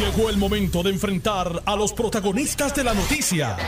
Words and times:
Llegó 0.00 0.30
el 0.30 0.38
momento 0.38 0.82
de 0.82 0.88
enfrentar 0.88 1.62
a 1.66 1.76
los 1.76 1.92
protagonistas 1.92 2.74
de 2.74 2.84
la 2.84 2.94
noticia. 2.94 3.58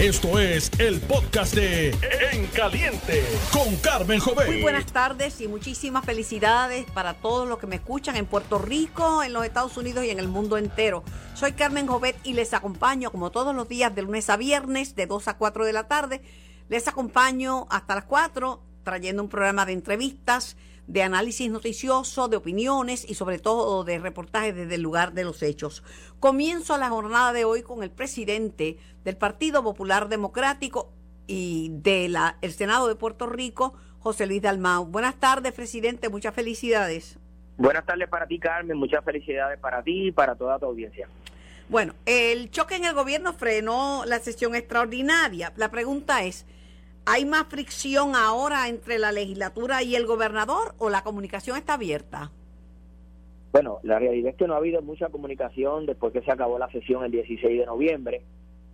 Esto 0.00 0.40
es 0.40 0.68
el 0.80 1.00
podcast 1.00 1.54
de 1.54 1.90
En 2.32 2.48
Caliente 2.48 3.22
con 3.52 3.76
Carmen 3.76 4.18
Jovet. 4.18 4.48
Muy 4.48 4.62
buenas 4.62 4.86
tardes 4.86 5.40
y 5.40 5.46
muchísimas 5.46 6.04
felicidades 6.04 6.90
para 6.90 7.14
todos 7.14 7.48
los 7.48 7.60
que 7.60 7.68
me 7.68 7.76
escuchan 7.76 8.16
en 8.16 8.26
Puerto 8.26 8.58
Rico, 8.58 9.22
en 9.22 9.32
los 9.32 9.44
Estados 9.44 9.76
Unidos 9.76 10.04
y 10.04 10.10
en 10.10 10.18
el 10.18 10.26
mundo 10.26 10.58
entero. 10.58 11.04
Soy 11.34 11.52
Carmen 11.52 11.86
Jovet 11.86 12.16
y 12.24 12.32
les 12.32 12.52
acompaño 12.52 13.12
como 13.12 13.30
todos 13.30 13.54
los 13.54 13.68
días 13.68 13.94
de 13.94 14.02
lunes 14.02 14.28
a 14.28 14.36
viernes 14.36 14.96
de 14.96 15.06
2 15.06 15.28
a 15.28 15.36
4 15.36 15.64
de 15.64 15.72
la 15.72 15.86
tarde. 15.86 16.20
Les 16.68 16.88
acompaño 16.88 17.68
hasta 17.70 17.94
las 17.94 18.04
4 18.06 18.60
trayendo 18.82 19.22
un 19.22 19.28
programa 19.28 19.64
de 19.64 19.74
entrevistas 19.74 20.56
de 20.86 21.02
análisis 21.02 21.50
noticioso, 21.50 22.28
de 22.28 22.36
opiniones 22.36 23.08
y 23.08 23.14
sobre 23.14 23.38
todo 23.38 23.84
de 23.84 23.98
reportajes 23.98 24.54
desde 24.54 24.76
el 24.76 24.82
lugar 24.82 25.12
de 25.12 25.24
los 25.24 25.42
hechos. 25.42 25.82
Comienzo 26.20 26.78
la 26.78 26.88
jornada 26.88 27.32
de 27.32 27.44
hoy 27.44 27.62
con 27.62 27.82
el 27.82 27.90
presidente 27.90 28.78
del 29.04 29.16
Partido 29.16 29.62
Popular 29.62 30.08
Democrático 30.08 30.92
y 31.26 31.70
del 31.72 32.16
el 32.40 32.52
Senado 32.52 32.88
de 32.88 32.94
Puerto 32.94 33.26
Rico, 33.26 33.74
José 33.98 34.26
Luis 34.26 34.42
Dalmau. 34.42 34.86
Buenas 34.86 35.16
tardes, 35.16 35.52
presidente, 35.52 36.08
muchas 36.08 36.34
felicidades. 36.34 37.18
Buenas 37.56 37.84
tardes 37.84 38.08
para 38.08 38.26
ti, 38.26 38.38
Carmen, 38.38 38.76
muchas 38.76 39.04
felicidades 39.04 39.58
para 39.58 39.82
ti 39.82 40.08
y 40.08 40.12
para 40.12 40.36
toda 40.36 40.58
tu 40.58 40.66
audiencia. 40.66 41.08
Bueno, 41.68 41.94
el 42.04 42.50
choque 42.50 42.76
en 42.76 42.84
el 42.84 42.94
gobierno 42.94 43.32
frenó 43.32 44.04
la 44.06 44.20
sesión 44.20 44.54
extraordinaria. 44.54 45.52
La 45.56 45.70
pregunta 45.70 46.22
es, 46.22 46.46
¿Hay 47.08 47.24
más 47.24 47.46
fricción 47.46 48.16
ahora 48.16 48.68
entre 48.68 48.98
la 48.98 49.12
legislatura 49.12 49.80
y 49.84 49.94
el 49.94 50.06
gobernador 50.06 50.74
o 50.78 50.90
la 50.90 51.04
comunicación 51.04 51.56
está 51.56 51.74
abierta? 51.74 52.32
Bueno, 53.52 53.78
la 53.84 54.00
realidad 54.00 54.30
es 54.30 54.36
que 54.36 54.48
no 54.48 54.54
ha 54.54 54.56
habido 54.56 54.82
mucha 54.82 55.08
comunicación 55.08 55.86
después 55.86 56.12
que 56.12 56.22
se 56.22 56.32
acabó 56.32 56.58
la 56.58 56.68
sesión 56.72 57.04
el 57.04 57.12
16 57.12 57.60
de 57.60 57.64
noviembre, 57.64 58.22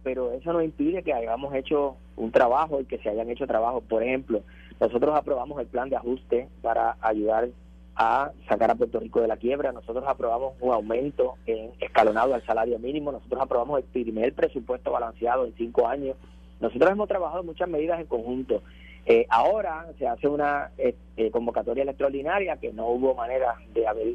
pero 0.02 0.32
eso 0.32 0.50
no 0.54 0.62
impide 0.62 1.02
que 1.02 1.12
hayamos 1.12 1.54
hecho 1.54 1.96
un 2.16 2.32
trabajo 2.32 2.80
y 2.80 2.86
que 2.86 2.96
se 3.00 3.10
hayan 3.10 3.28
hecho 3.28 3.46
trabajos. 3.46 3.84
Por 3.84 4.02
ejemplo, 4.02 4.40
nosotros 4.80 5.14
aprobamos 5.14 5.60
el 5.60 5.66
plan 5.66 5.90
de 5.90 5.96
ajuste 5.96 6.48
para 6.62 6.96
ayudar 7.02 7.50
a 7.96 8.32
sacar 8.48 8.70
a 8.70 8.76
Puerto 8.76 8.98
Rico 8.98 9.20
de 9.20 9.28
la 9.28 9.36
quiebra, 9.36 9.72
nosotros 9.72 10.04
aprobamos 10.08 10.54
un 10.60 10.72
aumento 10.72 11.34
en, 11.44 11.72
escalonado 11.80 12.32
al 12.32 12.42
salario 12.46 12.78
mínimo, 12.78 13.12
nosotros 13.12 13.42
aprobamos 13.42 13.80
el 13.80 13.84
primer 13.84 14.32
presupuesto 14.32 14.90
balanceado 14.90 15.44
en 15.44 15.54
cinco 15.54 15.86
años 15.86 16.16
nosotros 16.62 16.92
hemos 16.92 17.08
trabajado 17.08 17.42
muchas 17.42 17.68
medidas 17.68 17.98
en 17.98 18.06
conjunto. 18.06 18.62
Eh, 19.04 19.26
ahora 19.28 19.88
se 19.98 20.06
hace 20.06 20.28
una 20.28 20.70
eh, 20.78 20.94
eh, 21.16 21.32
convocatoria 21.32 21.82
extraordinaria 21.82 22.56
que 22.58 22.72
no 22.72 22.86
hubo 22.86 23.16
manera 23.16 23.56
de 23.74 23.84
haber 23.84 24.14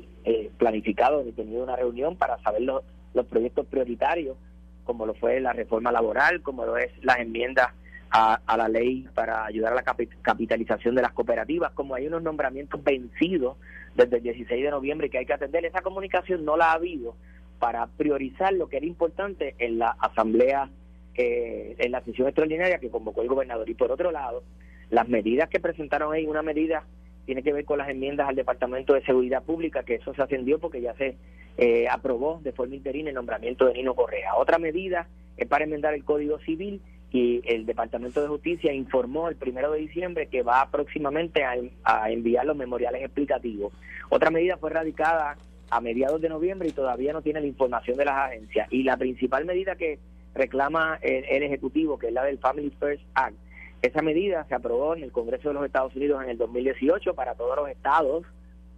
planificado 0.57 1.23
ni 1.23 1.33
tenido 1.33 1.61
una 1.61 1.75
reunión 1.75 2.15
para 2.15 2.37
saber 2.39 2.61
los, 2.61 2.83
los 3.13 3.25
proyectos 3.25 3.65
prioritarios, 3.67 4.37
como 4.85 5.05
lo 5.05 5.13
fue 5.13 5.41
la 5.41 5.51
reforma 5.51 5.91
laboral, 5.91 6.41
como 6.41 6.65
lo 6.65 6.77
es 6.77 6.89
las 7.03 7.19
enmiendas 7.19 7.67
a, 8.11 8.39
a 8.45 8.55
la 8.55 8.69
ley 8.69 9.05
para 9.13 9.45
ayudar 9.45 9.73
a 9.73 9.75
la 9.75 9.83
capitalización 10.21 10.95
de 10.95 11.01
las 11.01 11.11
cooperativas, 11.11 11.73
como 11.73 11.95
hay 11.95 12.07
unos 12.07 12.23
nombramientos 12.23 12.81
vencidos 12.81 13.57
desde 13.93 14.17
el 14.17 14.23
16 14.23 14.63
de 14.63 14.71
noviembre 14.71 15.09
que 15.09 15.17
hay 15.17 15.25
que 15.25 15.33
atender. 15.33 15.65
Esa 15.65 15.81
comunicación 15.81 16.45
no 16.45 16.55
la 16.55 16.71
ha 16.71 16.75
habido 16.75 17.13
para 17.59 17.87
priorizar 17.87 18.53
lo 18.53 18.69
que 18.69 18.77
era 18.77 18.85
importante 18.85 19.53
en 19.59 19.79
la 19.79 19.97
Asamblea 19.99 20.69
eh, 21.17 21.75
en 21.79 21.91
la 21.91 22.01
sesión 22.01 22.27
extraordinaria 22.27 22.79
que 22.79 22.89
convocó 22.89 23.21
el 23.21 23.27
gobernador. 23.27 23.69
Y 23.69 23.73
por 23.73 23.91
otro 23.91 24.11
lado, 24.11 24.43
las 24.89 25.09
medidas 25.09 25.49
que 25.49 25.59
presentaron 25.59 26.13
ahí, 26.13 26.25
una 26.25 26.43
medida 26.43 26.83
tiene 27.25 27.43
que 27.43 27.51
ver 27.51 27.65
con 27.65 27.77
las 27.77 27.89
enmiendas 27.89 28.29
al 28.29 28.35
Departamento 28.35 28.93
de 28.93 29.03
Seguridad 29.03 29.43
Pública, 29.43 29.83
que 29.83 29.95
eso 29.95 30.13
se 30.13 30.21
ascendió 30.21 30.59
porque 30.59 30.79
ya 30.79 30.93
se 30.93 31.17
eh, 31.57 31.87
aprobó 31.89 32.39
de 32.41 32.53
forma 32.53 32.75
interina 32.75 33.09
el 33.09 33.15
nombramiento 33.15 33.65
de 33.65 33.73
Nino 33.73 33.95
Correa. 33.95 34.35
Otra 34.35 34.59
medida 34.59 35.07
es 35.35 35.47
para 35.47 35.65
enmendar 35.65 35.93
el 35.93 36.05
Código 36.05 36.39
Civil 36.39 36.81
y 37.11 37.41
el 37.45 37.65
Departamento 37.65 38.21
de 38.21 38.27
Justicia 38.27 38.71
informó 38.71 39.27
el 39.27 39.35
primero 39.35 39.71
de 39.71 39.79
diciembre 39.79 40.27
que 40.27 40.41
va 40.41 40.69
próximamente 40.71 41.43
a, 41.43 41.55
a 41.83 42.11
enviar 42.11 42.45
los 42.45 42.55
memoriales 42.55 43.03
explicativos. 43.03 43.73
Otra 44.09 44.29
medida 44.29 44.57
fue 44.57 44.69
radicada 44.69 45.35
a 45.69 45.81
mediados 45.81 46.21
de 46.21 46.29
noviembre 46.29 46.69
y 46.69 46.73
todavía 46.73 47.11
no 47.11 47.21
tiene 47.21 47.41
la 47.41 47.47
información 47.47 47.97
de 47.97 48.05
las 48.05 48.15
agencias. 48.15 48.67
Y 48.71 48.83
la 48.83 48.95
principal 48.95 49.45
medida 49.45 49.75
que 49.75 49.99
reclama 50.37 50.99
el, 51.01 51.43
Ejecutivo, 51.43 51.97
que 51.97 52.07
es 52.07 52.13
la 52.13 52.23
del 52.23 52.39
Family 52.39 52.71
First 52.79 53.03
Act. 53.15 53.35
Esa 53.81 54.01
medida 54.01 54.45
se 54.45 54.55
aprobó 54.55 54.95
en 54.95 55.03
el 55.03 55.11
Congreso 55.11 55.49
de 55.49 55.55
los 55.55 55.65
Estados 55.65 55.95
Unidos 55.95 56.23
en 56.23 56.29
el 56.29 56.37
2018 56.37 57.13
para 57.13 57.35
todos 57.35 57.55
los 57.55 57.69
estados 57.69 58.25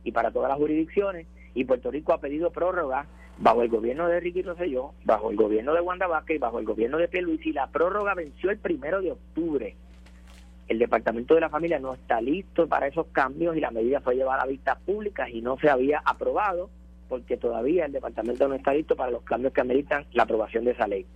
y 0.03 0.11
para 0.11 0.31
todas 0.31 0.49
las 0.49 0.57
jurisdicciones 0.57 1.27
y 1.53 1.65
Puerto 1.65 1.91
Rico 1.91 2.13
ha 2.13 2.19
pedido 2.19 2.51
prórroga 2.51 3.05
bajo 3.37 3.61
el 3.61 3.69
gobierno 3.69 4.07
de 4.07 4.19
Ricky 4.19 4.41
Rosselló, 4.41 4.93
bajo 5.05 5.31
el 5.31 5.37
gobierno 5.37 5.73
de 5.73 5.81
Wanda 5.81 6.07
Vázquez 6.07 6.35
y 6.35 6.39
bajo 6.39 6.59
el 6.59 6.65
gobierno 6.65 6.97
de 6.97 7.21
Luis 7.21 7.45
y 7.45 7.53
la 7.53 7.67
prórroga 7.67 8.13
venció 8.13 8.51
el 8.51 8.57
primero 8.57 9.01
de 9.01 9.13
octubre. 9.13 9.75
El 10.67 10.77
Departamento 10.77 11.33
de 11.33 11.41
la 11.41 11.49
Familia 11.49 11.79
no 11.79 11.93
está 11.93 12.21
listo 12.21 12.67
para 12.67 12.87
esos 12.87 13.07
cambios 13.07 13.55
y 13.55 13.59
la 13.59 13.71
medida 13.71 14.01
fue 14.01 14.15
llevada 14.15 14.43
a 14.43 14.47
vistas 14.47 14.77
públicas 14.85 15.29
y 15.29 15.41
no 15.41 15.57
se 15.57 15.69
había 15.69 16.01
aprobado 16.05 16.69
porque 17.07 17.37
todavía 17.37 17.85
el 17.85 17.91
Departamento 17.91 18.47
no 18.47 18.53
está 18.53 18.73
listo 18.73 18.95
para 18.95 19.11
los 19.11 19.23
cambios 19.23 19.51
que 19.51 19.61
ameritan 19.61 20.05
la 20.13 20.23
aprobación 20.23 20.65
de 20.65 20.71
esa 20.71 20.87
ley. 20.87 21.07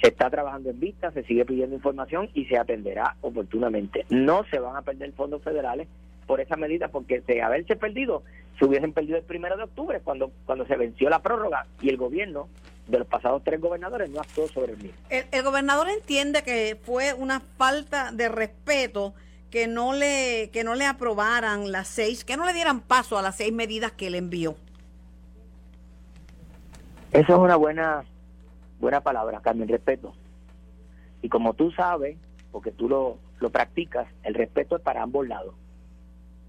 Se 0.00 0.08
está 0.08 0.30
trabajando 0.30 0.70
en 0.70 0.80
vista, 0.80 1.10
se 1.12 1.22
sigue 1.24 1.44
pidiendo 1.44 1.76
información 1.76 2.30
y 2.34 2.46
se 2.46 2.56
atenderá 2.56 3.16
oportunamente. 3.20 4.06
No 4.08 4.44
se 4.50 4.58
van 4.58 4.76
a 4.76 4.82
perder 4.82 5.12
fondos 5.12 5.42
federales 5.42 5.88
por 6.26 6.40
esa 6.40 6.56
medida, 6.56 6.88
porque 6.88 7.20
de 7.20 7.42
haberse 7.42 7.76
perdido, 7.76 8.22
se 8.58 8.64
hubiesen 8.64 8.92
perdido 8.92 9.16
el 9.16 9.24
primero 9.24 9.56
de 9.56 9.64
octubre, 9.64 10.00
cuando, 10.00 10.30
cuando 10.46 10.64
se 10.66 10.76
venció 10.76 11.10
la 11.10 11.20
prórroga 11.20 11.66
y 11.82 11.88
el 11.88 11.96
gobierno 11.96 12.48
de 12.86 12.98
los 12.98 13.06
pasados 13.08 13.42
tres 13.44 13.60
gobernadores 13.60 14.10
no 14.10 14.20
actuó 14.20 14.46
sobre 14.48 14.72
el 14.72 14.78
mismo. 14.78 14.98
El, 15.08 15.42
gobernador 15.42 15.88
entiende 15.88 16.42
que 16.42 16.78
fue 16.82 17.14
una 17.14 17.40
falta 17.40 18.12
de 18.12 18.28
respeto 18.28 19.14
que 19.50 19.66
no 19.66 19.92
le 19.92 20.50
que 20.52 20.62
no 20.62 20.74
le 20.74 20.86
aprobaran 20.86 21.72
las 21.72 21.88
seis, 21.88 22.24
que 22.24 22.36
no 22.36 22.44
le 22.46 22.52
dieran 22.52 22.80
paso 22.80 23.18
a 23.18 23.22
las 23.22 23.36
seis 23.36 23.52
medidas 23.52 23.92
que 23.92 24.08
él 24.08 24.14
envió. 24.14 24.56
Esa 27.12 27.32
es 27.32 27.38
una 27.38 27.56
buena 27.56 28.04
buena 28.80 29.00
palabra, 29.02 29.40
Carmen, 29.40 29.68
respeto. 29.68 30.14
Y 31.22 31.28
como 31.28 31.54
tú 31.54 31.70
sabes, 31.70 32.16
porque 32.50 32.72
tú 32.72 32.88
lo, 32.88 33.18
lo 33.38 33.50
practicas, 33.50 34.08
el 34.24 34.34
respeto 34.34 34.76
es 34.76 34.82
para 34.82 35.02
ambos 35.02 35.28
lados. 35.28 35.54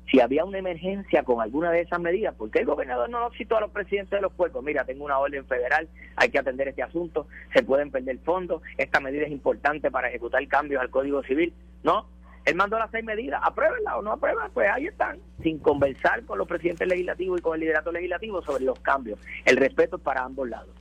Si 0.10 0.20
había 0.20 0.44
una 0.44 0.58
emergencia 0.58 1.24
con 1.24 1.42
alguna 1.42 1.72
de 1.72 1.82
esas 1.82 2.00
medidas, 2.00 2.36
¿por 2.36 2.50
qué 2.52 2.60
el 2.60 2.66
gobernador 2.66 3.10
no 3.10 3.20
lo 3.20 3.32
citó 3.32 3.58
a 3.58 3.62
los 3.62 3.72
presidentes 3.72 4.12
de 4.12 4.22
los 4.22 4.34
pueblos? 4.34 4.64
Mira, 4.64 4.84
tengo 4.84 5.06
una 5.06 5.20
orden 5.20 5.46
federal, 5.46 5.88
hay 6.18 6.30
que 6.30 6.40
atender 6.40 6.68
este 6.68 6.84
asunto, 6.84 7.28
se 7.54 7.64
pueden 7.64 7.92
perder 7.92 8.18
fondos, 8.20 8.62
esta 8.78 9.00
medida 9.00 9.24
es 9.24 9.32
importante 9.32 9.90
para 9.90 10.10
ejecutar 10.10 10.46
cambios 10.48 10.82
al 10.82 10.90
Código 10.90 11.24
Civil. 11.24 11.54
No, 11.84 12.08
él 12.44 12.56
mandó 12.56 12.78
las 12.78 12.92
seis 12.92 13.06
medidas, 13.06 13.42
apruébenla 13.44 13.98
o 13.98 14.02
no 14.02 14.12
aprueben, 14.12 14.52
pues 14.54 14.70
ahí 14.70 14.88
están, 14.88 15.20
sin 15.44 15.60
conversar 15.60 16.26
con 16.26 16.38
los 16.38 16.48
presidentes 16.48 16.88
legislativos 16.88 17.40
y 17.40 17.42
con 17.42 17.54
el 17.54 17.62
liderato 17.62 17.92
legislativo 17.92 18.42
sobre 18.42 18.66
los 18.66 18.80
cambios. 18.80 19.18
El 19.46 19.58
respeto 19.58 19.96
es 19.96 20.02
para 20.02 20.24
ambos 20.24 20.50
lados 20.50 20.76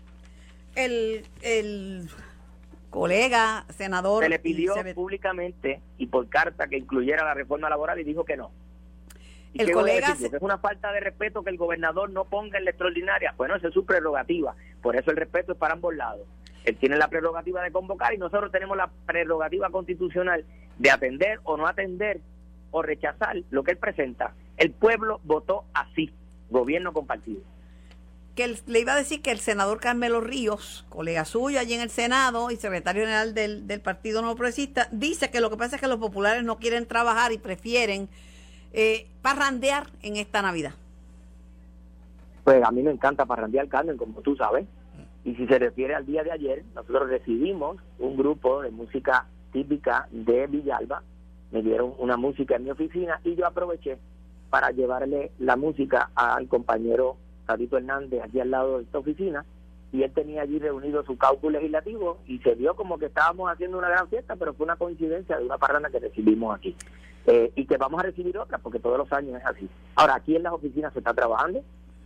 el, 0.75 1.27
el 1.43 2.09
colega 2.91 3.65
senador... 3.71 4.23
Se 4.23 4.29
le 4.29 4.39
pidió 4.39 4.75
públicamente 4.95 5.81
y 5.99 6.07
por 6.07 6.29
carta 6.29 6.69
que 6.69 6.79
incluyera 6.79 7.25
la 7.25 7.35
reforma 7.35 7.69
laboral 7.69 7.99
y 8.01 8.05
dijo 8.05 8.25
que 8.25 8.37
no. 8.37 8.51
el 9.55 9.73
colega... 9.73 10.17
Es 10.21 10.33
una 10.41 10.59
falta 10.59 10.93
de 10.93 11.01
respeto 11.01 11.43
que 11.43 11.51
el 11.51 11.57
gobernador 11.57 12.11
no 12.11 12.25
ponga 12.25 12.59
en 12.59 12.65
la 12.65 12.71
extraordinaria. 12.71 13.35
Bueno, 13.37 13.57
esa 13.57 13.69
es 13.69 13.75
su 13.75 13.85
prerrogativa. 13.85 14.55
Por 14.83 14.97
eso 14.97 15.11
el 15.11 15.17
respeto 15.17 15.53
es 15.53 15.59
para 15.59 15.75
ambos 15.75 15.95
lados. 15.95 16.27
Él 16.65 16.77
tiene 16.77 16.97
la 16.97 17.09
prerrogativa 17.09 17.63
de 17.63 17.73
convocar 17.73 18.13
y 18.13 18.19
nosotros 18.19 18.53
tenemos 18.53 18.77
la 18.77 18.91
prerrogativa 19.07 19.71
constitucional 19.71 20.45
de 20.79 20.91
atender 20.91 21.41
o 21.45 21.57
no 21.57 21.67
atender 21.67 22.21
o 22.71 22.83
rechazar 22.83 23.37
lo 23.51 23.65
que 23.65 23.73
él 23.73 23.79
presenta. 23.79 24.35
El 24.59 24.73
pueblo 24.73 25.21
votó 25.25 25.65
así, 25.73 26.13
gobierno 26.51 26.93
compartido 26.93 27.41
le 28.49 28.81
iba 28.81 28.93
a 28.93 28.97
decir 28.97 29.23
que 29.23 29.31
el 29.31 29.39
senador 29.39 29.81
Carmelo 29.81 30.21
Ríos, 30.21 30.85
colega 30.89 31.25
suyo 31.25 31.59
allí 31.59 31.75
en 31.75 31.81
el 31.81 31.91
Senado 31.91 32.51
y 32.51 32.57
secretario 32.57 33.03
general 33.03 33.35
del, 33.35 33.81
Partido 33.81 34.23
No 34.23 34.35
Progresista, 34.35 34.89
dice 34.93 35.31
que 35.31 35.41
lo 35.41 35.51
que 35.51 35.57
pasa 35.57 35.77
es 35.77 35.83
que 35.83 35.89
los 35.89 35.99
populares 35.99 36.45
no 36.45 36.59
quieren 36.59 36.87
trabajar 36.87 37.33
y 37.33 37.39
prefieren 37.39 38.09
eh, 38.73 39.07
parrandear 39.23 39.87
en 40.03 40.17
esta 40.17 40.43
Navidad. 40.43 40.75
Pues 42.45 42.63
a 42.65 42.71
mí 42.71 42.83
me 42.83 42.91
encanta 42.91 43.27
parrandear, 43.27 43.69
Carmen, 43.69 43.97
como 43.97 44.21
tú 44.21 44.37
sabes. 44.37 44.67
Y 45.25 45.35
si 45.35 45.47
se 45.47 45.59
refiere 45.59 45.95
al 45.95 46.07
día 46.07 46.23
de 46.23 46.33
ayer, 46.33 46.65
nosotros 46.75 47.11
recibimos 47.11 47.77
un 47.99 48.17
grupo 48.17 48.63
de 48.63 48.71
música 48.71 49.27
típica 49.53 50.09
de 50.11 50.47
Villalba, 50.47 51.03
me 51.51 51.63
dieron 51.63 51.95
una 51.99 52.17
música 52.17 52.57
en 52.57 52.65
mi 52.65 52.71
oficina 52.71 53.21
y 53.25 53.35
yo 53.35 53.47
aproveché 53.47 53.99
para 54.51 54.71
llevarle 54.71 55.33
la 55.39 55.57
música 55.57 56.11
al 56.15 56.49
compañero 56.49 57.17
Tadito 57.51 57.77
Hernández 57.77 58.23
aquí 58.23 58.39
al 58.39 58.51
lado 58.51 58.79
de 58.79 58.85
esta 58.85 58.99
oficina 58.99 59.45
y 59.93 60.05
él 60.05 60.13
tenía 60.13 60.43
allí 60.43 60.61
reunido 60.61 61.05
su 61.05 61.19
cálculo 61.19 61.59
legislativo 61.59 62.19
y 62.29 62.39
se 62.39 62.55
vio 62.55 62.77
como 62.77 62.97
que 62.97 63.07
estábamos 63.07 63.51
haciendo 63.51 63.77
una 63.77 63.89
gran 63.89 64.09
fiesta, 64.09 64.37
pero 64.37 64.55
fue 64.55 64.65
una 64.65 64.77
coincidencia 64.77 65.37
de 65.37 65.45
una 65.45 65.59
parranda 65.59 65.91
que 65.91 65.99
recibimos 65.99 66.57
aquí. 66.57 66.77
Eh, 67.27 67.51
y 67.57 67.67
que 67.67 67.77
vamos 67.77 68.01
a 68.01 68.05
recibir 68.05 68.39
otra 68.39 68.59
porque 68.59 68.79
todos 68.79 68.97
los 68.97 69.13
años 69.13 69.41
es 69.41 69.45
así. 69.45 69.69
Ahora, 69.97 70.15
aquí 70.15 70.37
en 70.37 70.45
las 70.45 70.53
oficinas 70.53 70.93
se 70.93 71.01
está 71.01 71.13
trabajando, 71.13 71.63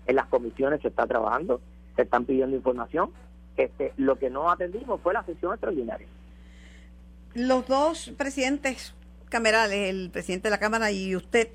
en 0.06 0.17
las 0.17 0.26
comisiones 0.26 0.81
se 0.81 0.88
está 0.88 1.06
trabajando. 1.06 1.61
se 1.94 2.02
están 2.02 2.25
pidiendo 2.25 2.56
información. 2.56 3.11
Este, 3.56 3.93
lo 3.99 4.19
que 4.19 4.31
no 4.31 4.50
atendimos 4.50 5.00
fue 5.02 5.12
la 5.12 5.23
sesión 5.25 5.52
extraordinaria. 5.52 6.08
Los 7.35 7.69
dos 7.69 8.12
presidentes 8.17 8.94
camerales, 9.29 9.91
el 9.91 10.11
presidente 10.11 10.49
de 10.49 10.50
la 10.50 10.58
Cámara 10.58 10.91
y 10.91 11.14
usted, 11.14 11.49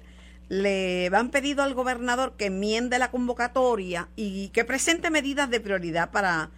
le 0.49 1.07
han 1.13 1.29
pedido 1.29 1.63
al 1.63 1.75
gobernador 1.75 2.33
que 2.33 2.47
enmiende 2.47 2.97
la 2.97 3.11
convocatoria 3.11 4.09
y 4.15 4.49
que 4.49 4.65
presente 4.65 5.11
medidas 5.11 5.49
de 5.49 5.61
prioridad 5.61 6.11
para, 6.11 6.49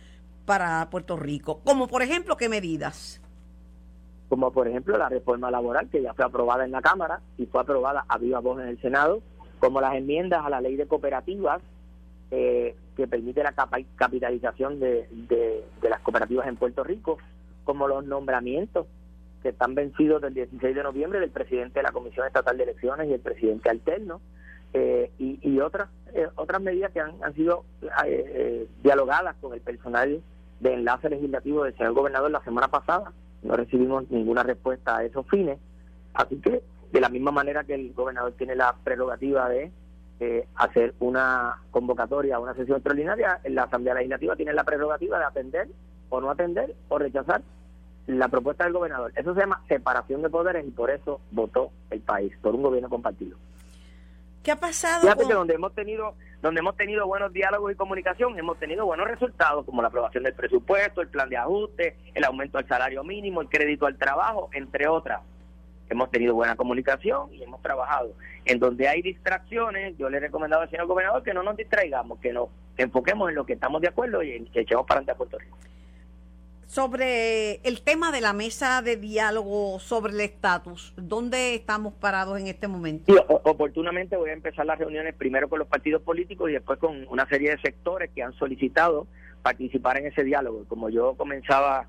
para 0.45 0.89
Puerto 0.89 1.17
Rico. 1.17 1.59
Como 1.65 1.87
por 1.87 2.01
ejemplo, 2.01 2.37
¿qué 2.37 2.47
medidas? 2.47 3.21
Como 4.29 4.51
por 4.51 4.69
ejemplo 4.69 4.97
la 4.97 5.09
reforma 5.09 5.51
laboral 5.51 5.89
que 5.89 6.01
ya 6.01 6.13
fue 6.13 6.23
aprobada 6.23 6.63
en 6.63 6.71
la 6.71 6.81
Cámara 6.81 7.19
y 7.37 7.45
fue 7.45 7.61
aprobada 7.61 8.05
a 8.07 8.17
viva 8.17 8.39
voz 8.39 8.61
en 8.61 8.69
el 8.69 8.81
Senado, 8.81 9.21
como 9.59 9.81
las 9.81 9.93
enmiendas 9.93 10.45
a 10.45 10.49
la 10.49 10.61
ley 10.61 10.77
de 10.77 10.87
cooperativas 10.87 11.61
eh, 12.31 12.77
que 12.95 13.07
permite 13.07 13.43
la 13.43 13.53
capitalización 13.97 14.79
de, 14.79 15.09
de 15.27 15.89
las 15.89 15.99
cooperativas 15.99 16.47
en 16.47 16.55
Puerto 16.55 16.85
Rico, 16.85 17.17
como 17.65 17.89
los 17.89 18.05
nombramientos 18.05 18.87
que 19.41 19.49
están 19.49 19.75
vencidos 19.75 20.21
del 20.21 20.33
16 20.33 20.75
de 20.75 20.83
noviembre 20.83 21.19
del 21.19 21.31
presidente 21.31 21.79
de 21.79 21.83
la 21.83 21.91
Comisión 21.91 22.27
Estatal 22.27 22.57
de 22.57 22.63
Elecciones 22.63 23.09
y 23.09 23.13
el 23.13 23.19
presidente 23.19 23.69
alterno, 23.69 24.21
eh, 24.73 25.11
y, 25.19 25.59
otras 25.59 25.89
eh, 26.13 26.29
otras 26.35 26.61
medidas 26.61 26.91
que 26.93 27.01
han, 27.01 27.33
sido 27.33 27.65
eh, 28.05 28.67
dialogadas 28.81 29.35
con 29.41 29.53
el 29.53 29.59
personal 29.59 30.21
de 30.61 30.73
enlace 30.73 31.09
legislativo 31.09 31.65
del 31.65 31.75
señor 31.75 31.93
gobernador 31.93 32.31
la 32.31 32.43
semana 32.43 32.69
pasada. 32.69 33.11
No 33.43 33.55
recibimos 33.57 34.09
ninguna 34.09 34.43
respuesta 34.43 34.97
a 34.97 35.03
esos 35.03 35.27
fines. 35.27 35.59
Así 36.13 36.37
que, 36.37 36.63
de 36.93 37.01
la 37.01 37.09
misma 37.09 37.31
manera 37.31 37.65
que 37.65 37.73
el 37.73 37.93
gobernador 37.93 38.33
tiene 38.37 38.55
la 38.55 38.75
prerrogativa 38.83 39.49
de 39.49 39.71
hacer 40.53 40.93
una 40.99 41.57
convocatoria 41.71 42.35
a 42.35 42.39
una 42.39 42.53
sesión 42.53 42.77
extraordinaria, 42.77 43.39
la 43.45 43.63
Asamblea 43.63 43.95
Legislativa 43.95 44.35
tiene 44.35 44.53
la 44.53 44.63
prerrogativa 44.63 45.17
de 45.17 45.25
atender 45.25 45.67
o 46.09 46.21
no 46.21 46.29
atender 46.29 46.75
o 46.89 46.99
rechazar 46.99 47.41
la 48.07 48.27
propuesta 48.27 48.63
del 48.63 48.73
gobernador. 48.73 49.11
Eso 49.15 49.33
se 49.33 49.41
llama 49.41 49.63
separación 49.67 50.21
de 50.21 50.29
poderes 50.29 50.65
y 50.67 50.71
por 50.71 50.89
eso 50.89 51.21
votó 51.31 51.71
el 51.89 52.01
país, 52.01 52.33
por 52.41 52.55
un 52.55 52.63
gobierno 52.63 52.89
compartido. 52.89 53.37
¿Qué 54.43 54.51
ha 54.51 54.55
pasado? 54.55 55.01
Fíjate 55.01 55.27
que 55.27 55.33
donde 55.33 55.53
hemos 55.53 55.73
tenido 55.73 56.15
donde 56.41 56.59
hemos 56.59 56.75
tenido 56.75 57.05
buenos 57.05 57.31
diálogos 57.31 57.71
y 57.71 57.75
comunicación, 57.75 58.37
hemos 58.39 58.57
tenido 58.57 58.83
buenos 58.83 59.07
resultados, 59.07 59.63
como 59.63 59.83
la 59.83 59.89
aprobación 59.89 60.23
del 60.23 60.33
presupuesto, 60.33 61.01
el 61.01 61.07
plan 61.07 61.29
de 61.29 61.37
ajuste, 61.37 61.97
el 62.15 62.23
aumento 62.23 62.57
del 62.57 62.67
salario 62.67 63.03
mínimo, 63.03 63.41
el 63.41 63.47
crédito 63.47 63.85
al 63.85 63.95
trabajo, 63.95 64.49
entre 64.53 64.87
otras. 64.87 65.21
Hemos 65.87 66.09
tenido 66.09 66.33
buena 66.33 66.55
comunicación 66.55 67.31
y 67.31 67.43
hemos 67.43 67.61
trabajado. 67.61 68.13
En 68.45 68.57
donde 68.57 68.87
hay 68.87 69.03
distracciones, 69.03 69.95
yo 69.99 70.09
le 70.09 70.17
he 70.17 70.21
recomendado 70.21 70.63
al 70.63 70.69
señor 70.71 70.87
gobernador 70.87 71.21
que 71.21 71.33
no 71.33 71.43
nos 71.43 71.55
distraigamos, 71.55 72.17
que 72.19 72.33
nos 72.33 72.49
enfoquemos 72.75 73.29
en 73.29 73.35
lo 73.35 73.45
que 73.45 73.53
estamos 73.53 73.79
de 73.79 73.89
acuerdo 73.89 74.23
y 74.23 74.43
que 74.45 74.61
echemos 74.61 74.87
para 74.87 75.01
adelante 75.01 75.11
a 75.11 75.15
Puerto 75.15 75.37
Rico 75.37 75.57
sobre 76.71 77.55
el 77.67 77.81
tema 77.81 78.13
de 78.13 78.21
la 78.21 78.31
mesa 78.31 78.81
de 78.81 78.95
diálogo 78.95 79.77
sobre 79.81 80.13
el 80.13 80.21
estatus. 80.21 80.93
¿Dónde 80.95 81.53
estamos 81.53 81.93
parados 81.95 82.39
en 82.39 82.47
este 82.47 82.69
momento? 82.69 83.13
Oportunamente 83.43 84.15
voy 84.15 84.29
a 84.29 84.33
empezar 84.33 84.65
las 84.65 84.79
reuniones 84.79 85.13
primero 85.15 85.49
con 85.49 85.59
los 85.59 85.67
partidos 85.67 86.01
políticos 86.01 86.49
y 86.49 86.53
después 86.53 86.79
con 86.79 87.05
una 87.09 87.27
serie 87.27 87.49
de 87.49 87.59
sectores 87.59 88.09
que 88.15 88.23
han 88.23 88.31
solicitado 88.35 89.05
participar 89.41 89.97
en 89.97 90.05
ese 90.05 90.23
diálogo. 90.23 90.63
Como 90.69 90.87
yo 90.87 91.15
comenzaba, 91.15 91.87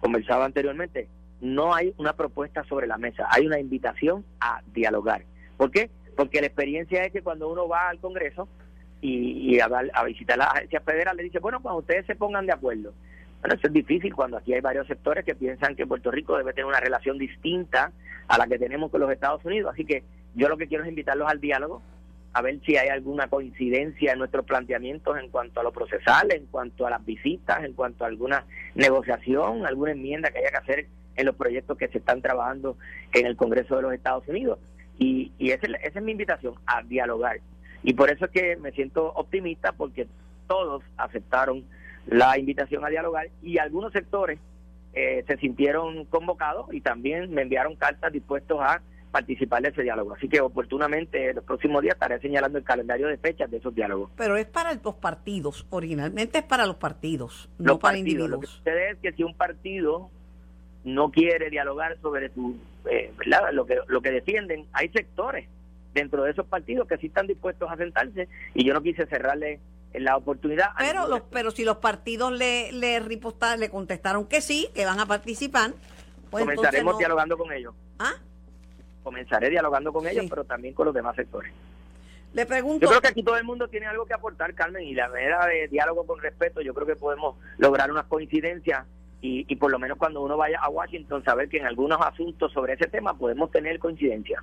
conversaba 0.00 0.46
anteriormente, 0.46 1.08
no 1.42 1.74
hay 1.74 1.92
una 1.98 2.14
propuesta 2.14 2.64
sobre 2.64 2.86
la 2.86 2.96
mesa, 2.96 3.28
hay 3.28 3.46
una 3.46 3.60
invitación 3.60 4.24
a 4.40 4.62
dialogar. 4.72 5.24
¿Por 5.58 5.70
qué? 5.70 5.90
Porque 6.16 6.40
la 6.40 6.46
experiencia 6.46 7.04
es 7.04 7.12
que 7.12 7.20
cuando 7.20 7.50
uno 7.50 7.68
va 7.68 7.90
al 7.90 7.98
Congreso 7.98 8.48
y, 9.02 9.60
a, 9.60 9.68
a 9.92 10.04
visitar 10.04 10.38
la 10.38 10.46
agencia 10.46 10.80
federal, 10.80 11.18
le 11.18 11.24
dice, 11.24 11.38
bueno, 11.38 11.60
cuando 11.60 11.80
ustedes 11.80 12.06
se 12.06 12.14
pongan 12.14 12.46
de 12.46 12.52
acuerdo, 12.52 12.94
bueno, 13.42 13.56
eso 13.56 13.66
es 13.66 13.72
difícil 13.72 14.14
cuando 14.14 14.36
aquí 14.36 14.54
hay 14.54 14.60
varios 14.60 14.86
sectores 14.86 15.24
que 15.24 15.34
piensan 15.34 15.74
que 15.74 15.84
Puerto 15.84 16.12
Rico 16.12 16.36
debe 16.38 16.52
tener 16.52 16.66
una 16.66 16.78
relación 16.78 17.18
distinta 17.18 17.90
a 18.28 18.38
la 18.38 18.46
que 18.46 18.56
tenemos 18.56 18.88
con 18.92 19.00
los 19.00 19.10
Estados 19.10 19.44
Unidos. 19.44 19.72
Así 19.74 19.84
que 19.84 20.04
yo 20.36 20.48
lo 20.48 20.56
que 20.56 20.68
quiero 20.68 20.84
es 20.84 20.88
invitarlos 20.88 21.28
al 21.28 21.40
diálogo, 21.40 21.82
a 22.34 22.40
ver 22.40 22.60
si 22.64 22.76
hay 22.76 22.88
alguna 22.88 23.26
coincidencia 23.26 24.12
en 24.12 24.20
nuestros 24.20 24.46
planteamientos 24.46 25.18
en 25.18 25.28
cuanto 25.28 25.58
a 25.58 25.64
lo 25.64 25.72
procesal, 25.72 26.32
en 26.32 26.46
cuanto 26.46 26.86
a 26.86 26.90
las 26.90 27.04
visitas, 27.04 27.64
en 27.64 27.72
cuanto 27.72 28.04
a 28.04 28.06
alguna 28.06 28.46
negociación, 28.76 29.66
alguna 29.66 29.90
enmienda 29.90 30.30
que 30.30 30.38
haya 30.38 30.50
que 30.50 30.56
hacer 30.56 30.86
en 31.16 31.26
los 31.26 31.34
proyectos 31.34 31.76
que 31.76 31.88
se 31.88 31.98
están 31.98 32.22
trabajando 32.22 32.76
en 33.12 33.26
el 33.26 33.36
Congreso 33.36 33.74
de 33.74 33.82
los 33.82 33.92
Estados 33.92 34.26
Unidos. 34.28 34.60
Y, 35.00 35.32
y 35.38 35.50
esa, 35.50 35.66
esa 35.82 35.98
es 35.98 36.04
mi 36.04 36.12
invitación, 36.12 36.54
a 36.64 36.82
dialogar. 36.84 37.40
Y 37.82 37.94
por 37.94 38.08
eso 38.08 38.26
es 38.26 38.30
que 38.30 38.56
me 38.56 38.70
siento 38.70 39.12
optimista 39.14 39.72
porque 39.72 40.06
todos 40.46 40.84
aceptaron 40.96 41.64
la 42.06 42.38
invitación 42.38 42.84
a 42.84 42.88
dialogar 42.88 43.28
y 43.42 43.58
algunos 43.58 43.92
sectores 43.92 44.38
eh, 44.94 45.24
se 45.26 45.36
sintieron 45.38 46.04
convocados 46.06 46.72
y 46.72 46.80
también 46.80 47.32
me 47.32 47.42
enviaron 47.42 47.76
cartas 47.76 48.12
dispuestos 48.12 48.58
a 48.60 48.82
participar 49.10 49.62
de 49.62 49.68
ese 49.68 49.82
diálogo. 49.82 50.14
Así 50.14 50.28
que 50.28 50.40
oportunamente 50.40 51.30
en 51.30 51.36
los 51.36 51.44
próximos 51.44 51.82
días 51.82 51.94
estaré 51.94 52.18
señalando 52.20 52.58
el 52.58 52.64
calendario 52.64 53.06
de 53.06 53.18
fechas 53.18 53.50
de 53.50 53.58
esos 53.58 53.74
diálogos. 53.74 54.10
Pero 54.16 54.36
es 54.36 54.46
para 54.46 54.74
los 54.74 54.94
partidos, 54.94 55.66
originalmente 55.70 56.38
es 56.38 56.44
para 56.44 56.66
los 56.66 56.76
partidos, 56.76 57.48
no 57.58 57.78
para 57.78 57.98
individuos. 57.98 58.30
Lo 58.30 58.40
que 58.40 58.46
sucede 58.46 58.90
es 58.90 58.98
que 58.98 59.12
si 59.12 59.22
un 59.22 59.34
partido 59.34 60.10
no 60.84 61.10
quiere 61.10 61.50
dialogar 61.50 61.96
sobre 62.00 62.30
tu, 62.30 62.56
eh, 62.90 63.12
Lo 63.52 63.66
que, 63.66 63.78
lo 63.86 64.00
que 64.00 64.10
defienden, 64.10 64.66
hay 64.72 64.88
sectores 64.88 65.48
dentro 65.94 66.24
de 66.24 66.32
esos 66.32 66.46
partidos 66.46 66.88
que 66.88 66.96
sí 66.96 67.06
están 67.06 67.26
dispuestos 67.26 67.70
a 67.70 67.76
sentarse 67.76 68.28
y 68.54 68.64
yo 68.64 68.74
no 68.74 68.82
quise 68.82 69.06
cerrarle 69.06 69.60
la 69.94 70.16
oportunidad. 70.16 70.70
Pero, 70.78 71.06
los, 71.06 71.22
pero 71.22 71.50
si 71.50 71.64
los 71.64 71.78
partidos 71.78 72.32
le, 72.32 72.72
le 72.72 73.00
le 73.00 73.70
contestaron 73.70 74.26
que 74.26 74.40
sí, 74.40 74.68
que 74.74 74.84
van 74.84 75.00
a 75.00 75.06
participar, 75.06 75.72
pues 76.30 76.44
comenzaremos 76.44 76.98
dialogando 76.98 77.36
con 77.36 77.52
ellos. 77.52 77.74
¿Ah? 77.98 78.14
Comenzaré 79.02 79.50
dialogando 79.50 79.92
con 79.92 80.06
ellos, 80.06 80.26
pero 80.28 80.44
también 80.44 80.74
con 80.74 80.86
los 80.86 80.94
demás 80.94 81.16
sectores. 81.16 81.52
Le 82.32 82.46
pregunto. 82.46 82.86
Yo 82.86 82.88
creo 82.88 83.00
que 83.02 83.08
aquí 83.08 83.22
todo 83.22 83.36
el 83.36 83.44
mundo 83.44 83.68
tiene 83.68 83.86
algo 83.86 84.06
que 84.06 84.14
aportar, 84.14 84.54
Carmen, 84.54 84.84
y 84.84 84.94
la 84.94 85.08
manera 85.08 85.46
de 85.46 85.68
diálogo 85.68 86.06
con 86.06 86.20
respeto, 86.20 86.62
yo 86.62 86.72
creo 86.72 86.86
que 86.86 86.96
podemos 86.96 87.36
lograr 87.58 87.90
unas 87.90 88.06
coincidencias 88.06 88.86
y, 89.20 89.44
y 89.46 89.56
por 89.56 89.70
lo 89.70 89.78
menos 89.78 89.98
cuando 89.98 90.22
uno 90.22 90.36
vaya 90.36 90.58
a 90.60 90.68
Washington, 90.68 91.22
saber 91.24 91.48
que 91.48 91.58
en 91.58 91.66
algunos 91.66 92.00
asuntos 92.00 92.52
sobre 92.52 92.72
ese 92.74 92.86
tema 92.86 93.16
podemos 93.18 93.50
tener 93.50 93.78
coincidencias. 93.78 94.42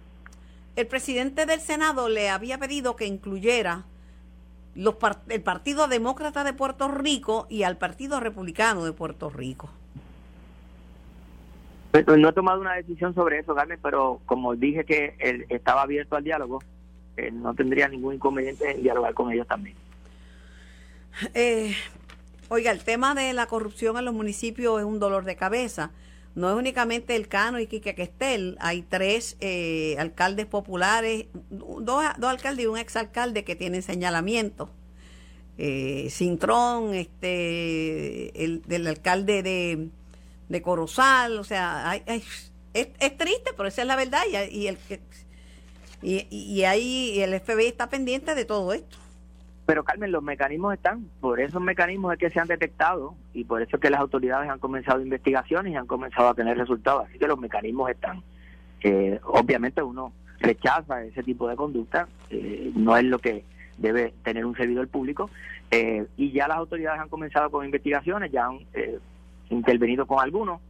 El 0.76 0.88
presidente 0.88 1.46
del 1.46 1.60
Senado 1.60 2.08
le 2.08 2.30
había 2.30 2.58
pedido 2.60 2.96
que 2.96 3.06
incluyera 3.06 3.86
los 4.80 4.96
el 5.28 5.42
Partido 5.42 5.90
Demócrata 5.90 6.46
de 6.46 6.54
Puerto 6.54 6.88
Rico 6.88 7.48
y 7.50 7.64
al 7.64 7.78
Partido 7.78 8.22
Republicano 8.22 8.86
de 8.86 8.94
Puerto 8.94 9.30
Rico. 9.30 9.70
Pues, 11.92 12.06
pues, 12.06 12.18
no 12.18 12.30
he 12.30 12.34
tomado 12.34 12.62
una 12.62 12.76
decisión 12.76 13.14
sobre 13.14 13.40
eso, 13.40 13.54
Carmen, 13.54 13.78
pero 13.84 14.22
como 14.26 14.56
dije 14.56 14.86
que 14.86 15.16
él 15.20 15.46
estaba 15.50 15.82
abierto 15.82 16.16
al 16.16 16.24
diálogo, 16.24 16.60
eh, 17.18 17.30
no 17.30 17.54
tendría 17.54 17.90
ningún 17.90 18.16
inconveniente 18.16 18.72
en 18.72 18.82
dialogar 18.82 19.14
con 19.14 19.30
ellos 19.34 19.48
también. 19.48 19.76
Eh, 21.34 21.76
oiga, 22.48 22.72
el 22.72 22.82
tema 22.82 23.16
de 23.16 23.34
la 23.34 23.48
corrupción 23.48 23.98
en 23.98 24.06
los 24.06 24.14
municipios 24.14 24.80
es 24.80 24.86
un 24.86 25.00
dolor 25.00 25.26
de 25.26 25.36
cabeza 25.36 25.92
no 26.40 26.50
es 26.50 26.56
únicamente 26.56 27.18
el 27.18 27.28
Cano 27.28 27.60
y 27.60 27.68
Quique 27.68 27.96
Questel, 27.96 28.58
hay 28.62 28.82
tres 28.82 29.36
eh, 29.42 29.98
alcaldes 30.00 30.46
populares, 30.46 31.26
dos, 31.50 31.84
dos, 32.18 32.30
alcaldes 32.30 32.64
y 32.64 32.68
un 32.68 32.78
exalcalde 32.78 33.44
que 33.44 33.58
tienen 33.58 33.82
señalamiento. 33.82 34.70
Eh, 35.58 36.08
Cintrón, 36.10 36.94
este, 36.94 38.46
el 38.46 38.62
del 38.62 38.88
alcalde 38.88 39.44
de, 39.44 39.90
de 40.48 40.62
Corozal, 40.62 41.38
o 41.38 41.44
sea, 41.44 42.02
es, 42.06 42.54
es, 42.74 43.18
triste, 43.18 43.52
pero 43.58 43.68
esa 43.68 43.82
es 43.82 43.88
la 43.88 43.98
verdad 43.98 44.22
y, 44.32 44.60
y 44.60 44.68
el 44.68 44.78
y, 46.02 46.26
y 46.30 46.64
ahí 46.64 47.20
el 47.20 47.38
FBI 47.38 47.68
está 47.68 47.90
pendiente 47.90 48.34
de 48.34 48.46
todo 48.46 48.72
esto. 48.72 48.98
Pero 49.70 49.84
Carmen, 49.84 50.12
los 50.12 50.24
mecanismos 50.24 50.74
están, 50.74 51.08
por 51.22 51.40
esos 51.40 51.62
mecanismos 51.62 52.14
es 52.14 52.18
que 52.18 52.32
se 52.32 52.40
han 52.40 52.48
detectado 52.48 53.14
y 53.36 53.44
por 53.44 53.62
eso 53.62 53.76
es 53.76 53.80
que 53.80 53.92
las 53.92 54.00
autoridades 54.00 54.50
han 54.50 54.58
comenzado 54.58 55.00
investigaciones 55.00 55.72
y 55.72 55.76
han 55.76 55.86
comenzado 55.86 56.30
a 56.30 56.34
tener 56.34 56.58
resultados. 56.58 57.06
Así 57.08 57.20
que 57.20 57.28
los 57.28 57.38
mecanismos 57.38 57.92
están. 57.92 58.24
Eh, 58.82 59.20
obviamente 59.26 59.84
uno 59.84 60.12
rechaza 60.40 61.04
ese 61.04 61.22
tipo 61.22 61.48
de 61.48 61.56
conducta, 61.56 62.08
eh, 62.32 62.72
no 62.74 62.98
es 62.98 63.04
lo 63.04 63.20
que 63.20 63.46
debe 63.78 64.16
tener 64.24 64.44
un 64.44 64.56
servidor 64.56 64.88
público, 64.88 65.30
eh, 65.70 66.08
y 66.18 66.32
ya 66.32 66.48
las 66.48 66.58
autoridades 66.58 67.02
han 67.02 67.10
comenzado 67.10 67.52
con 67.52 67.64
investigaciones, 67.64 68.32
ya 68.32 68.48
han 68.48 68.62
intervenido 69.52 70.08
con 70.08 70.20
algunos. 70.20 70.62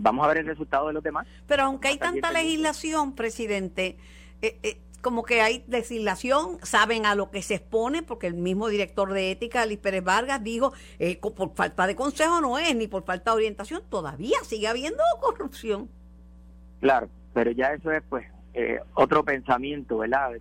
vamos 0.00 0.26
a 0.26 0.28
ver 0.28 0.36
el 0.40 0.46
resultado 0.48 0.88
de 0.88 0.92
los 0.92 1.02
demás. 1.02 1.26
Pero 1.46 1.62
aunque 1.62 1.88
hay 1.88 1.96
tanta 1.96 2.30
legislación, 2.30 3.14
presidente, 3.14 3.96
eh, 4.40 4.78
como 5.00 5.22
que 5.22 5.40
hay 5.40 5.64
designación, 5.66 6.58
saben 6.62 7.06
a 7.06 7.14
lo 7.14 7.30
que 7.30 7.42
se 7.42 7.56
expone, 7.56 8.02
porque 8.02 8.26
el 8.26 8.34
mismo 8.34 8.68
director 8.68 9.12
de 9.12 9.30
ética, 9.30 9.64
Luis 9.66 9.78
Pérez 9.78 10.04
Vargas, 10.04 10.42
dijo, 10.42 10.72
eh, 10.98 11.18
por 11.20 11.54
falta 11.54 11.86
de 11.86 11.94
consejo 11.94 12.40
no 12.40 12.58
es, 12.58 12.74
ni 12.74 12.88
por 12.88 13.04
falta 13.04 13.30
de 13.30 13.36
orientación, 13.36 13.82
todavía 13.88 14.38
sigue 14.42 14.68
habiendo 14.68 15.02
corrupción. 15.20 15.88
Claro, 16.80 17.08
pero 17.34 17.50
ya 17.50 17.72
eso 17.72 17.90
es 17.92 18.02
pues 18.08 18.26
eh, 18.54 18.80
otro 18.94 19.24
pensamiento, 19.24 19.98
¿verdad? 19.98 20.32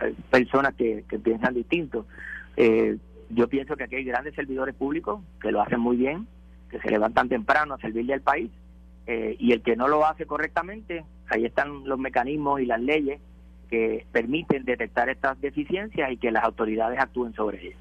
hay 0.00 0.12
personas 0.30 0.74
que, 0.74 1.04
piensan 1.22 1.54
distinto. 1.54 2.06
Eh, 2.56 2.98
yo 3.30 3.48
pienso 3.48 3.76
que 3.76 3.84
aquí 3.84 3.96
hay 3.96 4.04
grandes 4.04 4.34
servidores 4.34 4.74
públicos 4.74 5.20
que 5.40 5.52
lo 5.52 5.62
hacen 5.62 5.80
muy 5.80 5.96
bien, 5.96 6.26
que 6.70 6.78
se 6.80 6.90
levantan 6.90 7.28
temprano 7.28 7.74
a 7.74 7.78
servirle 7.78 8.14
al 8.14 8.20
país, 8.20 8.50
eh, 9.06 9.36
y 9.38 9.52
el 9.52 9.62
que 9.62 9.76
no 9.76 9.88
lo 9.88 10.06
hace 10.06 10.26
correctamente, 10.26 11.04
ahí 11.28 11.46
están 11.46 11.88
los 11.88 11.98
mecanismos 11.98 12.60
y 12.60 12.66
las 12.66 12.80
leyes 12.80 13.20
que 13.68 14.06
permiten 14.12 14.64
detectar 14.64 15.08
estas 15.08 15.40
deficiencias 15.40 16.10
y 16.10 16.16
que 16.16 16.30
las 16.30 16.44
autoridades 16.44 16.98
actúen 16.98 17.34
sobre 17.34 17.66
ellas. 17.66 17.78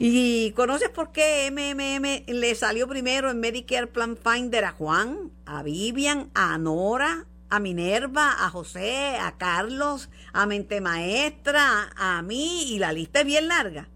¿Y 0.01 0.51
conoces 0.51 0.89
por 0.89 1.11
qué 1.11 1.51
MMM 1.51 2.33
le 2.33 2.55
salió 2.55 2.87
primero 2.87 3.29
en 3.29 3.41
Medicare 3.41 3.87
Plan 3.87 4.17
Finder 4.17 4.63
a 4.63 4.71
Juan, 4.71 5.29
a 5.45 5.61
Vivian, 5.61 6.31
a 6.33 6.57
Nora, 6.57 7.25
a 7.49 7.59
Minerva, 7.59 8.45
a 8.45 8.49
José, 8.49 9.17
a 9.17 9.37
Carlos, 9.37 10.07
a 10.31 10.45
Mente 10.45 10.79
Maestra, 10.79 11.89
a 11.97 12.21
mí 12.21 12.73
y 12.73 12.79
la 12.79 12.93
lista 12.93 13.19
es 13.19 13.25
bien 13.25 13.49
larga? 13.49 13.89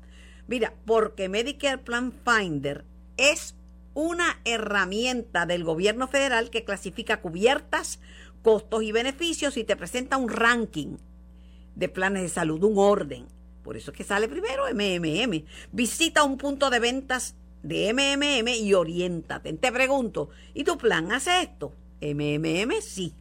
Mira, 0.48 0.74
porque 0.86 1.30
Medicare 1.30 1.78
Plan 1.78 2.12
Finder 2.12 2.86
es 3.18 3.56
una 3.94 4.40
herramienta 4.46 5.46
del 5.46 5.64
gobierno 5.64 6.08
federal 6.08 6.50
que 6.50 6.64
clasifica 6.64 7.22
cubiertas, 7.22 8.00
costos 8.42 8.84
y 8.84 8.92
beneficios 8.92 9.58
y 9.58 9.64
te 9.64 9.76
presenta 9.76 10.18
un 10.18 10.30
ranking 10.30 10.98
de 11.76 11.90
planes 11.90 12.24
de 12.24 12.30
salud, 12.30 12.64
un 12.64 12.78
orden. 12.78 13.28
Por 13.64 13.78
eso 13.78 13.92
es 13.92 13.98
que 13.98 14.04
sale 14.04 14.28
primero 14.28 14.66
MMM. 14.74 15.46
Visita 15.72 16.24
un 16.24 16.38
punto 16.38 16.70
de 16.70 16.80
ventas 16.80 17.36
de 17.62 17.94
MMM 17.94 18.48
y 18.50 18.74
oriéntate. 18.74 19.54
Te 19.54 19.72
pregunto, 19.72 20.30
¿y 20.54 20.66
tu 20.66 20.78
plan 20.78 21.12
hace 21.12 21.42
esto? 21.44 21.74
MMM 22.02 22.82
sí. 22.82 23.14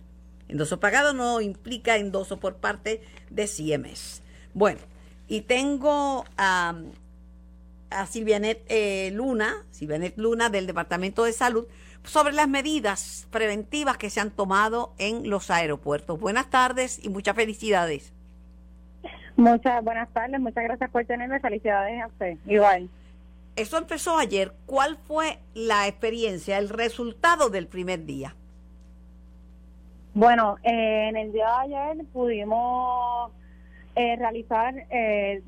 Endoso 0.49 0.81
pagado 0.81 1.15
no 1.15 1.41
implica 1.41 1.97
endoso 1.97 2.41
por 2.41 2.57
parte 2.57 3.03
de 3.31 3.47
CMS. 3.47 4.23
Bueno, 4.53 4.81
y 5.29 5.43
tengo 5.43 6.25
a 8.01 8.07
Silvianet 8.07 8.65
eh, 8.69 9.11
Luna, 9.13 9.65
Silvianet 9.71 10.17
Luna 10.17 10.49
del 10.49 10.67
Departamento 10.67 11.25
de 11.25 11.33
Salud, 11.33 11.67
sobre 12.05 12.33
las 12.33 12.49
medidas 12.49 13.29
preventivas 13.31 13.97
que 13.97 14.11
se 14.11 14.21
han 14.21 14.31
tomado 14.31 14.93
en 14.99 15.29
los 15.31 15.51
aeropuertos. 15.51 16.19
Buenas 16.19 16.51
tardes 16.51 17.05
y 17.05 17.09
muchas 17.09 17.37
felicidades. 17.37 18.13
Muchas 19.37 19.83
buenas 19.83 20.09
tardes, 20.11 20.41
muchas 20.41 20.65
gracias 20.65 20.91
por 20.91 21.05
tenerme. 21.05 21.41
Felicidades 21.41 22.03
a 22.03 22.07
usted. 22.07 22.37
Igual. 22.47 22.89
Eso 23.57 23.79
empezó 23.79 24.19
ayer. 24.19 24.53
¿Cuál 24.67 24.97
fue 24.97 25.39
la 25.55 25.87
experiencia, 25.87 26.59
el 26.59 26.69
resultado 26.69 27.51
del 27.51 27.67
primer 27.67 28.05
día? 28.05 28.35
Bueno, 30.15 30.57
eh, 30.63 31.09
en 31.09 31.17
el 31.17 31.33
día 31.33 31.47
de 31.47 31.75
ayer 31.75 32.07
pudimos 32.13 33.31
eh, 33.95 34.17
realizar 34.17 34.75
eh, 34.91 35.43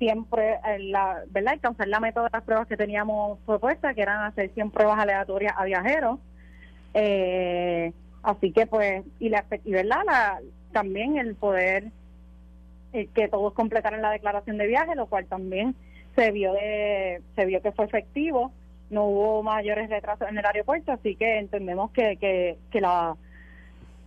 siempre, 0.00 0.58
la, 0.80 1.22
¿verdad? 1.28 1.52
Alcanzar 1.52 1.86
la 1.86 2.00
método 2.00 2.24
de 2.24 2.30
las 2.32 2.42
pruebas 2.42 2.66
que 2.66 2.76
teníamos 2.76 3.38
propuestas, 3.46 3.94
que 3.94 4.02
eran 4.02 4.24
hacer 4.24 4.50
100 4.54 4.72
pruebas 4.72 4.98
aleatorias 4.98 5.54
a 5.56 5.64
viajeros. 5.64 6.18
así 8.22 8.52
que, 8.52 8.66
pues, 8.66 9.04
y, 9.20 9.28
la, 9.28 9.44
y 9.64 9.70
¿verdad? 9.70 10.00
La, 10.04 10.40
también 10.72 11.18
el 11.18 11.36
poder 11.36 11.92
eh, 12.92 13.08
que 13.14 13.28
todos 13.28 13.52
completaran 13.52 14.02
la 14.02 14.10
declaración 14.10 14.58
de 14.58 14.66
viaje, 14.66 14.96
lo 14.96 15.06
cual 15.06 15.26
también 15.26 15.76
se 16.16 16.32
vio 16.32 16.52
de, 16.54 17.22
se 17.36 17.44
vio 17.46 17.62
que 17.62 17.72
fue 17.72 17.84
efectivo, 17.84 18.52
no 18.90 19.04
hubo 19.04 19.42
mayores 19.42 19.88
retrasos 19.88 20.28
en 20.28 20.38
el 20.38 20.44
aeropuerto, 20.44 20.92
así 20.92 21.14
que 21.14 21.38
entendemos 21.38 21.92
que, 21.92 22.16
que, 22.16 22.58
que 22.70 22.80
la 22.80 23.16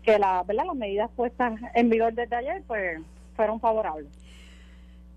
que 0.04 0.20
la, 0.20 0.44
¿verdad? 0.44 0.66
las 0.66 0.76
medidas 0.76 1.10
puestas 1.16 1.54
en 1.74 1.90
vigor 1.90 2.14
desde 2.14 2.36
ayer 2.36 2.62
pues 2.68 3.02
fueron 3.36 3.60
favorables. 3.60 4.12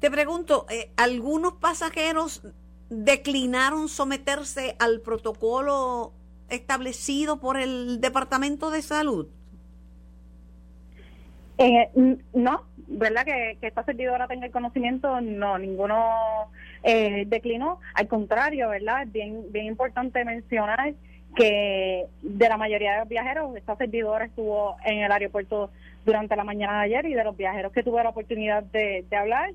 Te 0.00 0.10
pregunto, 0.10 0.66
eh, 0.70 0.90
¿algunos 0.96 1.54
pasajeros 1.54 2.42
declinaron 2.90 3.88
someterse 3.88 4.76
al 4.78 5.00
protocolo 5.00 6.12
establecido 6.48 7.40
por 7.40 7.56
el 7.56 8.00
Departamento 8.00 8.70
de 8.70 8.82
Salud? 8.82 9.28
Eh, 11.58 11.88
no, 12.34 12.64
¿verdad? 12.86 13.24
Que, 13.24 13.58
esta 13.62 13.84
servidora 13.84 14.28
tenga 14.28 14.46
el 14.46 14.52
conocimiento, 14.52 15.20
no, 15.20 15.58
ninguno 15.58 16.50
eh, 16.82 17.24
declinó. 17.26 17.80
Al 17.94 18.06
contrario, 18.08 18.68
¿verdad? 18.68 19.02
Es 19.04 19.12
bien, 19.12 19.44
bien 19.50 19.66
importante 19.66 20.24
mencionar 20.24 20.94
que 21.34 22.06
de 22.22 22.48
la 22.48 22.56
mayoría 22.56 22.92
de 22.92 22.98
los 23.00 23.08
viajeros, 23.08 23.56
esta 23.56 23.76
servidora 23.76 24.24
estuvo 24.24 24.76
en 24.84 24.98
el 24.98 25.12
aeropuerto 25.12 25.70
durante 26.04 26.34
la 26.34 26.44
mañana 26.44 26.78
de 26.78 26.84
ayer 26.86 27.06
y 27.06 27.14
de 27.14 27.24
los 27.24 27.36
viajeros 27.36 27.72
que 27.72 27.82
tuve 27.82 28.02
la 28.02 28.10
oportunidad 28.10 28.62
de, 28.62 29.04
hablar, 29.16 29.50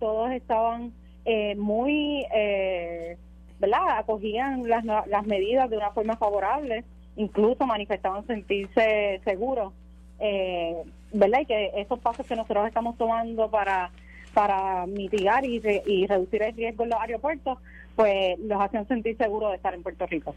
todos 0.00 0.32
estaban 0.32 0.92
eh, 1.24 1.54
muy, 1.54 2.26
eh, 2.34 3.16
¿verdad? 3.60 3.98
Acogían 3.98 4.68
las, 4.68 4.84
las 4.84 5.26
medidas 5.26 5.70
de 5.70 5.76
una 5.76 5.90
forma 5.90 6.16
favorable, 6.16 6.84
incluso 7.16 7.66
manifestaban 7.66 8.26
sentirse 8.26 9.20
seguros 9.24 9.72
eh, 10.20 10.76
¿verdad? 11.12 11.40
Y 11.40 11.46
que 11.46 11.72
esos 11.76 11.98
pasos 11.98 12.26
que 12.26 12.36
nosotros 12.36 12.66
estamos 12.66 12.96
tomando 12.96 13.50
para 13.50 13.90
para 14.34 14.86
mitigar 14.86 15.44
y, 15.44 15.60
y 15.86 16.06
reducir 16.06 16.40
el 16.44 16.54
riesgo 16.54 16.84
en 16.84 16.90
los 16.90 17.00
aeropuertos, 17.00 17.58
pues 17.96 18.38
los 18.38 18.60
hacen 18.60 18.86
sentir 18.86 19.16
seguros 19.16 19.50
de 19.50 19.56
estar 19.56 19.74
en 19.74 19.82
Puerto 19.82 20.06
Rico. 20.06 20.36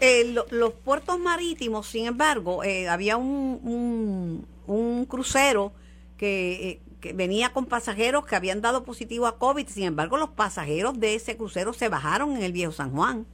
Eh, 0.00 0.34
los 0.50 0.72
puertos 0.72 1.20
marítimos, 1.20 1.86
sin 1.86 2.06
embargo, 2.06 2.64
eh, 2.64 2.88
había 2.88 3.16
un, 3.16 4.44
un, 4.66 5.04
crucero 5.06 5.70
que, 6.18 6.68
eh, 6.68 6.80
que, 7.00 7.12
venía 7.12 7.50
con 7.50 7.66
pasajeros 7.66 8.26
que 8.26 8.36
habían 8.36 8.60
dado 8.60 8.84
positivo 8.84 9.26
a 9.26 9.38
COVID, 9.38 9.66
sin 9.66 9.84
embargo, 9.84 10.16
los 10.16 10.30
pasajeros 10.30 10.98
de 10.98 11.14
ese 11.14 11.36
crucero 11.36 11.72
se 11.72 11.88
bajaron 11.88 12.36
en 12.36 12.42
el 12.42 12.52
viejo 12.52 12.72
San 12.72 12.92
Juan. 12.92 13.26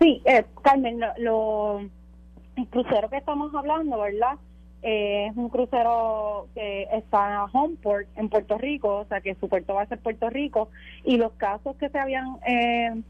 Sí, 0.00 0.22
eh, 0.24 0.44
Carmen, 0.62 1.00
lo 1.18 1.80
el 2.56 2.66
crucero 2.68 3.08
que 3.10 3.18
estamos 3.18 3.54
hablando, 3.54 3.98
¿verdad? 3.98 4.38
Eh, 4.82 5.28
es 5.30 5.36
un 5.36 5.48
crucero 5.48 6.48
que 6.54 6.84
está 6.92 7.34
en 7.34 7.50
Homeport, 7.52 8.06
en 8.16 8.28
Puerto 8.28 8.56
Rico, 8.56 8.98
o 8.98 9.04
sea 9.06 9.20
que 9.20 9.34
su 9.34 9.48
puerto 9.48 9.74
va 9.74 9.82
a 9.82 9.86
ser 9.86 9.98
Puerto 9.98 10.30
Rico, 10.30 10.70
y 11.04 11.16
los 11.16 11.32
casos 11.32 11.76
que 11.76 11.88
se 11.88 11.98
habían 11.98 12.38
eh, 12.46 13.02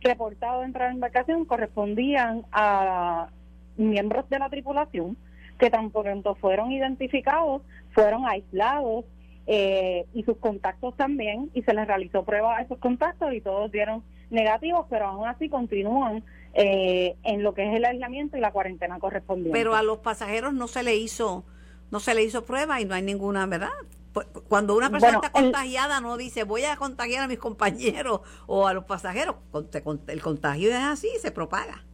reportado 0.00 0.62
dentro 0.62 0.82
de 0.82 0.88
la 0.88 0.94
embarcación 0.94 1.44
correspondían 1.44 2.44
a 2.52 3.28
miembros 3.76 4.28
de 4.28 4.38
la 4.38 4.50
tripulación 4.50 5.16
que 5.62 5.70
tan 5.70 5.92
pronto 5.92 6.34
fueron 6.34 6.72
identificados, 6.72 7.62
fueron 7.92 8.26
aislados 8.26 9.04
eh, 9.46 10.06
y 10.12 10.24
sus 10.24 10.36
contactos 10.38 10.96
también, 10.96 11.52
y 11.54 11.62
se 11.62 11.72
les 11.72 11.86
realizó 11.86 12.24
prueba 12.24 12.56
a 12.56 12.62
esos 12.62 12.78
contactos 12.78 13.32
y 13.32 13.40
todos 13.40 13.70
dieron 13.70 14.02
negativos, 14.30 14.86
pero 14.90 15.06
aún 15.06 15.28
así 15.28 15.48
continúan 15.48 16.24
eh, 16.54 17.14
en 17.22 17.44
lo 17.44 17.54
que 17.54 17.68
es 17.68 17.76
el 17.76 17.84
aislamiento 17.84 18.36
y 18.36 18.40
la 18.40 18.50
cuarentena 18.50 18.98
correspondiente. 18.98 19.56
Pero 19.56 19.76
a 19.76 19.84
los 19.84 19.98
pasajeros 19.98 20.52
no 20.52 20.66
se 20.66 20.82
le 20.82 20.96
hizo 20.96 21.44
no 21.92 22.00
se 22.00 22.14
le 22.14 22.24
hizo 22.24 22.44
prueba 22.44 22.80
y 22.80 22.84
no 22.84 22.96
hay 22.96 23.02
ninguna, 23.02 23.46
¿verdad? 23.46 23.68
Pues, 24.12 24.26
cuando 24.48 24.74
una 24.74 24.90
persona 24.90 25.14
está 25.22 25.30
contagiada 25.30 26.00
no 26.00 26.16
dice 26.16 26.42
voy 26.42 26.64
a 26.64 26.74
contagiar 26.74 27.22
a 27.22 27.28
mis 27.28 27.38
compañeros 27.48 28.22
o 28.48 28.66
a 28.66 28.74
los 28.74 28.84
pasajeros, 28.84 29.36
el 30.08 30.22
contagio 30.22 30.70
es 30.70 30.82
así, 30.82 31.08
se 31.20 31.30
propaga. 31.30 31.84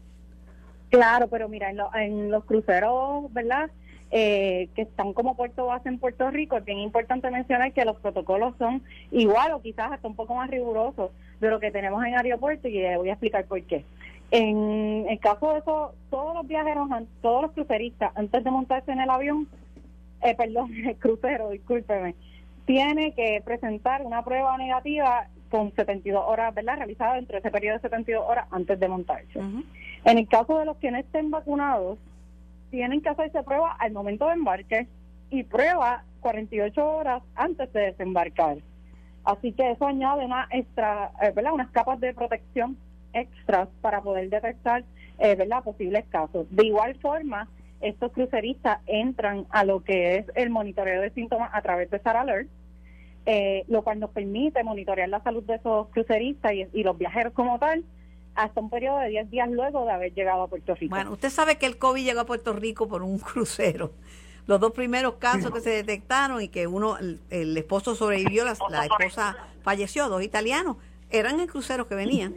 Claro, 0.91 1.29
pero 1.29 1.49
mira, 1.49 1.71
en, 1.71 2.31
los 2.31 2.45
cruceros, 2.45 3.33
¿verdad? 3.33 3.71
eh, 4.11 4.69
que 4.75 4.83
están 4.83 5.13
como 5.13 5.37
puerto 5.37 5.67
base 5.67 5.89
en 5.89 5.99
Puerto 5.99 6.31
Rico, 6.31 6.57
es 6.57 6.65
bien 6.65 6.79
importante 6.79 7.31
mencionar 7.31 7.73
que 7.73 7.85
los 7.85 7.97
protocolos 7.97 8.55
son 8.59 8.83
igual 9.11 9.53
o 9.53 9.61
quizás 9.61 9.93
hasta 9.93 10.09
un 10.09 10.17
poco 10.17 10.35
más 10.35 10.49
rigurosos 10.49 11.11
de 11.41 11.51
lo 11.51 11.61
que 11.61 11.71
tenemos 11.71 12.03
en 12.05 12.17
aeropuerto 12.17 12.69
y 12.69 12.83
voy 12.97 13.11
a 13.11 13.13
explicar 13.13 13.45
por 13.45 13.63
qué. 13.63 13.85
En 14.31 15.07
el 15.09 15.19
caso 15.21 15.53
de 15.53 15.59
eso, 15.61 15.95
todos 16.11 16.35
los 16.35 16.47
viajeros, 16.47 16.89
todos 17.23 17.43
los 17.43 17.53
cruceristas, 17.53 18.13
antes 18.15 18.45
de 18.45 18.51
montarse 18.51 18.93
en 18.93 19.01
el 19.01 19.11
avión, 19.11 19.49
eh, 20.23 20.35
perdón, 20.35 20.73
el 20.87 20.97
crucero, 20.97 21.51
discúlpeme, 21.51 22.15
tiene 22.67 23.13
que 23.13 23.43
presentar 23.45 24.03
una 24.03 24.23
prueba 24.23 24.57
negativa 24.59 25.27
con 25.51 25.75
72 25.75 26.23
horas, 26.27 26.55
¿verdad? 26.55 26.77
Realizada 26.77 27.15
dentro 27.15 27.35
de 27.35 27.39
ese 27.41 27.51
periodo 27.51 27.77
de 27.77 27.83
72 27.83 28.23
horas 28.27 28.47
antes 28.51 28.79
de 28.79 28.89
montarse. 28.89 29.41
En 30.05 30.19
el 30.19 30.29
caso 30.29 30.59
de 30.59 30.65
los 30.65 30.77
que 30.79 30.91
no 30.91 30.99
estén 30.99 31.31
vacunados, 31.31 31.99
tienen 32.71 33.01
que 33.01 33.09
hacerse 33.09 33.43
prueba 33.43 33.73
al 33.79 33.93
momento 33.93 34.27
de 34.27 34.35
embarque 34.35 34.87
y 35.31 35.43
prueba 35.45 36.05
48 36.21 36.87
horas 36.87 37.23
antes 37.35 37.73
de 37.73 37.81
desembarcar. 37.81 38.59
Así 39.25 39.53
que 39.53 39.71
eso 39.71 39.87
añade 39.87 40.25
una 40.25 40.49
extra, 40.51 41.13
eh, 41.23 41.33
¿verdad? 41.35 41.53
unas 41.53 41.71
capas 41.71 42.01
de 42.01 42.15
protección 42.15 42.77
extras 43.13 43.69
para 43.81 44.01
poder 44.01 44.29
detectar 44.31 44.85
eh, 45.19 45.35
¿verdad? 45.35 45.63
posibles 45.63 46.05
casos. 46.09 46.47
De 46.51 46.67
igual 46.67 46.95
forma, 46.97 47.49
estos 47.81 48.13
cruceristas 48.13 48.81
entran 48.87 49.47
a 49.51 49.65
lo 49.65 49.83
que 49.83 50.17
es 50.17 50.27
el 50.35 50.51
monitoreo 50.51 51.01
de 51.01 51.11
síntomas 51.11 51.51
a 51.53 51.63
través 51.63 51.91
de 51.91 51.99
SAR 52.01 52.17
Alert, 52.17 52.49
eh, 53.27 53.65
lo 53.69 53.83
cual 53.83 54.01
nos 54.01 54.11
permite 54.11 54.65
monitorear 54.65 55.09
la 55.09 55.23
salud 55.23 55.43
de 55.45 55.57
esos 55.57 55.89
cruceristas 55.89 56.53
y, 56.73 56.83
los 56.83 56.97
viajeros 56.97 57.33
como 57.35 57.59
tal 57.59 57.85
hasta 58.39 58.61
un 58.61 58.71
periodo 58.71 58.99
de 59.01 59.09
10 59.09 59.31
días 59.31 59.51
luego 59.51 59.85
de 59.85 59.91
haber 59.91 60.15
llegado 60.15 60.43
a 60.43 60.49
Puerto 60.49 60.75
Rico. 60.77 60.95
Bueno, 60.95 61.13
usted 61.13 61.29
sabe 61.29 61.57
que 61.57 61.67
el 61.67 61.77
COVID 61.77 62.05
llegó 62.05 62.21
a 62.21 62.27
Puerto 62.27 62.53
Rico 62.53 62.89
por 62.89 63.03
un 63.03 63.19
crucero. 63.19 63.93
Los 64.47 64.61
dos 64.61 64.73
primeros 64.73 65.15
casos 65.15 65.51
que 65.51 65.61
se 65.61 65.71
detectaron 65.71 66.41
y 66.41 66.49
que 66.49 66.67
uno, 66.67 66.97
el, 66.99 67.57
esposo 67.57 67.95
sobrevivió, 67.95 68.45
la, 68.45 68.57
la, 68.71 68.87
esposa 68.87 69.37
falleció, 69.63 70.09
dos 70.09 70.23
italianos, 70.23 70.79
eran 71.11 71.39
en 71.41 71.49
cruceros 71.49 71.87
que 71.87 71.95
venían. 71.95 72.35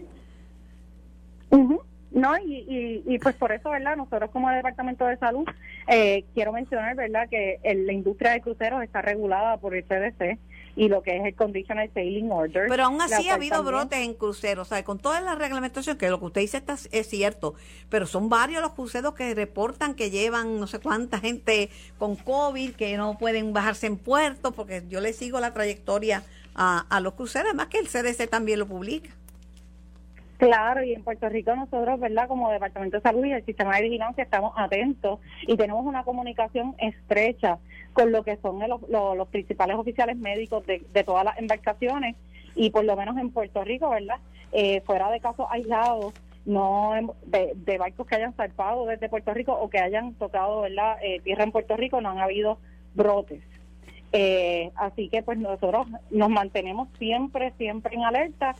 No, 2.11 2.37
y, 2.37 3.01
y, 3.05 3.19
pues 3.19 3.35
por 3.35 3.53
eso, 3.53 3.69
¿verdad? 3.69 3.95
Nosotros 3.95 4.29
como 4.31 4.49
Departamento 4.49 5.05
de 5.05 5.15
Salud, 5.15 5.47
eh, 5.87 6.25
quiero 6.33 6.51
mencionar, 6.51 6.93
¿verdad?, 6.97 7.29
que 7.29 7.59
la 7.63 7.93
industria 7.93 8.31
de 8.31 8.41
cruceros 8.41 8.83
está 8.83 9.01
regulada 9.01 9.55
por 9.57 9.73
el 9.73 9.85
CDC 9.85 10.37
y 10.75 10.87
lo 10.87 11.01
que 11.01 11.17
es 11.17 11.25
el 11.25 11.35
Conditional 11.35 11.89
Sailing 11.93 12.31
Order. 12.31 12.67
Pero 12.67 12.85
aún 12.85 13.01
así 13.01 13.29
ha 13.29 13.35
habido 13.35 13.63
brotes 13.63 13.99
en 13.99 14.13
cruceros, 14.13 14.67
o 14.67 14.69
sea, 14.69 14.83
con 14.83 14.99
toda 14.99 15.21
la 15.21 15.35
reglamentación, 15.35 15.97
que 15.97 16.09
lo 16.09 16.19
que 16.19 16.25
usted 16.25 16.41
dice 16.41 16.57
está, 16.57 16.77
es 16.91 17.07
cierto, 17.07 17.55
pero 17.89 18.05
son 18.05 18.29
varios 18.29 18.61
los 18.61 18.73
cruceros 18.73 19.13
que 19.13 19.33
reportan 19.33 19.95
que 19.95 20.09
llevan 20.09 20.59
no 20.59 20.67
sé 20.67 20.79
cuánta 20.79 21.19
gente 21.19 21.69
con 21.97 22.15
COVID, 22.15 22.73
que 22.75 22.97
no 22.97 23.17
pueden 23.17 23.53
bajarse 23.53 23.87
en 23.87 23.97
puerto, 23.97 24.51
porque 24.51 24.83
yo 24.89 25.01
le 25.01 25.13
sigo 25.13 25.39
la 25.39 25.53
trayectoria 25.53 26.23
a, 26.55 26.85
a 26.89 26.99
los 26.99 27.13
cruceros, 27.13 27.47
además 27.47 27.67
que 27.67 27.79
el 27.79 27.87
CDC 27.87 28.29
también 28.29 28.59
lo 28.59 28.67
publica. 28.67 29.11
Claro, 30.41 30.83
y 30.83 30.93
en 30.93 31.03
Puerto 31.03 31.29
Rico 31.29 31.55
nosotros, 31.55 31.99
¿verdad? 31.99 32.27
Como 32.27 32.49
Departamento 32.49 32.97
de 32.97 33.03
Salud 33.03 33.23
y 33.25 33.31
el 33.31 33.45
Sistema 33.45 33.75
de 33.75 33.83
Vigilancia 33.83 34.23
estamos 34.23 34.53
atentos 34.57 35.19
y 35.43 35.55
tenemos 35.55 35.85
una 35.85 36.03
comunicación 36.03 36.73
estrecha 36.79 37.59
con 37.93 38.11
lo 38.11 38.23
que 38.23 38.37
son 38.37 38.59
los, 38.67 39.27
principales 39.27 39.77
oficiales 39.77 40.17
médicos 40.17 40.65
de, 40.65 40.79
todas 41.05 41.25
las 41.25 41.37
embarcaciones 41.37 42.15
y 42.55 42.71
por 42.71 42.85
lo 42.85 42.95
menos 42.95 43.19
en 43.19 43.29
Puerto 43.29 43.63
Rico, 43.63 43.91
¿verdad? 43.91 44.15
Eh, 44.51 44.81
fuera 44.81 45.11
de 45.11 45.19
casos 45.19 45.45
aislados, 45.51 46.11
no 46.47 47.13
de, 47.27 47.77
barcos 47.77 48.07
que 48.07 48.15
hayan 48.15 48.33
zarpado 48.33 48.87
desde 48.87 49.09
Puerto 49.09 49.35
Rico 49.35 49.53
o 49.53 49.69
que 49.69 49.77
hayan 49.77 50.15
tocado, 50.15 50.61
¿verdad? 50.61 50.97
Eh, 51.03 51.19
tierra 51.19 51.43
en 51.43 51.51
Puerto 51.51 51.77
Rico, 51.77 52.01
no 52.01 52.09
han 52.09 52.17
habido 52.17 52.57
brotes. 52.95 53.43
Eh, 54.11 54.71
así 54.73 55.07
que 55.07 55.21
pues 55.21 55.37
nosotros 55.37 55.85
nos 56.09 56.29
mantenemos 56.29 56.89
siempre, 56.97 57.53
siempre 57.59 57.93
en 57.93 58.05
alerta 58.05 58.55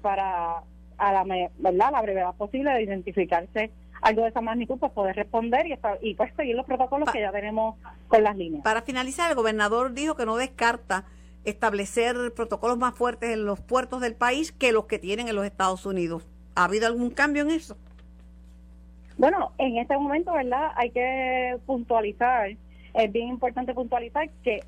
para 0.00 0.62
a 1.02 1.12
la, 1.12 1.24
¿verdad? 1.58 1.90
la 1.92 2.00
brevedad 2.00 2.34
posible 2.36 2.70
de 2.70 2.82
identificarse 2.82 3.70
algo 4.02 4.22
de 4.22 4.28
esa 4.28 4.40
magnitud, 4.40 4.78
pues 4.78 4.90
poder 4.92 5.14
responder 5.14 5.66
y, 5.66 5.78
y 6.00 6.14
pues 6.14 6.32
seguir 6.36 6.56
los 6.56 6.66
protocolos 6.66 7.10
que 7.10 7.20
ya 7.20 7.30
tenemos 7.30 7.76
con 8.08 8.22
las 8.22 8.36
líneas. 8.36 8.64
Para 8.64 8.82
finalizar, 8.82 9.30
el 9.30 9.36
gobernador 9.36 9.92
dijo 9.92 10.16
que 10.16 10.26
no 10.26 10.36
descarta 10.36 11.04
establecer 11.44 12.16
protocolos 12.34 12.78
más 12.78 12.94
fuertes 12.94 13.30
en 13.30 13.44
los 13.44 13.60
puertos 13.60 14.00
del 14.00 14.14
país 14.14 14.52
que 14.52 14.72
los 14.72 14.86
que 14.86 14.98
tienen 14.98 15.28
en 15.28 15.36
los 15.36 15.44
Estados 15.44 15.86
Unidos. 15.86 16.26
¿Ha 16.54 16.64
habido 16.64 16.86
algún 16.86 17.10
cambio 17.10 17.42
en 17.42 17.50
eso? 17.50 17.76
Bueno, 19.18 19.52
en 19.58 19.78
este 19.78 19.96
momento, 19.96 20.32
¿verdad? 20.32 20.72
Hay 20.76 20.90
que 20.90 21.56
puntualizar, 21.66 22.50
es 22.94 23.12
bien 23.12 23.28
importante 23.28 23.72
puntualizar 23.74 24.28
que 24.42 24.64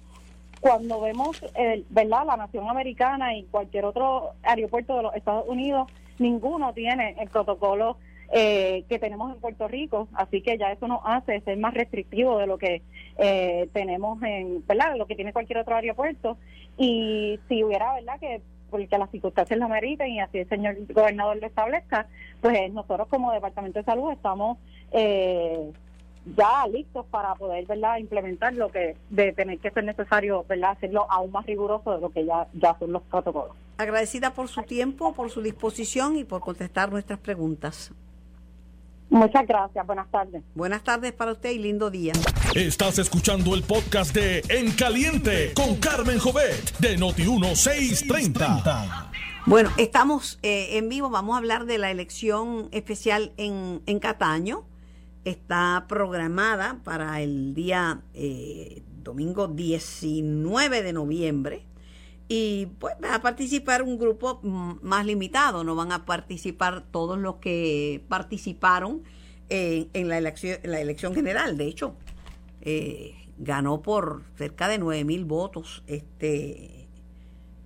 cuando 0.61 1.00
vemos, 1.00 1.44
el, 1.54 1.85
¿verdad? 1.90 2.24
La 2.26 2.37
nación 2.37 2.68
americana 2.68 3.37
y 3.37 3.44
cualquier 3.44 3.85
otro 3.85 4.32
aeropuerto 4.42 4.96
de 4.96 5.02
los 5.02 5.14
Estados 5.14 5.44
Unidos 5.48 5.90
ninguno 6.18 6.72
tiene 6.72 7.16
el 7.18 7.29
protocolo 7.29 7.96
eh, 8.33 8.85
que 8.88 8.98
tenemos 8.98 9.33
en 9.33 9.40
Puerto 9.40 9.68
Rico, 9.68 10.09
así 10.14 10.40
que 10.40 10.59
ya 10.59 10.72
eso 10.72 10.88
nos 10.88 11.00
hace 11.05 11.40
ser 11.42 11.59
más 11.59 11.74
restrictivo 11.74 12.38
de 12.38 12.46
lo 12.46 12.59
que 12.59 12.83
eh, 13.18 13.68
tenemos 13.72 14.22
en, 14.22 14.66
¿verdad? 14.66 14.96
Lo 14.96 15.07
que 15.07 15.14
tiene 15.14 15.33
cualquier 15.33 15.59
otro 15.59 15.77
aeropuerto. 15.77 16.37
Y 16.77 17.38
si 17.48 17.62
hubiera, 17.62 17.94
¿verdad? 17.94 18.18
Que 18.18 18.40
porque 18.70 18.98
las 18.98 19.11
circunstancias 19.11 19.61
lo 19.61 19.68
meriten 19.68 20.09
y 20.09 20.20
así 20.20 20.38
el 20.38 20.48
señor 20.48 20.77
gobernador 20.92 21.37
lo 21.37 21.46
establezca, 21.46 22.09
pues 22.40 22.72
nosotros 22.72 23.07
como 23.07 23.31
Departamento 23.31 23.79
de 23.79 23.85
Salud 23.85 24.11
estamos 24.11 24.59
eh, 24.90 25.70
ya 26.37 26.66
listos 26.66 27.07
para 27.07 27.37
poder 27.37 27.66
verdad 27.66 27.98
implementar 27.98 28.53
lo 28.55 28.70
que 28.70 28.96
de 29.11 29.33
tener 29.33 29.59
que 29.59 29.70
ser 29.70 29.85
necesario 29.85 30.44
verdad 30.48 30.70
hacerlo 30.72 31.07
aún 31.09 31.31
más 31.31 31.46
riguroso 31.46 31.94
de 31.94 32.00
lo 32.00 32.11
que 32.11 32.24
ya 32.24 32.48
ya 32.55 32.77
son 32.79 32.92
los 32.92 33.03
protocolos 33.03 33.55
agradecida 33.76 34.34
por 34.34 34.48
su 34.48 34.62
tiempo 34.62 35.14
por 35.14 35.30
su 35.30 35.42
disposición 35.42 36.16
y 36.16 36.24
por 36.24 36.40
contestar 36.40 36.90
nuestras 36.90 37.18
preguntas 37.18 37.92
Muchas 39.10 39.46
gracias, 39.46 39.87
buenas 39.87 40.10
tardes. 40.10 40.42
Buenas 40.54 40.82
tardes 40.82 41.12
para 41.12 41.32
usted 41.32 41.50
y 41.50 41.58
lindo 41.58 41.90
día. 41.90 42.14
Estás 42.54 42.98
escuchando 42.98 43.54
el 43.54 43.62
podcast 43.62 44.12
de 44.12 44.42
En 44.48 44.72
Caliente 44.72 45.52
con 45.54 45.76
Carmen 45.76 46.18
Jovet 46.18 46.76
de 46.78 46.98
Noti1630. 46.98 49.10
Bueno, 49.46 49.70
estamos 49.76 50.40
eh, 50.42 50.78
en 50.78 50.88
vivo, 50.88 51.10
vamos 51.10 51.34
a 51.34 51.38
hablar 51.38 51.66
de 51.66 51.78
la 51.78 51.92
elección 51.92 52.68
especial 52.72 53.32
en, 53.37 53.82
en 53.87 54.00
Cataño 54.00 54.64
está 55.24 55.87
programada 55.88 56.80
para 56.84 57.20
el 57.20 57.54
día 57.54 58.02
eh, 58.12 58.82
domingo 59.02 59.48
19 59.48 60.82
de 60.82 60.92
noviembre 60.92 61.64
y 62.28 62.66
pues 62.78 62.94
va 63.02 63.16
a 63.16 63.22
participar 63.22 63.82
un 63.82 63.98
grupo 63.98 64.40
más 64.42 65.04
limitado, 65.06 65.64
no 65.64 65.74
van 65.74 65.92
a 65.92 66.06
participar 66.06 66.82
todos 66.90 67.18
los 67.18 67.37
que 67.37 68.02
participaron 68.08 69.02
en, 69.48 70.08
la, 70.08 70.18
elección, 70.18 70.58
la 70.64 70.80
elección 70.80 71.14
general. 71.14 71.56
De 71.56 71.66
hecho, 71.66 71.96
eh, 72.62 73.14
ganó 73.38 73.82
por 73.82 74.22
cerca 74.37 74.68
de 74.68 74.78
9 74.78 75.04
mil 75.04 75.24
votos 75.24 75.82
este 75.87 76.88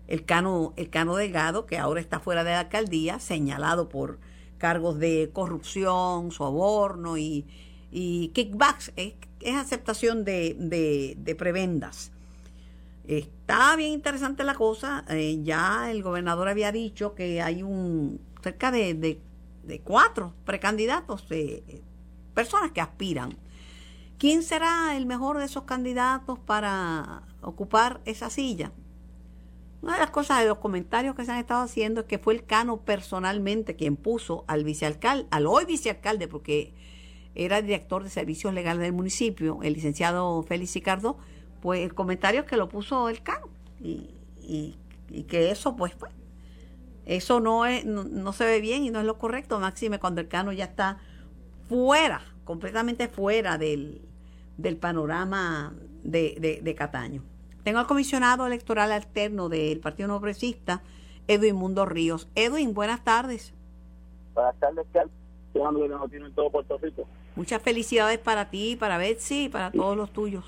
el 0.08 0.24
Cano, 0.24 0.72
el 0.76 0.88
Cano 0.88 1.16
Delgado, 1.16 1.66
que 1.66 1.76
ahora 1.78 2.00
está 2.00 2.18
fuera 2.18 2.42
de 2.42 2.50
la 2.50 2.60
alcaldía, 2.60 3.20
señalado 3.20 3.88
por 3.90 4.18
cargos 4.56 4.98
de 4.98 5.30
corrupción, 5.32 6.32
soborno 6.32 7.18
y, 7.18 7.46
y 7.92 8.28
kickbacks, 8.28 8.92
es, 8.96 9.14
aceptación 9.54 10.24
de, 10.24 10.56
de, 10.58 11.34
prebendas. 11.34 12.10
Está 13.08 13.74
bien 13.74 13.92
interesante 13.92 14.44
la 14.44 14.54
cosa. 14.54 15.04
Eh, 15.08 15.40
ya 15.42 15.90
el 15.90 16.02
gobernador 16.02 16.46
había 16.46 16.72
dicho 16.72 17.14
que 17.14 17.40
hay 17.40 17.62
un 17.62 18.20
cerca 18.42 18.70
de, 18.70 18.94
de, 18.94 19.80
cuatro 19.80 20.34
precandidatos, 20.44 21.26
de 21.28 21.82
personas 22.34 22.70
que 22.72 22.82
aspiran. 22.82 23.38
¿Quién 24.18 24.42
será 24.42 24.94
el 24.94 25.06
mejor 25.06 25.38
de 25.38 25.46
esos 25.46 25.62
candidatos 25.62 26.38
para 26.38 27.22
ocupar 27.40 28.02
esa 28.04 28.28
silla? 28.28 28.72
Una 29.80 29.94
de 29.94 30.00
las 30.00 30.10
cosas 30.10 30.40
de 30.40 30.48
los 30.48 30.58
comentarios 30.58 31.14
que 31.14 31.24
se 31.24 31.32
han 31.32 31.38
estado 31.38 31.62
haciendo 31.62 32.02
es 32.02 32.06
que 32.06 32.18
fue 32.18 32.34
el 32.34 32.44
Cano 32.44 32.82
personalmente 32.82 33.74
quien 33.74 33.96
puso 33.96 34.44
al 34.48 34.64
vicealcalde, 34.64 35.26
al 35.30 35.46
hoy 35.46 35.64
vicealcalde, 35.64 36.28
porque 36.28 36.74
era 37.34 37.62
director 37.62 38.02
de 38.02 38.10
servicios 38.10 38.52
legales 38.52 38.82
del 38.82 38.92
municipio, 38.92 39.60
el 39.62 39.72
licenciado 39.72 40.42
Félix 40.42 40.74
Ricardo, 40.74 41.16
pues 41.60 41.80
el 41.80 41.94
comentario 41.94 42.40
es 42.40 42.46
que 42.46 42.56
lo 42.56 42.68
puso 42.68 43.08
el 43.08 43.22
Cano 43.22 43.48
y, 43.80 44.10
y, 44.40 44.76
que 45.24 45.50
eso 45.50 45.76
pues, 45.76 45.94
pues 45.94 46.12
eso 47.06 47.40
no, 47.40 47.64
es, 47.66 47.84
no, 47.84 48.32
se 48.32 48.44
ve 48.44 48.60
bien 48.60 48.84
y 48.84 48.90
no 48.90 49.00
es 49.00 49.06
lo 49.06 49.18
correcto, 49.18 49.58
máxime 49.58 49.98
cuando 49.98 50.20
el 50.20 50.28
Cano 50.28 50.52
ya 50.52 50.64
está 50.64 50.98
fuera, 51.68 52.20
completamente 52.44 53.08
fuera 53.08 53.56
del, 53.56 54.02
del 54.56 54.76
panorama 54.76 55.74
de, 56.02 56.60
de 56.62 56.74
Cataño. 56.74 57.22
Tengo 57.62 57.80
al 57.80 57.86
comisionado 57.86 58.46
electoral 58.46 58.92
alterno 58.92 59.48
del 59.48 59.80
Partido 59.80 60.08
No 60.08 60.18
Progresista, 60.18 60.82
Edwin 61.26 61.54
Mundo 61.54 61.84
Ríos. 61.84 62.28
Edwin, 62.34 62.72
buenas 62.72 63.04
tardes. 63.04 63.52
Buenas 64.34 64.56
tardes, 64.58 64.86
Carlos. 64.92 65.12
no 65.54 66.08
en 66.10 66.32
todo 66.32 66.50
Puerto 66.50 66.78
Rico. 66.78 67.06
Muchas 67.36 67.60
felicidades 67.60 68.18
para 68.18 68.50
ti, 68.50 68.76
para 68.76 68.98
Betsy 68.98 69.44
y 69.44 69.48
para 69.48 69.70
todos 69.70 69.96
los 69.96 70.12
tuyos. 70.12 70.44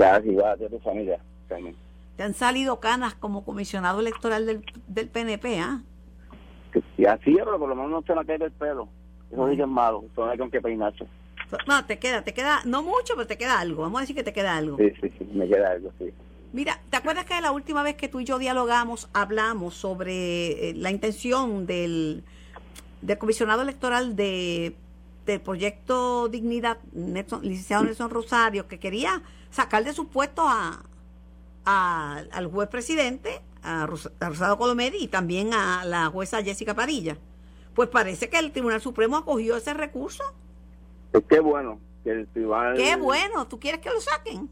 Gracias, 0.00 0.42
a 0.42 0.56
tu 0.56 0.78
familia 0.78 1.20
también. 1.46 1.76
Te 2.16 2.22
han 2.22 2.32
salido 2.32 2.80
canas 2.80 3.14
como 3.14 3.44
comisionado 3.44 4.00
electoral 4.00 4.46
del, 4.46 4.64
del 4.88 5.08
PNP, 5.08 5.60
¿ah? 5.60 5.82
Y 6.96 7.04
así 7.04 7.32
es, 7.32 7.44
pero 7.44 7.58
por 7.58 7.68
lo 7.68 7.74
menos 7.74 7.90
no 7.90 8.02
se 8.02 8.14
me 8.14 8.24
cae 8.24 8.36
el 8.36 8.50
pelo. 8.52 8.88
Eso 9.30 9.48
sí 9.50 9.56
que 9.56 9.62
es 9.62 9.68
malo, 9.68 10.04
eso 10.10 10.24
no 10.24 10.30
hay 10.30 10.38
con 10.38 10.50
qué 10.50 10.62
peinarse. 10.62 11.06
No, 11.66 11.84
te 11.84 11.98
queda, 11.98 12.22
te 12.22 12.32
queda, 12.32 12.60
no 12.64 12.82
mucho, 12.82 13.14
pero 13.14 13.26
te 13.26 13.36
queda 13.36 13.60
algo. 13.60 13.82
Vamos 13.82 13.98
a 13.98 14.00
decir 14.02 14.16
que 14.16 14.22
te 14.22 14.32
queda 14.32 14.56
algo. 14.56 14.78
Sí, 14.78 14.90
sí, 15.02 15.12
sí, 15.18 15.28
me 15.34 15.46
queda 15.46 15.72
algo, 15.72 15.92
sí. 15.98 16.14
Mira, 16.54 16.80
¿te 16.88 16.96
acuerdas 16.96 17.26
que 17.26 17.38
la 17.40 17.52
última 17.52 17.82
vez 17.82 17.96
que 17.96 18.08
tú 18.08 18.20
y 18.20 18.24
yo 18.24 18.38
dialogamos, 18.38 19.10
hablamos 19.12 19.74
sobre 19.74 20.70
eh, 20.70 20.74
la 20.76 20.90
intención 20.90 21.66
del, 21.66 22.24
del 23.02 23.18
comisionado 23.18 23.62
electoral 23.62 24.16
de, 24.16 24.74
del 25.26 25.40
proyecto 25.42 26.28
Dignidad, 26.28 26.78
Nelson, 26.92 27.42
licenciado 27.42 27.84
Nelson 27.84 28.10
Rosario, 28.10 28.66
que 28.66 28.78
quería 28.78 29.22
sacar 29.50 29.84
de 29.84 29.92
su 29.92 30.08
puesto 30.08 30.42
a, 30.46 30.82
a- 31.64 32.22
al 32.32 32.46
juez 32.46 32.68
presidente, 32.68 33.40
a, 33.62 33.86
Ros- 33.86 34.10
a 34.20 34.28
Rosado 34.28 34.58
Colomedi 34.58 34.98
y 34.98 35.08
también 35.08 35.52
a 35.54 35.84
la 35.84 36.06
jueza 36.06 36.42
Jessica 36.42 36.74
Padilla? 36.74 37.16
Pues 37.74 37.88
parece 37.88 38.28
que 38.28 38.38
el 38.38 38.52
Tribunal 38.52 38.80
Supremo 38.80 39.16
acogió 39.16 39.56
ese 39.56 39.74
recurso. 39.74 40.22
Es 41.12 41.22
que 41.24 41.40
bueno 41.40 41.78
que 42.04 42.10
el 42.12 42.26
tribunal... 42.28 42.76
Qué 42.76 42.96
bueno, 42.96 43.46
¿tú 43.46 43.58
quieres 43.60 43.80
que 43.80 43.90
lo 43.90 44.00
saquen? 44.00 44.48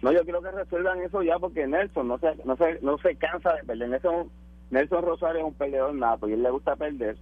No, 0.00 0.12
yo 0.12 0.22
quiero 0.24 0.42
que 0.42 0.50
resuelvan 0.50 1.00
eso 1.02 1.22
ya 1.22 1.38
porque 1.38 1.66
Nelson 1.66 2.08
no 2.08 2.18
se, 2.18 2.34
no 2.44 2.56
se, 2.56 2.78
no 2.82 2.98
se 2.98 3.16
cansa 3.16 3.52
de 3.54 3.64
perder. 3.64 3.88
Nelson, 3.88 4.30
Nelson 4.70 5.02
Rosario 5.04 5.40
es 5.40 5.46
un 5.46 5.54
peleador 5.54 5.94
nato 5.94 6.28
y 6.28 6.32
él 6.32 6.42
le 6.42 6.50
gusta 6.50 6.74
perder. 6.76 7.16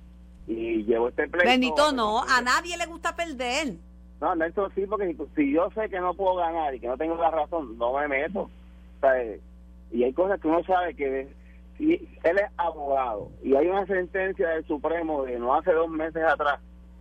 Y 0.46 0.85
llevó 0.85 1.09
este 1.09 1.29
pleito... 1.29 1.48
Benito, 1.48 1.92
no, 1.92 2.22
a 2.22 2.40
nadie 2.40 2.76
le 2.79 2.87
gusta 2.87 3.14
perder. 3.14 3.74
No, 4.20 4.35
Nelson 4.35 4.70
sí, 4.74 4.85
porque 4.87 5.16
si, 5.35 5.52
yo 5.52 5.70
sé 5.70 5.88
que 5.88 5.98
no 5.98 6.14
puedo 6.14 6.37
ganar 6.37 6.74
y 6.74 6.80
que 6.80 6.88
no 6.88 6.96
tengo 6.96 7.16
la 7.16 7.30
razón, 7.30 7.78
no 7.78 7.98
me 7.98 8.06
meto. 8.06 8.50
Y 9.90 10.04
hay 10.04 10.12
cosas 10.12 10.40
que 10.40 10.48
uno 10.48 10.62
sabe 10.64 10.94
que 10.94 11.28
si 11.78 11.94
él 11.94 12.38
es 12.38 12.50
abogado 12.59 13.30
y 13.42 13.54
hay 13.54 13.66
una 13.68 13.87
sentencia 13.87 14.50
del 14.50 14.66
Supremo 14.66 15.24
de 15.24 15.38
no 15.38 15.54
hace 15.54 15.72
dos 15.72 15.88
meses 15.88 16.22
atrás 16.22 16.61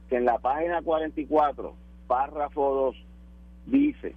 que 0.09 0.15
en 0.15 0.25
la 0.25 0.39
página 0.39 0.81
44, 0.81 1.73
párrafo 2.07 2.93
2, 2.93 2.95
dice 3.67 4.15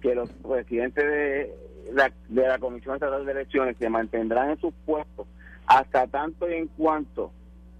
que 0.00 0.14
los 0.14 0.30
presidentes 0.30 1.04
de 1.04 1.54
la, 1.92 2.10
de 2.28 2.48
la 2.48 2.58
Comisión 2.58 2.94
Estatal 2.94 3.24
de 3.24 3.32
Elecciones 3.32 3.76
se 3.78 3.88
mantendrán 3.88 4.50
en 4.50 4.60
sus 4.60 4.74
puestos 4.84 5.26
hasta 5.66 6.06
tanto 6.06 6.50
y 6.50 6.54
en 6.54 6.66
cuanto 6.68 7.30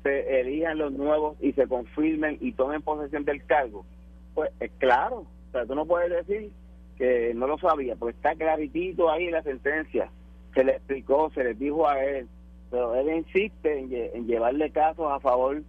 se 0.03 0.41
elijan 0.41 0.79
los 0.79 0.93
nuevos 0.93 1.37
y 1.41 1.53
se 1.53 1.67
confirmen 1.67 2.39
y 2.41 2.53
tomen 2.53 2.83
posesión 2.83 3.25
del 3.25 3.45
cargo, 3.45 3.85
pues 4.35 4.51
es 4.61 4.71
claro, 4.79 5.19
o 5.49 5.53
sea, 5.53 5.67
tú 5.67 5.75
no 5.75 5.85
puedes 5.87 6.11
decir 6.11 6.51
que 6.97 7.33
no 7.35 7.47
lo 7.47 7.59
sabía, 7.59 7.97
pues 7.97 8.15
está 8.17 8.35
claritito 8.35 9.11
ahí 9.11 9.31
la 9.31 9.43
sentencia, 9.43 10.11
se 10.55 10.65
le 10.65 10.73
explicó, 10.73 11.31
se 11.35 11.45
le 11.45 11.55
dijo 11.55 11.89
a 11.89 12.03
él, 12.03 12.29
pero 12.71 12.95
él 12.97 13.09
insiste 13.17 13.79
en, 13.79 13.89
lle- 13.91 14.11
en 14.15 14.27
llevarle 14.27 14.71
casos 14.71 15.07
a 15.11 15.21
favor 15.21 15.63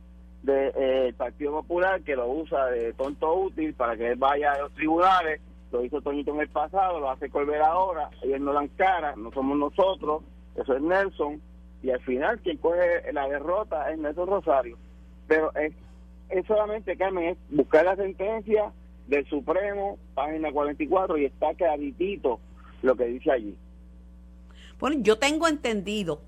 del 0.43 1.13
Partido 1.15 1.51
Popular, 1.51 2.01
que 2.01 2.15
lo 2.15 2.27
usa 2.29 2.67
de 2.67 2.93
tonto 2.93 3.33
útil 3.33 3.73
para 3.73 3.95
que 3.97 4.09
él 4.11 4.15
vaya 4.17 4.53
a 4.53 4.59
los 4.61 4.71
tribunales, 4.73 5.41
lo 5.71 5.83
hizo 5.83 6.01
Toñito 6.01 6.33
en 6.33 6.41
el 6.41 6.49
pasado, 6.49 6.99
lo 6.99 7.09
hace 7.11 7.29
Colbert 7.29 7.61
ahora, 7.63 8.09
ellos 8.23 8.39
no 8.39 8.53
dan 8.53 8.69
cara, 8.69 9.15
no 9.15 9.31
somos 9.31 9.57
nosotros, 9.57 10.23
eso 10.55 10.75
es 10.75 10.81
Nelson, 10.81 11.41
y 11.83 11.91
al 11.91 11.99
final 12.01 12.39
quien 12.39 12.57
coge 12.57 13.11
la 13.13 13.27
derrota 13.27 13.89
es 13.91 13.97
Nelson 13.99 14.27
Rosario. 14.27 14.77
Pero 15.27 15.53
es, 15.55 15.73
es 16.29 16.45
solamente, 16.45 16.95
Carmen, 16.97 17.29
es 17.29 17.37
buscar 17.49 17.85
la 17.85 17.95
sentencia 17.95 18.71
del 19.07 19.27
Supremo, 19.27 19.97
página 20.13 20.51
44, 20.51 21.17
y 21.17 21.25
está 21.25 21.53
claritito 21.55 22.39
lo 22.81 22.95
que 22.95 23.05
dice 23.05 23.31
allí. 23.31 23.55
Bueno, 24.79 24.97
yo 25.01 25.17
tengo 25.17 25.47
entendido, 25.47 26.21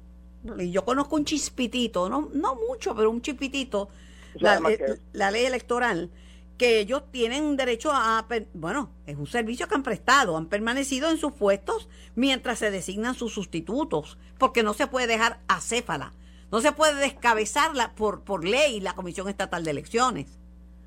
y 0.58 0.72
yo 0.72 0.84
conozco 0.84 1.16
un 1.16 1.26
chispitito, 1.26 2.10
no, 2.10 2.30
no 2.34 2.56
mucho, 2.68 2.96
pero 2.96 3.10
un 3.12 3.22
chispitito, 3.22 3.90
la, 4.36 4.58
eh, 4.70 4.78
que- 4.78 4.96
la 5.14 5.32
ley 5.32 5.46
electoral, 5.46 6.10
que 6.58 6.80
ellos 6.80 7.04
tienen 7.12 7.56
derecho 7.58 7.92
a, 7.94 8.28
bueno, 8.54 8.90
es 9.08 9.16
un 9.18 9.26
servicio 9.28 9.68
que 9.68 9.76
han 9.76 9.84
prestado, 9.84 10.38
han 10.38 10.48
permanecido 10.48 11.10
en 11.10 11.18
sus 11.18 11.32
puestos 11.32 11.88
mientras 12.16 12.60
se 12.60 12.70
designan 12.72 13.16
sus 13.16 13.34
sustitutos, 13.34 14.18
porque 14.38 14.62
no 14.64 14.74
se 14.74 14.88
puede 14.88 15.08
dejar 15.08 15.40
acéfala, 15.48 16.14
no 16.52 16.60
se 16.62 16.72
puede 16.72 16.96
descabezarla 16.96 17.92
por, 17.96 18.22
por 18.22 18.44
ley 18.46 18.80
la 18.80 18.94
Comisión 18.94 19.30
Estatal 19.30 19.64
de 19.64 19.72
Elecciones. 19.72 20.38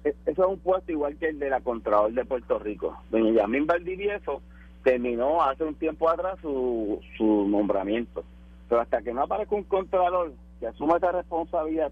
E- 0.04 0.14
Eso 0.26 0.42
es 0.44 0.48
un 0.48 0.58
puesto 0.58 0.92
igual 0.92 1.16
que 1.16 1.28
el 1.28 1.38
de 1.38 1.50
la 1.50 1.60
Contralor 1.60 2.12
de 2.12 2.24
Puerto 2.24 2.58
Rico. 2.58 2.96
Doña 3.10 3.32
Yamín 3.32 3.66
Valdivieso 3.66 4.42
terminó 4.82 5.42
hace 5.42 5.64
un 5.64 5.74
tiempo 5.74 6.10
atrás 6.10 6.38
su, 6.42 7.00
su 7.16 7.48
nombramiento. 7.48 8.22
Pero 8.68 8.80
hasta 8.82 9.00
que 9.02 9.12
no 9.14 9.22
aparezca 9.22 9.54
un 9.54 9.64
Contralor 9.64 10.32
que 10.60 10.66
asuma 10.66 10.98
esa 10.98 11.12
responsabilidad, 11.12 11.90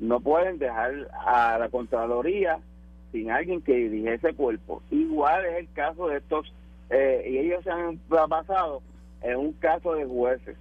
no 0.00 0.20
pueden 0.20 0.58
dejar 0.58 1.08
a 1.26 1.58
la 1.58 1.68
Contraloría 1.68 2.58
sin 3.12 3.30
alguien 3.30 3.60
que 3.60 3.74
dirige 3.74 4.14
ese 4.14 4.32
cuerpo. 4.34 4.82
Igual 4.90 5.44
es 5.44 5.58
el 5.58 5.72
caso 5.74 6.08
de 6.08 6.16
estos, 6.16 6.50
eh, 6.88 7.26
y 7.30 7.38
ellos 7.38 7.62
se 7.62 7.70
han 7.70 8.00
basado 8.08 8.80
en 9.20 9.36
un 9.36 9.52
caso 9.52 9.92
de 9.94 10.06
jueces. 10.06 10.56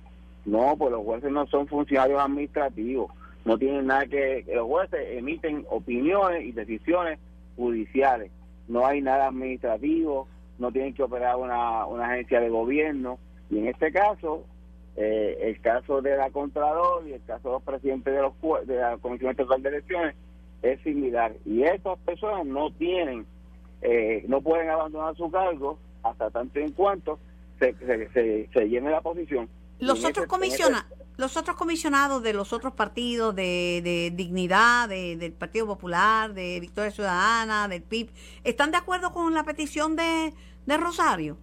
No, 0.46 0.76
pues 0.78 0.92
los 0.92 1.04
jueces 1.04 1.32
no 1.32 1.46
son 1.48 1.68
funcionarios 1.68 2.20
administrativos, 2.20 3.12
no 3.46 3.58
tienen 3.58 3.88
nada 3.88 4.06
que, 4.08 4.44
los 4.54 4.66
jueces 4.68 5.00
emiten 5.12 5.66
opiniones 5.70 6.46
y 6.46 6.52
decisiones 6.52 7.20
judiciales, 7.56 8.32
no 8.68 8.86
hay 8.86 9.02
nada 9.02 9.28
administrativo, 9.28 10.28
no 10.58 10.72
tienen 10.72 10.94
que 10.94 11.04
operar 11.04 11.36
una, 11.36 11.86
una 11.86 12.06
agencia 12.06 12.40
de 12.40 12.50
gobierno, 12.50 13.20
y 13.50 13.60
en 13.60 13.68
este 13.68 13.92
caso, 13.92 14.46
eh, 14.96 15.38
el 15.42 15.62
caso 15.62 16.02
de 16.02 16.18
la 16.18 16.32
Contralor 16.32 17.08
y 17.08 17.14
el 17.14 17.24
caso 17.24 17.50
de 17.50 17.54
los 17.54 17.64
presidentes 17.64 18.14
de, 18.14 18.22
los, 18.22 18.34
de 18.66 18.78
la 18.78 18.98
Comisión 18.98 19.32
Estatal 19.32 19.62
de 19.62 19.70
Elecciones 19.70 20.16
es 20.64 20.82
similar, 20.82 21.34
y 21.46 21.64
estas 21.64 22.00
personas 22.00 22.46
no 22.48 22.72
tienen, 22.72 23.26
eh, 23.84 24.24
no 24.28 24.42
pueden 24.42 24.70
abandonar 24.70 25.16
su 25.16 25.30
cargo 25.30 25.78
hasta 26.02 26.32
tanto 26.32 26.60
en 26.60 26.72
cuanto 26.72 27.20
se, 27.60 27.76
se, 28.14 28.50
se 28.52 28.70
llene 28.70 28.90
la 28.90 29.02
posición. 29.02 29.48
Los 29.82 30.00
otros 30.00 30.12
ese- 30.12 30.22
en 30.24 30.28
comisiona, 30.30 30.88
los 31.18 31.38
otros 31.38 31.56
comisionados 31.58 32.24
de 32.24 32.34
los 32.34 32.54
otros 32.54 32.74
partidos 32.74 33.36
de, 33.36 33.82
de 33.84 34.12
Dignidad, 34.16 34.88
de- 34.90 35.18
del 35.18 35.34
Partido 35.34 35.66
Popular, 35.68 36.34
de 36.34 36.60
Victoria 36.60 36.92
Ciudadana, 36.92 37.68
del 37.68 37.82
PIB, 37.84 38.10
¿están 38.44 38.72
de 38.72 38.78
acuerdo 38.78 39.12
con 39.14 39.34
la 39.34 39.44
petición 39.44 39.96
de, 39.96 40.34
de 40.66 40.78
Rosario? 40.78 41.38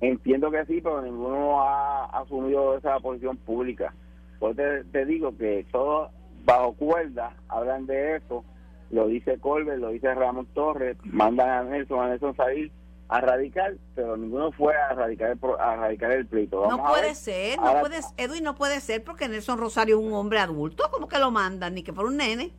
Entiendo 0.00 0.50
que 0.50 0.64
sí, 0.66 0.80
pero 0.80 1.02
ninguno 1.02 1.62
ha 1.62 2.04
asumido 2.20 2.76
esa 2.76 2.98
posición 3.00 3.36
pública. 3.36 3.92
Por 4.38 4.52
eso 4.52 4.62
te, 4.62 4.84
te 4.84 5.04
digo 5.04 5.36
que 5.36 5.66
todos 5.70 6.10
bajo 6.44 6.72
cuerda 6.74 7.36
hablan 7.48 7.86
de 7.86 8.16
eso. 8.16 8.44
Lo 8.90 9.06
dice 9.06 9.38
Colbert, 9.38 9.78
lo 9.78 9.90
dice 9.90 10.12
Ramón 10.14 10.46
Torres, 10.54 10.96
mandan 11.04 11.48
a 11.50 11.62
Nelson, 11.64 12.00
a 12.00 12.08
Nelson 12.08 12.34
salir 12.34 12.72
a 13.12 13.20
radicar, 13.20 13.74
pero 13.96 14.16
ninguno 14.16 14.52
fue 14.52 14.72
a 14.74 14.94
radicar 14.94 15.36
a 15.58 15.76
radicar 15.76 16.12
el 16.12 16.26
pleito. 16.26 16.60
Vamos 16.60 16.76
No 16.78 16.88
puede 16.92 17.14
ser, 17.16 17.58
no 17.58 17.66
Ahora- 17.66 17.80
puede, 17.80 17.98
Edwin, 18.16 18.44
no 18.44 18.54
puede 18.54 18.80
ser 18.80 19.02
porque 19.02 19.28
Nelson 19.28 19.58
Rosario 19.58 19.98
es 19.98 20.04
un 20.06 20.12
hombre 20.12 20.38
adulto, 20.38 20.84
como 20.92 21.08
que 21.08 21.18
lo 21.18 21.30
mandan, 21.32 21.74
ni 21.74 21.82
que 21.82 21.92
fuera 21.92 22.08
un 22.08 22.16
nene. 22.16 22.52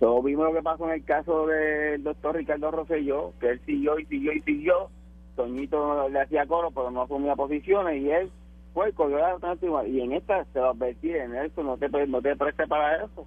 Todos 0.00 0.24
vimos 0.24 0.46
lo 0.46 0.52
que 0.54 0.62
pasó 0.62 0.84
en 0.86 0.94
el 0.94 1.04
caso 1.04 1.46
del 1.46 2.02
doctor 2.02 2.34
Ricardo 2.34 2.70
Rosselló, 2.72 3.32
que 3.38 3.50
él 3.50 3.60
siguió 3.64 3.98
y 4.00 4.06
siguió 4.06 4.32
y 4.32 4.40
siguió. 4.42 4.90
Toñito 5.36 6.08
le 6.08 6.20
hacía 6.20 6.44
coro, 6.46 6.70
pero 6.72 6.90
no 6.90 7.02
asumía 7.02 7.36
posiciones 7.36 8.02
y 8.02 8.10
él 8.10 8.30
fue 8.74 8.92
cogió 8.92 9.18
la 9.18 9.30
alternativa. 9.32 9.86
Y 9.86 10.00
en 10.00 10.12
esta 10.14 10.44
se 10.52 10.58
lo 10.58 10.70
advertí, 10.70 11.12
en 11.12 11.36
esto 11.36 11.62
no 11.62 11.76
te, 11.76 11.88
no 12.08 12.20
te 12.20 12.34
prestes 12.34 12.68
para 12.68 12.96
eso. 13.04 13.24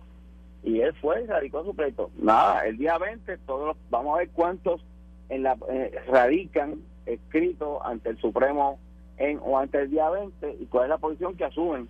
Y 0.64 0.82
él 0.82 0.94
fue 1.00 1.24
y 1.24 1.28
radicó 1.28 1.64
su 1.64 1.74
pleito. 1.74 2.10
Nada, 2.18 2.66
el 2.66 2.78
día 2.78 2.98
20, 2.98 3.38
todos 3.46 3.68
los- 3.68 3.78
vamos 3.90 4.16
a 4.16 4.20
ver 4.20 4.30
cuántos 4.32 4.82
en 5.30 5.44
la, 5.44 5.58
eh, 5.70 5.92
radican 6.08 6.76
escritos 7.06 7.80
ante 7.84 8.10
el 8.10 8.18
Supremo 8.20 8.80
en 9.18 9.40
o 9.44 9.58
ante 9.58 9.82
el 9.82 9.90
día 9.92 10.10
20 10.10 10.58
y 10.60 10.66
cuál 10.66 10.86
es 10.86 10.90
la 10.90 10.98
posición 10.98 11.36
que 11.36 11.46
asumen. 11.46 11.88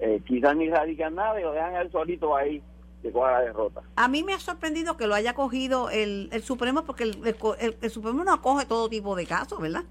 Eh, 0.00 0.20
quizás 0.26 0.56
ni 0.56 0.68
radican 0.68 1.14
nada 1.14 1.38
y 1.38 1.44
lo 1.44 1.52
dejan 1.52 1.76
él 1.76 1.90
solito 1.92 2.34
ahí 2.34 2.62
que 3.02 3.12
coja 3.12 3.32
la 3.32 3.40
derrota. 3.42 3.82
A 3.96 4.08
mí 4.08 4.22
me 4.22 4.32
ha 4.34 4.38
sorprendido 4.38 4.96
que 4.96 5.06
lo 5.06 5.14
haya 5.14 5.34
cogido 5.34 5.90
el, 5.90 6.28
el 6.32 6.42
Supremo 6.42 6.84
porque 6.84 7.04
el, 7.04 7.16
el 7.26 7.36
el- 7.80 7.90
Supremo 7.90 8.24
no 8.24 8.32
acoge 8.32 8.64
todo 8.66 8.88
tipo 8.88 9.14
de 9.16 9.26
casos, 9.26 9.60
¿verdad? 9.60 9.82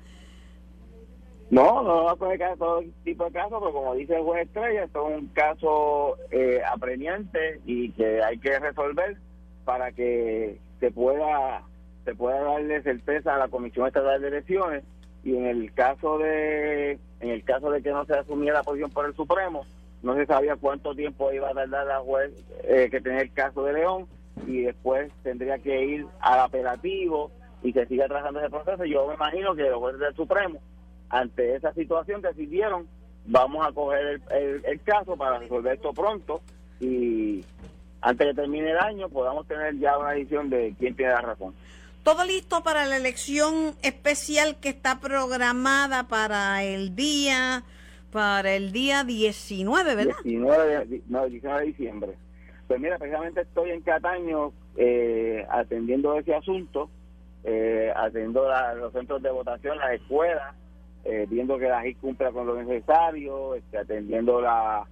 No, 1.49 1.83
no 1.83 2.05
va 2.05 2.13
a 2.13 2.15
coger 2.15 2.39
caso- 2.39 2.55
todo 2.57 2.83
tipo 3.03 3.25
de 3.25 3.31
casos, 3.31 3.57
pero 3.59 3.73
como 3.73 3.93
dice 3.95 4.15
el 4.15 4.23
juez 4.23 4.47
Estrella, 4.47 4.85
esto 4.85 5.09
es 5.09 5.17
un 5.19 5.27
caso 5.27 6.17
eh, 6.31 6.61
apremiante 6.73 7.59
y 7.65 7.91
que 7.91 8.23
hay 8.23 8.37
que 8.37 8.57
resolver 8.59 9.17
para 9.65 9.91
que 9.91 10.59
se 10.79 10.91
pueda 10.91 11.61
se 12.05 12.15
pueda 12.15 12.41
darle 12.41 12.81
certeza 12.81 13.35
a 13.35 13.39
la 13.39 13.47
Comisión 13.47 13.87
Estatal 13.87 14.21
de 14.21 14.27
Elecciones 14.27 14.83
y 15.23 15.35
en 15.35 15.45
el 15.45 15.73
caso 15.73 16.17
de 16.17 16.99
en 17.19 17.29
el 17.29 17.43
caso 17.43 17.69
de 17.69 17.81
que 17.83 17.91
no 17.91 18.05
se 18.05 18.13
asumiera 18.13 18.57
la 18.57 18.63
posición 18.63 18.89
por 18.89 19.05
el 19.05 19.15
Supremo, 19.15 19.65
no 20.01 20.15
se 20.15 20.25
sabía 20.25 20.55
cuánto 20.55 20.95
tiempo 20.95 21.31
iba 21.31 21.49
a 21.49 21.53
tardar 21.53 21.85
la 21.85 21.99
juez 21.99 22.31
eh, 22.63 22.87
que 22.89 23.01
tenía 23.01 23.21
el 23.21 23.31
caso 23.31 23.63
de 23.63 23.73
León 23.73 24.07
y 24.47 24.61
después 24.61 25.11
tendría 25.21 25.59
que 25.59 25.85
ir 25.85 26.07
al 26.19 26.39
apelativo 26.39 27.31
y 27.61 27.73
que 27.73 27.85
siga 27.85 28.07
trabajando 28.07 28.39
ese 28.39 28.49
proceso. 28.49 28.85
Yo 28.85 29.07
me 29.07 29.13
imagino 29.13 29.53
que 29.53 29.69
los 29.69 29.77
jueces 29.77 29.99
del 29.99 30.15
Supremo, 30.15 30.59
ante 31.09 31.55
esa 31.55 31.71
situación, 31.73 32.21
decidieron 32.21 32.87
vamos 33.25 33.65
a 33.65 33.71
coger 33.71 34.21
el, 34.31 34.65
el, 34.65 34.81
caso 34.81 35.15
para 35.15 35.37
resolver 35.37 35.75
esto 35.75 35.93
pronto 35.93 36.41
y 36.79 37.45
antes 38.01 38.27
que 38.27 38.33
termine 38.33 38.71
el 38.71 38.79
año 38.79 39.09
podamos 39.09 39.47
tener 39.47 39.77
ya 39.77 39.97
una 39.97 40.11
decisión 40.11 40.49
de 40.49 40.73
quién 40.79 40.95
tiene 40.95 41.13
la 41.13 41.21
razón. 41.21 41.53
Todo 42.03 42.25
listo 42.25 42.63
para 42.63 42.85
la 42.85 42.97
elección 42.97 43.75
especial 43.83 44.57
que 44.59 44.69
está 44.69 44.99
programada 44.99 46.07
para 46.07 46.63
el 46.63 46.95
día 46.95 47.63
para 48.11 48.53
el 48.55 48.71
día 48.71 49.03
19, 49.03 49.95
¿verdad? 49.95 50.15
19, 50.23 51.01
no, 51.07 51.25
19 51.27 51.59
de 51.59 51.65
diciembre. 51.67 52.11
Pues 52.67 52.79
mira, 52.81 52.97
precisamente 52.97 53.41
estoy 53.41 53.71
en 53.71 53.81
Cataño 53.81 54.51
eh, 54.75 55.45
atendiendo 55.49 56.17
ese 56.17 56.33
asunto, 56.33 56.89
eh, 57.43 57.91
atendiendo 57.95 58.47
los 58.75 58.91
centros 58.91 59.21
de 59.21 59.31
votación, 59.31 59.77
las 59.77 59.93
escuelas, 59.93 60.55
eh, 61.05 61.25
viendo 61.29 61.57
que 61.57 61.67
la 61.67 61.83
JIC 61.83 61.99
cumpla 61.99 62.31
con 62.31 62.47
lo 62.47 62.61
necesario, 62.61 63.55
este, 63.55 63.77
atendiendo 63.77 64.41
la, 64.41 64.85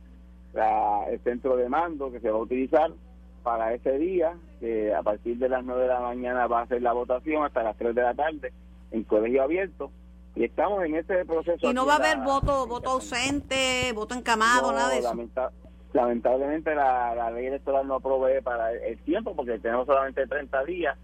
el 1.09 1.19
centro 1.21 1.57
de 1.57 1.69
mando 1.69 2.11
que 2.11 2.19
se 2.19 2.29
va 2.29 2.37
a 2.37 2.41
utilizar 2.41 2.91
para 3.39 3.73
ese 3.73 3.97
día, 3.97 4.33
que 4.59 4.93
a 4.93 5.01
partir 5.01 5.37
de 5.37 5.49
las 5.49 5.63
9 5.63 5.81
de 5.81 5.87
la 5.87 5.99
mañana 5.99 6.47
va 6.47 6.61
a 6.61 6.67
ser 6.67 6.81
la 6.81 6.93
votación 6.93 7.43
hasta 7.43 7.63
las 7.63 7.77
3 7.77 7.95
de 7.95 8.01
la 8.01 8.13
tarde 8.13 8.53
en 8.91 9.03
colegio 9.03 9.43
abierto. 9.43 9.91
Y 10.35 10.45
estamos 10.45 10.83
en 10.83 10.95
ese 10.95 11.25
proceso. 11.25 11.69
¿Y 11.69 11.73
no 11.73 11.85
va 11.85 11.93
a 11.93 11.97
haber 11.97 12.19
voto 12.19 12.67
voto 12.67 12.91
ausente, 12.91 13.91
voto 13.93 14.15
encamado, 14.15 14.71
nada 14.71 14.89
de 14.89 14.99
eso? 14.99 15.51
lamentablemente 15.93 16.75
la, 16.75 17.15
la 17.15 17.31
ley 17.31 17.47
electoral 17.47 17.87
no 17.87 17.99
provee 17.99 18.41
para 18.43 18.71
el 18.71 18.97
tiempo 18.99 19.35
porque 19.35 19.57
tenemos 19.59 19.87
solamente 19.87 20.27
30 20.27 20.63
días 20.65 20.95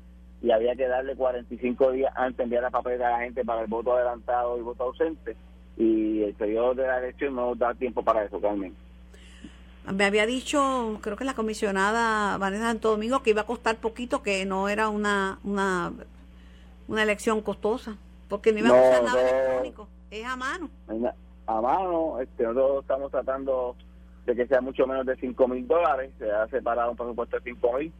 y 0.41 0.51
había 0.51 0.75
que 0.75 0.87
darle 0.87 1.15
45 1.15 1.91
días 1.91 2.13
antes 2.15 2.37
de 2.37 2.43
enviar 2.43 2.63
la 2.63 2.69
papeleta 2.69 3.07
a 3.07 3.11
la 3.13 3.23
gente 3.23 3.43
para 3.43 3.61
el 3.61 3.67
voto 3.67 3.95
adelantado 3.95 4.57
y 4.59 4.61
voto 4.61 4.83
ausente 4.83 5.35
y 5.77 6.23
el 6.23 6.33
periodo 6.35 6.75
de 6.75 6.87
la 6.87 6.99
elección 6.99 7.35
no 7.35 7.55
da 7.55 7.73
tiempo 7.73 8.03
para 8.03 8.23
eso, 8.23 8.39
Carmen. 8.39 8.75
Me 9.93 10.05
había 10.05 10.25
dicho, 10.25 10.99
creo 11.01 11.15
que 11.15 11.25
la 11.25 11.33
comisionada 11.33 12.37
Vanessa 12.37 12.65
Santo 12.65 12.91
Domingo, 12.91 13.21
que 13.21 13.31
iba 13.31 13.41
a 13.41 13.45
costar 13.45 13.77
poquito, 13.77 14.23
que 14.23 14.45
no 14.45 14.69
era 14.69 14.89
una 14.89 15.39
una, 15.43 15.93
una 16.87 17.03
elección 17.03 17.41
costosa, 17.41 17.97
porque 18.27 18.51
no 18.51 18.59
iba 18.59 18.69
a 18.69 18.73
usar 18.73 19.03
nada 19.03 19.21
electrónico, 19.21 19.87
es 20.09 20.25
a 20.25 20.35
mano. 20.35 20.69
A 21.47 21.61
mano, 21.61 22.19
este, 22.19 22.43
nosotros 22.43 22.81
estamos 22.81 23.11
tratando 23.11 23.75
de 24.25 24.35
que 24.35 24.47
sea 24.47 24.61
mucho 24.61 24.87
menos 24.87 25.05
de 25.05 25.15
5 25.17 25.47
mil 25.47 25.67
dólares, 25.67 26.11
se 26.17 26.31
ha 26.31 26.47
separado 26.47 26.91
un 26.91 26.97
presupuesto 26.97 27.37
de 27.37 27.43
5 27.43 27.73
mil 27.77 27.93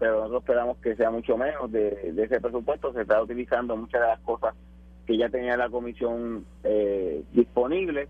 pero 0.00 0.16
nosotros 0.16 0.42
esperamos 0.42 0.78
que 0.78 0.96
sea 0.96 1.10
mucho 1.10 1.36
menos 1.36 1.70
de, 1.70 2.14
ese 2.16 2.40
presupuesto. 2.40 2.90
Se 2.94 3.02
está 3.02 3.22
utilizando 3.22 3.76
muchas 3.76 4.00
de 4.00 4.06
las 4.06 4.20
cosas 4.20 4.54
que 5.06 5.18
ya 5.18 5.28
tenía 5.28 5.58
la 5.58 5.68
comisión 5.68 6.46
eh, 6.64 7.22
disponible. 7.34 8.08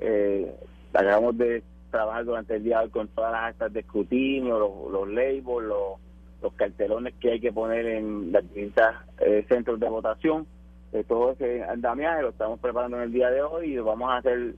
Eh, 0.00 0.52
acabamos 0.92 1.38
de 1.38 1.62
trabajar 1.90 2.24
durante 2.24 2.56
el 2.56 2.64
día 2.64 2.80
hoy 2.80 2.90
con 2.90 3.08
todas 3.08 3.32
las 3.32 3.42
actas 3.50 3.72
de 3.72 3.80
escrutinio, 3.80 4.58
los, 4.58 4.92
los 4.92 5.08
labels, 5.08 5.68
los, 5.68 6.52
cartelones 6.56 7.14
que 7.20 7.32
hay 7.32 7.40
que 7.40 7.52
poner 7.52 7.86
en 7.86 8.32
las 8.32 8.42
distintas 8.42 8.96
eh, 9.18 9.44
centros 9.48 9.78
de 9.78 9.88
votación. 9.88 10.46
de 10.92 11.04
todo 11.04 11.32
ese 11.32 11.62
andamiaje 11.64 12.22
lo 12.22 12.30
estamos 12.30 12.58
preparando 12.60 12.96
en 12.96 13.04
el 13.04 13.12
día 13.12 13.30
de 13.30 13.42
hoy 13.42 13.72
y 13.72 13.74
lo 13.74 13.84
vamos 13.84 14.10
a 14.10 14.16
hacer 14.18 14.54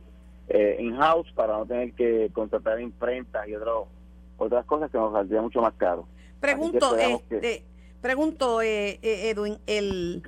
eh, 0.49 0.77
in-house 0.81 1.31
para 1.35 1.57
no 1.57 1.67
tener 1.67 1.93
que 1.93 2.31
contratar 2.33 2.81
imprentas 2.81 3.47
y 3.49 3.55
otro, 3.55 3.87
otras 4.37 4.65
cosas 4.67 4.91
que 4.91 4.99
nos 4.99 5.13
saldría 5.13 5.41
mucho 5.41 5.61
más 5.61 5.75
caro. 5.75 6.07
Pregunto, 6.41 6.97
este, 6.97 7.63
pregunto, 8.01 8.61
eh, 8.63 8.99
eh, 9.03 9.31
Edwin, 9.31 9.59
el 9.67 10.23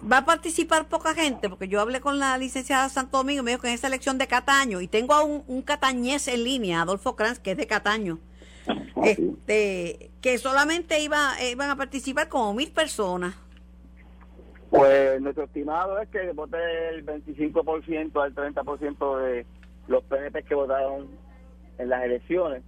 va 0.00 0.18
a 0.18 0.24
participar 0.24 0.88
poca 0.88 1.14
gente, 1.14 1.48
porque 1.48 1.68
yo 1.68 1.80
hablé 1.80 2.00
con 2.00 2.18
la 2.18 2.36
licenciada 2.38 2.88
Santo 2.88 3.18
Domingo 3.18 3.42
y 3.42 3.44
me 3.44 3.50
dijo 3.52 3.62
que 3.62 3.68
en 3.68 3.74
esa 3.74 3.86
elección 3.86 4.18
de 4.18 4.26
Cataño, 4.26 4.80
y 4.80 4.88
tengo 4.88 5.14
a 5.14 5.22
un, 5.22 5.62
catañés 5.62 6.28
en 6.28 6.44
línea, 6.44 6.82
Adolfo 6.82 7.16
Kranz, 7.16 7.38
que 7.38 7.52
es 7.52 7.56
de 7.56 7.66
Cataño, 7.66 8.18
ah, 8.68 8.74
este, 9.04 10.10
que 10.20 10.38
solamente 10.38 11.00
iba, 11.00 11.32
iban 11.42 11.70
a 11.70 11.76
participar 11.76 12.28
como 12.28 12.54
mil 12.54 12.70
personas. 12.72 13.34
Pues 14.70 15.20
nuestro 15.20 15.44
estimado 15.44 15.98
es 16.00 16.08
que 16.08 16.32
vote 16.32 16.56
el 16.90 17.06
25% 17.06 18.22
al 18.22 18.34
30% 18.34 19.18
de 19.18 19.46
los 19.86 20.02
PNP 20.04 20.42
que 20.42 20.54
votaron 20.54 21.08
en 21.78 21.88
las 21.88 22.04
elecciones 22.04 22.62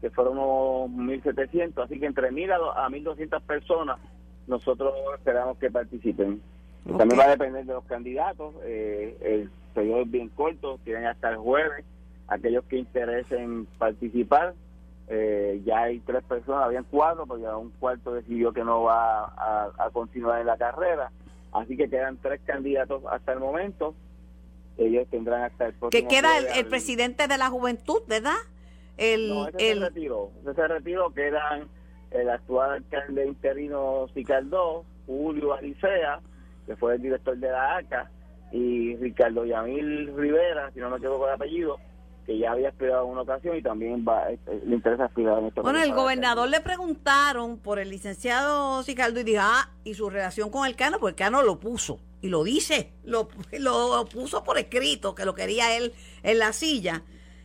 que 0.00 0.10
fueron 0.10 0.38
unos 0.38 0.90
1.700, 0.90 1.84
así 1.84 2.00
que 2.00 2.06
entre 2.06 2.30
1.000 2.30 2.52
a 2.74 2.88
1.200 2.88 3.42
personas 3.42 3.98
nosotros 4.46 4.94
esperamos 5.16 5.58
que 5.58 5.70
participen. 5.70 6.42
También 6.84 7.20
va 7.20 7.24
a 7.24 7.30
depender 7.30 7.64
de 7.64 7.72
los 7.72 7.84
candidatos, 7.84 8.54
eh, 8.64 9.16
el 9.20 9.50
periodo 9.74 10.02
es 10.02 10.10
bien 10.10 10.28
corto, 10.30 10.78
tienen 10.84 11.06
hasta 11.06 11.30
el 11.30 11.36
jueves, 11.36 11.84
aquellos 12.26 12.64
que 12.64 12.78
interesen 12.78 13.66
participar, 13.78 14.54
eh, 15.08 15.60
ya 15.64 15.82
hay 15.82 16.00
tres 16.00 16.22
personas, 16.24 16.64
habían 16.64 16.84
cuatro, 16.84 17.26
porque 17.26 17.42
ya 17.42 17.56
un 17.56 17.70
cuarto 17.70 18.14
decidió 18.14 18.52
que 18.52 18.64
no 18.64 18.84
va 18.84 19.24
a, 19.24 19.90
continuar 19.92 20.40
en 20.40 20.46
la 20.46 20.56
carrera, 20.56 21.10
así 21.52 21.76
que 21.76 21.90
quedan 21.90 22.16
tres 22.16 22.40
candidatos 22.44 23.02
hasta 23.10 23.32
el 23.32 23.40
momento, 23.40 23.94
ellos 24.78 25.06
tendrán 25.10 25.42
hasta 25.42 25.66
el 25.66 25.74
próximo... 25.74 26.08
Que 26.08 26.08
queda 26.08 26.38
el 26.38 26.66
presidente 26.66 27.28
de 27.28 27.36
la 27.36 27.50
juventud, 27.50 28.00
¿verdad? 28.06 28.36
el, 29.00 29.28
no, 29.28 29.48
ese 29.48 29.58
se 29.58 29.74
retiró. 29.74 30.30
Ese 30.42 30.54
se 30.54 30.68
retiró, 30.68 31.10
quedan 31.12 31.68
el 32.10 32.28
actual 32.28 32.72
alcalde 32.72 33.26
interino 33.26 34.08
Cicaldó, 34.14 34.84
Julio 35.06 35.54
Alicea, 35.54 36.20
que 36.70 36.76
fue 36.76 36.94
el 36.94 37.02
director 37.02 37.36
de 37.36 37.50
la 37.50 37.78
ACA, 37.78 38.08
y 38.52 38.94
Ricardo 38.94 39.44
Yamil 39.44 40.14
Rivera, 40.16 40.70
si 40.72 40.78
no 40.78 40.88
me 40.88 40.98
equivoco 40.98 41.26
el 41.26 41.34
apellido, 41.34 41.78
que 42.24 42.38
ya 42.38 42.52
había 42.52 42.68
aspirado 42.68 43.06
en 43.06 43.10
una 43.10 43.22
ocasión 43.22 43.56
y 43.56 43.62
también 43.62 44.04
va, 44.08 44.30
este, 44.30 44.60
le 44.64 44.76
interesa 44.76 45.06
aspirar 45.06 45.40
en 45.40 45.46
esto. 45.46 45.62
Bueno, 45.62 45.82
el 45.82 45.92
gobernador 45.92 46.48
le 46.48 46.60
preguntaron 46.60 47.58
por 47.58 47.80
el 47.80 47.90
licenciado 47.90 48.84
Cicaldo 48.84 49.18
y 49.18 49.24
dijo, 49.24 49.40
ah, 49.42 49.68
y 49.82 49.94
su 49.94 50.08
relación 50.10 50.48
con 50.50 50.64
el 50.64 50.76
Cano, 50.76 50.98
porque 51.00 51.10
el 51.10 51.16
Cano 51.16 51.42
lo 51.42 51.58
puso, 51.58 51.98
y 52.20 52.28
lo 52.28 52.44
dice, 52.44 52.92
lo, 53.02 53.28
lo 53.58 54.04
puso 54.04 54.44
por 54.44 54.56
escrito, 54.56 55.16
que 55.16 55.24
lo 55.24 55.34
quería 55.34 55.76
él 55.76 55.92
en 56.22 56.38
la 56.38 56.52
silla 56.52 57.02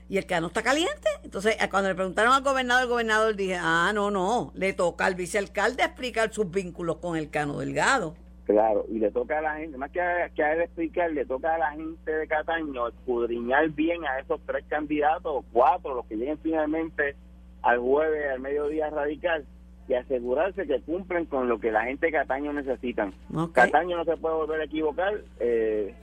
y 0.07 0.19
el 0.19 0.27
cano 0.27 0.47
está 0.47 0.61
caliente. 0.61 1.09
Entonces, 1.23 1.57
eh, 1.59 1.67
cuando 1.67 1.89
le 1.89 1.95
preguntaron 1.95 2.31
al 2.31 2.43
gobernador, 2.43 2.83
el 2.83 2.89
gobernador 2.89 3.35
dije, 3.35 3.57
ah, 3.59 3.91
no, 3.91 4.11
no, 4.11 4.51
le 4.53 4.73
toca 4.73 5.07
al 5.07 5.15
vicealcalde 5.15 5.81
explicar 5.81 6.31
sus 6.31 6.51
vínculos 6.51 6.97
con 6.97 7.17
el 7.17 7.31
cano 7.31 7.57
delgado. 7.57 8.15
Claro, 8.45 8.85
y 8.89 8.99
le 8.99 9.09
toca 9.09 9.39
a 9.39 9.41
la 9.41 9.55
gente, 9.55 9.77
más 9.77 9.89
que 9.89 9.99
a, 9.99 10.29
que 10.29 10.43
a 10.43 10.53
él 10.53 10.61
explicar, 10.61 11.11
le 11.11 11.25
toca 11.25 11.55
a 11.55 11.57
la 11.57 11.71
gente 11.71 12.11
de 12.11 12.27
Cataño 12.27 12.87
escudriñar 12.87 13.69
bien 13.69 14.05
a 14.05 14.19
esos 14.19 14.39
tres 14.45 14.63
candidatos, 14.67 15.43
cuatro, 15.51 15.95
los 15.95 16.05
que 16.05 16.15
lleguen 16.15 16.37
finalmente 16.37 17.15
al 17.63 17.79
jueves, 17.79 18.31
al 18.31 18.39
mediodía 18.39 18.91
radical, 18.91 19.45
y 19.87 19.95
asegurarse 19.95 20.67
que 20.67 20.79
cumplen 20.81 21.25
con 21.25 21.49
lo 21.49 21.59
que 21.59 21.71
la 21.71 21.85
gente 21.85 22.05
de 22.05 22.11
Cataño 22.11 22.53
necesitan. 22.53 23.15
Cataño 23.51 23.97
no 23.97 24.05
se 24.05 24.17
puede 24.17 24.35
volver 24.35 24.61
a 24.61 24.65
equivocar. 24.65 25.13
Eh, 25.39 25.95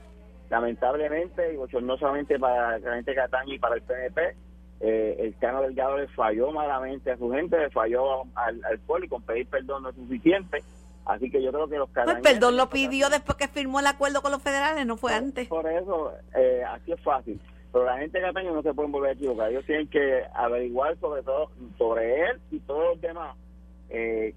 lamentablemente, 0.49 1.53
y 1.53 1.81
no 1.81 1.97
solamente 1.97 2.37
para 2.37 2.77
la 2.77 2.95
gente 2.95 3.11
de 3.11 3.17
Cataño 3.17 3.53
y 3.53 3.59
para 3.59 3.75
el 3.75 3.81
PNP, 3.81 4.35
eh, 4.81 5.15
el 5.19 5.37
Cano 5.37 5.61
Delgado 5.61 5.97
le 5.97 6.07
falló 6.09 6.51
malamente 6.51 7.11
a 7.11 7.17
su 7.17 7.29
gente, 7.31 7.57
le 7.57 7.69
falló 7.69 8.23
al, 8.35 8.61
al 8.65 8.79
pueblo 8.79 9.05
y 9.05 9.09
con 9.09 9.21
pedir 9.23 9.47
perdón 9.47 9.83
no 9.83 9.89
es 9.89 9.95
suficiente. 9.95 10.61
Así 11.05 11.29
que 11.29 11.41
yo 11.41 11.51
creo 11.51 11.67
que 11.67 11.77
los 11.77 11.89
cataños... 11.89 12.21
Pues 12.21 12.33
perdón 12.33 12.57
lo 12.57 12.69
pidió 12.69 13.09
después 13.09 13.37
que 13.37 13.47
firmó 13.47 13.79
el 13.79 13.87
acuerdo 13.87 14.21
con 14.21 14.31
los 14.31 14.41
federales, 14.41 14.85
no 14.85 14.97
fue 14.97 15.13
antes. 15.13 15.47
Por 15.47 15.67
eso, 15.67 16.13
eh, 16.35 16.63
así 16.67 16.91
es 16.91 17.01
fácil. 17.01 17.39
Pero 17.73 17.85
la 17.85 17.97
gente 17.97 18.19
de 18.19 18.25
Cataño 18.25 18.53
no 18.53 18.61
se 18.61 18.73
pueden 18.73 18.91
volver 18.91 19.09
a 19.09 19.13
equivocar. 19.13 19.49
Ellos 19.49 19.65
tienen 19.65 19.87
que 19.87 20.21
averiguar 20.35 20.95
sobre 20.99 21.23
todo, 21.23 21.49
sobre 21.77 22.29
él 22.29 22.39
y 22.51 22.59
todos 22.59 22.93
los 22.93 23.01
demás, 23.01 23.35
eh, 23.89 24.35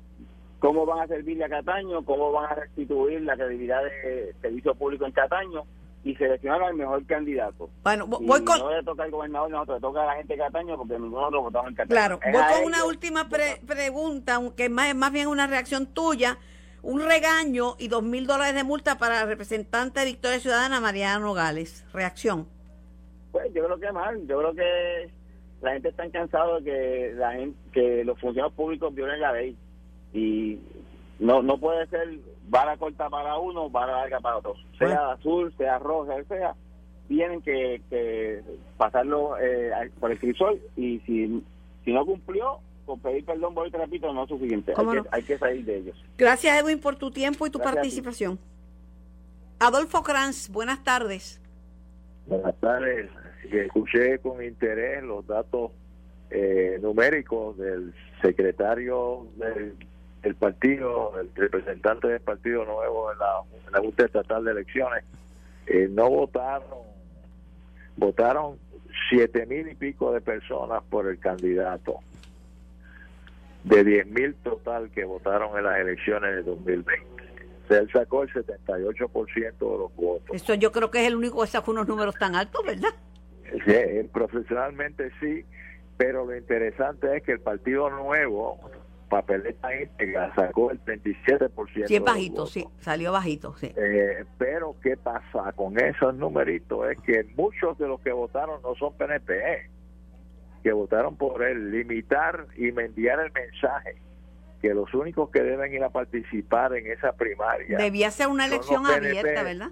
cómo 0.59 0.87
van 0.87 1.01
a 1.01 1.07
servirle 1.07 1.45
a 1.45 1.51
Cataño, 1.51 2.03
cómo 2.03 2.33
van 2.33 2.51
a 2.51 2.55
restituir 2.55 3.21
la 3.21 3.37
credibilidad 3.37 3.83
de 3.85 4.35
servicio 4.41 4.75
público 4.75 5.05
en 5.05 5.13
Cataño 5.13 5.65
y 6.03 6.15
seleccionar 6.15 6.63
al 6.63 6.75
mejor 6.77 7.05
candidato. 7.05 7.69
Bueno, 7.83 8.07
voy 8.07 8.43
con... 8.43 8.59
No 8.59 8.75
le 8.75 8.83
toca 8.83 9.03
al 9.03 9.11
gobernador, 9.11 9.51
no, 9.51 9.65
le 9.67 9.81
toca 9.81 10.03
a 10.03 10.07
la 10.07 10.15
gente 10.15 10.33
de 10.33 10.39
Cataño 10.39 10.79
porque 10.79 10.95
otro 10.95 11.43
votado 11.43 11.69
en 11.69 11.75
Cataño. 11.75 11.91
Claro, 11.95 12.21
voy 12.33 12.55
con 12.55 12.65
una 12.65 12.85
última 12.87 13.29
pregunta, 13.29 14.41
que 14.57 14.71
más, 14.71 14.95
más 14.95 15.13
bien 15.13 15.27
una 15.27 15.47
reacción 15.47 15.87
tuya. 15.87 16.39
Un 16.87 17.01
regaño 17.01 17.75
y 17.81 17.89
dos 17.89 18.05
mil 18.05 18.29
dólares 18.29 18.55
de 18.55 18.63
multa 18.63 18.97
para 18.97 19.23
el 19.23 19.27
representante 19.27 19.99
de 19.99 20.07
Victoria 20.07 20.39
Ciudadana, 20.39 20.81
Mariano 20.81 21.35
Gales. 21.35 21.85
¿Reacción? 21.93 22.47
Pues 23.33 23.53
yo 23.53 23.65
creo 23.65 23.81
que 23.81 23.91
mal. 23.91 24.25
Yo 24.29 24.39
creo 24.39 24.55
que 24.55 25.11
la 25.63 25.73
gente 25.73 25.89
está 25.89 26.09
cansada 26.11 26.61
de 26.61 26.65
que, 26.65 27.13
la 27.17 27.33
gente, 27.33 27.59
que 27.73 28.05
los 28.05 28.17
funcionarios 28.21 28.55
públicos 28.55 28.95
violen 28.95 29.21
la 29.21 29.33
ley. 29.33 29.57
Y 30.15 30.61
no 31.19 31.43
no 31.43 31.59
puede 31.59 31.89
ser 31.89 32.21
vara 32.49 32.77
corta 32.77 33.11
para 33.11 33.37
uno, 33.37 33.69
vara 33.69 34.03
larga 34.03 34.21
para 34.21 34.37
otro. 34.37 34.55
Sea 34.79 35.11
azul, 35.11 35.53
sea 35.59 35.81
roja, 35.81 36.23
sea, 36.29 36.55
tienen 37.09 37.43
que, 37.43 37.83
que 37.91 38.43
pasarlo 38.77 39.37
eh, 39.41 39.73
por 39.99 40.13
el 40.13 40.21
crisol 40.21 40.61
y 40.77 41.01
si, 41.01 41.43
si 41.85 41.93
no 41.93 42.07
cumplió, 42.07 42.61
con 42.87 43.01
pedir 43.01 43.25
perdón, 43.25 43.55
voy 43.55 43.69
y 43.69 43.77
repito, 43.77 44.13
no 44.13 44.23
es 44.23 44.29
suficiente. 44.29 44.71
Hay, 44.71 44.77
¿Cómo 44.77 44.93
que, 44.93 45.03
hay 45.11 45.23
que 45.23 45.37
salir 45.39 45.65
de 45.65 45.77
ellos. 45.77 46.05
Gracias, 46.17 46.63
Edwin, 46.63 46.81
por 46.81 46.97
tu 46.97 47.11
tiempo 47.11 47.47
y 47.47 47.51
tu 47.51 47.59
Gracias 47.59 47.75
participación. 47.75 48.39
Adolfo 49.59 50.03
Kranz, 50.03 50.49
buenas 50.49 50.83
tardes. 50.85 51.41
Buenas 52.27 52.55
tardes. 52.61 53.11
Escuché 53.51 54.19
con 54.19 54.43
interés 54.43 55.03
los 55.03 55.27
datos 55.27 55.73
eh, 56.31 56.79
numéricos 56.81 57.57
del 57.59 57.95
secretario 58.23 59.27
del, 59.37 59.77
del 60.23 60.35
partido, 60.35 61.13
el 61.21 61.31
representante 61.35 62.09
del 62.09 62.21
Partido 62.21 62.65
Nuevo 62.65 63.13
en 63.13 63.19
la, 63.19 63.41
en 63.67 63.73
la 63.73 63.79
Junta 63.79 64.05
Estatal 64.05 64.45
de 64.45 64.51
Elecciones. 64.51 65.05
Eh, 65.67 65.89
no 65.91 66.09
votaron, 66.11 66.79
votaron 67.97 68.59
siete 69.09 69.47
mil 69.47 69.69
y 69.69 69.75
pico 69.75 70.13
de 70.13 70.21
personas 70.21 70.83
por 70.91 71.07
el 71.07 71.19
candidato, 71.19 72.01
de 73.67 73.83
diez 73.83 74.07
mil 74.07 74.35
total 74.37 74.91
que 74.91 75.05
votaron 75.05 75.57
en 75.59 75.65
las 75.65 75.79
elecciones 75.79 76.37
de 76.37 76.43
2020. 76.45 77.13
O 77.65 77.69
sea, 77.69 77.79
él 77.79 77.91
sacó 77.93 78.23
el 78.23 78.33
78% 78.33 79.59
de 79.59 79.79
los 79.79 79.95
votos. 79.97 80.31
Eso 80.33 80.55
yo 80.55 80.71
creo 80.71 80.91
que 80.91 81.01
es 81.03 81.09
el 81.09 81.17
único 81.17 81.41
que 81.41 81.49
sacó 81.49 81.73
unos 81.73 81.89
números 81.89 82.15
tan 82.15 82.37
altos, 82.37 82.65
¿verdad? 82.65 82.91
Sí, 83.67 84.09
profesionalmente 84.13 85.11
sí, 85.21 85.45
pero 85.97 86.25
lo 86.25 86.37
interesante 86.37 87.17
es 87.17 87.23
que 87.25 87.33
el 87.33 87.41
Partido 87.41 87.91
Nuevo, 87.91 88.61
papeleta 89.09 89.75
íntegra, 89.75 90.33
sacó 90.37 90.71
el 90.71 90.81
37%. 90.85 91.87
Sí, 91.89 91.97
es 91.97 92.03
bajito, 92.03 92.35
votos. 92.35 92.53
sí, 92.53 92.65
salió 92.79 93.11
bajito, 93.11 93.57
sí. 93.57 93.73
Eh, 93.77 94.25
pero 94.39 94.77
¿qué 94.81 94.97
pasa 94.97 95.53
con 95.57 95.77
esos 95.81 96.15
numeritos? 96.15 96.89
Es 96.89 97.01
que 97.01 97.25
muchos 97.37 97.77
de 97.79 97.89
los 97.89 98.01
que 98.01 98.13
votaron 98.13 98.63
no 98.63 98.77
son 98.77 98.97
PNP, 98.97 99.71
que 100.67 100.73
votaron 100.73 101.15
por 101.17 101.45
él, 101.45 101.71
limitar 101.71 102.49
y 102.57 102.71
enviar 102.71 103.21
el 103.21 103.31
mensaje 103.31 103.95
que 104.61 104.75
los 104.75 104.93
únicos 104.95 105.31
que 105.31 105.41
deben 105.41 105.73
ir 105.73 105.85
a 105.85 105.91
participar 105.91 106.75
en 106.75 106.89
esa 106.91 107.13
primaria 107.13 107.79
Debía 107.79 108.11
ser 108.11 108.27
una 108.27 108.47
elección 108.47 108.83
PNP. 108.83 109.19
abierta, 109.21 109.43
¿verdad? 109.45 109.69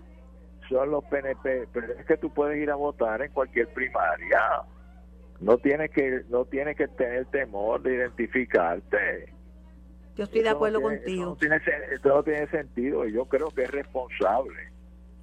son 0.69 0.93
los 0.93 1.03
PNP, 1.07 1.67
pero 1.73 1.95
es 1.99 2.07
que 2.07 2.17
tú 2.17 2.33
puedes 2.33 2.63
ir 2.63 2.71
a 2.71 2.77
votar 2.77 3.23
en 3.23 3.33
cualquier 3.33 3.67
primaria. 3.75 4.41
No 5.41 5.59
tienes 5.59 5.91
que 5.91 6.23
no 6.31 6.45
tienes 6.45 6.77
que 6.77 6.87
tener 6.87 7.27
temor 7.27 7.83
de 7.83 7.97
identificarte. 7.97 9.33
Yo 10.15 10.25
estoy 10.25 10.43
de 10.43 10.51
no 10.51 10.55
acuerdo 10.57 10.79
tiene- 10.79 10.97
contigo. 10.99 11.25
No, 11.25 11.37
tiene, 11.37 11.61
no 12.05 12.23
tiene 12.23 12.47
sentido 12.47 13.05
y 13.05 13.13
yo 13.13 13.25
creo 13.25 13.49
que 13.49 13.65
es 13.65 13.71
responsable 13.73 14.55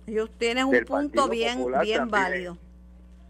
Ellos 0.05 0.29
tienen 0.37 0.65
un 0.65 0.71
punto 0.83 0.87
Partido 1.27 1.29
bien, 1.29 1.57
Popular 1.59 1.83
bien 1.85 2.07
válido. 2.09 2.57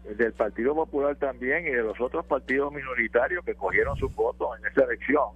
Del 0.04 0.32
Partido 0.32 0.74
Popular 0.74 1.16
también 1.16 1.66
y 1.66 1.70
de 1.70 1.82
los 1.82 2.00
otros 2.00 2.24
partidos 2.26 2.72
minoritarios 2.72 3.44
que 3.44 3.54
cogieron 3.54 3.96
sus 3.96 4.14
votos 4.14 4.58
en 4.58 4.66
esa 4.66 4.84
elección. 4.84 5.30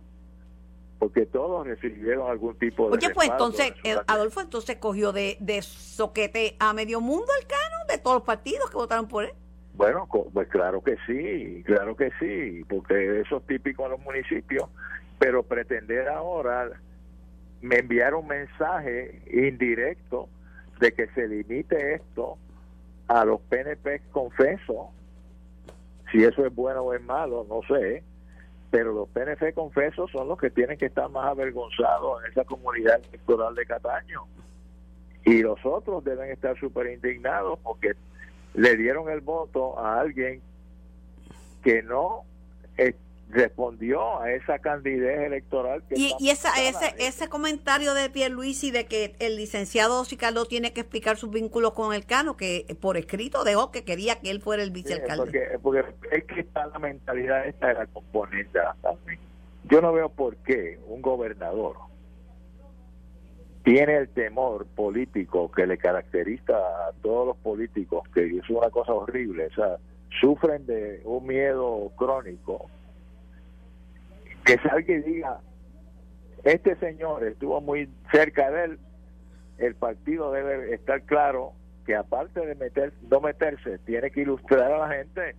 Porque 0.98 1.26
todos 1.26 1.66
recibieron 1.66 2.30
algún 2.30 2.58
tipo 2.58 2.88
de 2.88 2.96
Oye, 2.96 3.10
pues 3.10 3.28
entonces, 3.28 3.72
eh. 3.84 3.96
Adolfo 4.06 4.40
entonces 4.40 4.76
cogió 4.76 5.12
de, 5.12 5.36
de 5.40 5.60
soquete 5.62 6.56
a 6.58 6.72
medio 6.72 7.00
mundo 7.00 7.26
el 7.40 7.46
cano 7.46 7.84
de 7.88 7.98
todos 7.98 8.16
los 8.16 8.24
partidos 8.24 8.70
que 8.70 8.76
votaron 8.76 9.06
por 9.06 9.24
él. 9.24 9.32
Bueno, 9.74 10.08
pues 10.32 10.48
claro 10.48 10.82
que 10.82 10.96
sí, 11.06 11.62
claro 11.66 11.94
que 11.96 12.10
sí, 12.18 12.64
porque 12.66 13.20
eso 13.20 13.36
es 13.36 13.46
típico 13.46 13.84
en 13.84 13.90
los 13.90 14.00
municipios, 14.00 14.70
pero 15.18 15.42
pretender 15.42 16.08
ahora 16.08 16.70
me 17.60 17.78
enviar 17.80 18.14
un 18.14 18.26
mensaje 18.26 19.20
indirecto 19.30 20.30
de 20.80 20.92
que 20.92 21.08
se 21.08 21.28
limite 21.28 21.94
esto 21.94 22.38
a 23.08 23.24
los 23.24 23.40
PNP 23.42 24.02
confesos, 24.10 24.88
si 26.10 26.24
eso 26.24 26.44
es 26.46 26.54
bueno 26.54 26.82
o 26.82 26.94
es 26.94 27.02
malo, 27.02 27.46
no 27.48 27.60
sé, 27.68 28.02
pero 28.70 28.92
los 28.92 29.08
PNP 29.08 29.52
confesos 29.52 30.10
son 30.10 30.28
los 30.28 30.38
que 30.38 30.50
tienen 30.50 30.76
que 30.76 30.86
estar 30.86 31.08
más 31.10 31.26
avergonzados 31.26 32.24
en 32.24 32.30
esa 32.30 32.44
comunidad 32.44 33.00
electoral 33.08 33.54
de 33.54 33.66
Cataño. 33.66 34.26
Y 35.24 35.42
los 35.42 35.58
otros 35.64 36.04
deben 36.04 36.30
estar 36.30 36.58
súper 36.58 36.92
indignados 36.92 37.58
porque 37.62 37.92
le 38.54 38.76
dieron 38.76 39.08
el 39.08 39.20
voto 39.20 39.78
a 39.78 40.00
alguien 40.00 40.40
que 41.62 41.82
no 41.82 42.22
eh, 42.76 42.94
respondió 43.28 44.20
a 44.20 44.30
esa 44.30 44.58
candidez 44.60 45.20
electoral 45.26 45.82
que 45.88 45.96
Y, 45.98 46.14
y 46.20 46.30
esa, 46.30 46.50
ese, 46.62 46.94
ese 46.98 47.28
comentario 47.28 47.92
de 47.92 48.08
Pierluisi 48.08 48.70
de 48.70 48.86
que 48.86 49.16
el 49.18 49.36
licenciado 49.36 50.04
Cicardo 50.04 50.44
tiene 50.46 50.72
que 50.72 50.80
explicar 50.82 51.16
sus 51.16 51.30
vínculos 51.30 51.72
con 51.72 51.92
el 51.92 52.06
cano, 52.06 52.36
que 52.36 52.66
por 52.80 52.96
escrito 52.96 53.42
dejó 53.44 53.72
que 53.72 53.84
quería 53.84 54.20
que 54.20 54.30
él 54.30 54.40
fuera 54.40 54.62
el 54.62 54.68
Sí, 54.68 54.74
vicealcalde. 54.74 55.58
porque, 55.62 55.82
porque 55.82 56.16
es 56.16 56.24
que 56.24 56.40
está 56.40 56.66
la 56.68 56.78
mentalidad 56.78 57.46
esta 57.46 57.68
de 57.68 57.74
la 57.74 57.86
componente. 57.86 58.60
Yo 59.64 59.80
no 59.80 59.92
veo 59.92 60.08
por 60.08 60.36
qué 60.36 60.78
un 60.86 61.02
gobernador 61.02 61.76
tiene 63.64 63.96
el 63.96 64.08
temor 64.10 64.64
político 64.66 65.50
que 65.50 65.66
le 65.66 65.76
caracteriza 65.76 66.56
a 66.56 66.92
todos 67.02 67.26
los 67.26 67.36
políticos, 67.38 68.08
que 68.14 68.24
es 68.24 68.48
una 68.48 68.70
cosa 68.70 68.92
horrible, 68.92 69.46
o 69.46 69.54
sea, 69.54 69.76
sufren 70.20 70.64
de 70.66 71.02
un 71.04 71.26
miedo 71.26 71.90
crónico, 71.96 72.70
que 74.46 74.56
salga 74.58 74.94
y 74.94 75.02
diga, 75.02 75.40
este 76.44 76.76
señor 76.76 77.24
estuvo 77.24 77.60
muy 77.60 77.90
cerca 78.12 78.50
de 78.50 78.64
él, 78.64 78.78
el 79.58 79.74
partido 79.74 80.30
debe 80.32 80.74
estar 80.74 81.02
claro 81.02 81.52
que 81.84 81.94
aparte 81.96 82.44
de 82.44 82.54
meter, 82.54 82.92
no 83.10 83.20
meterse, 83.20 83.78
tiene 83.80 84.10
que 84.10 84.20
ilustrar 84.22 84.72
a 84.72 84.78
la 84.88 84.94
gente 84.94 85.34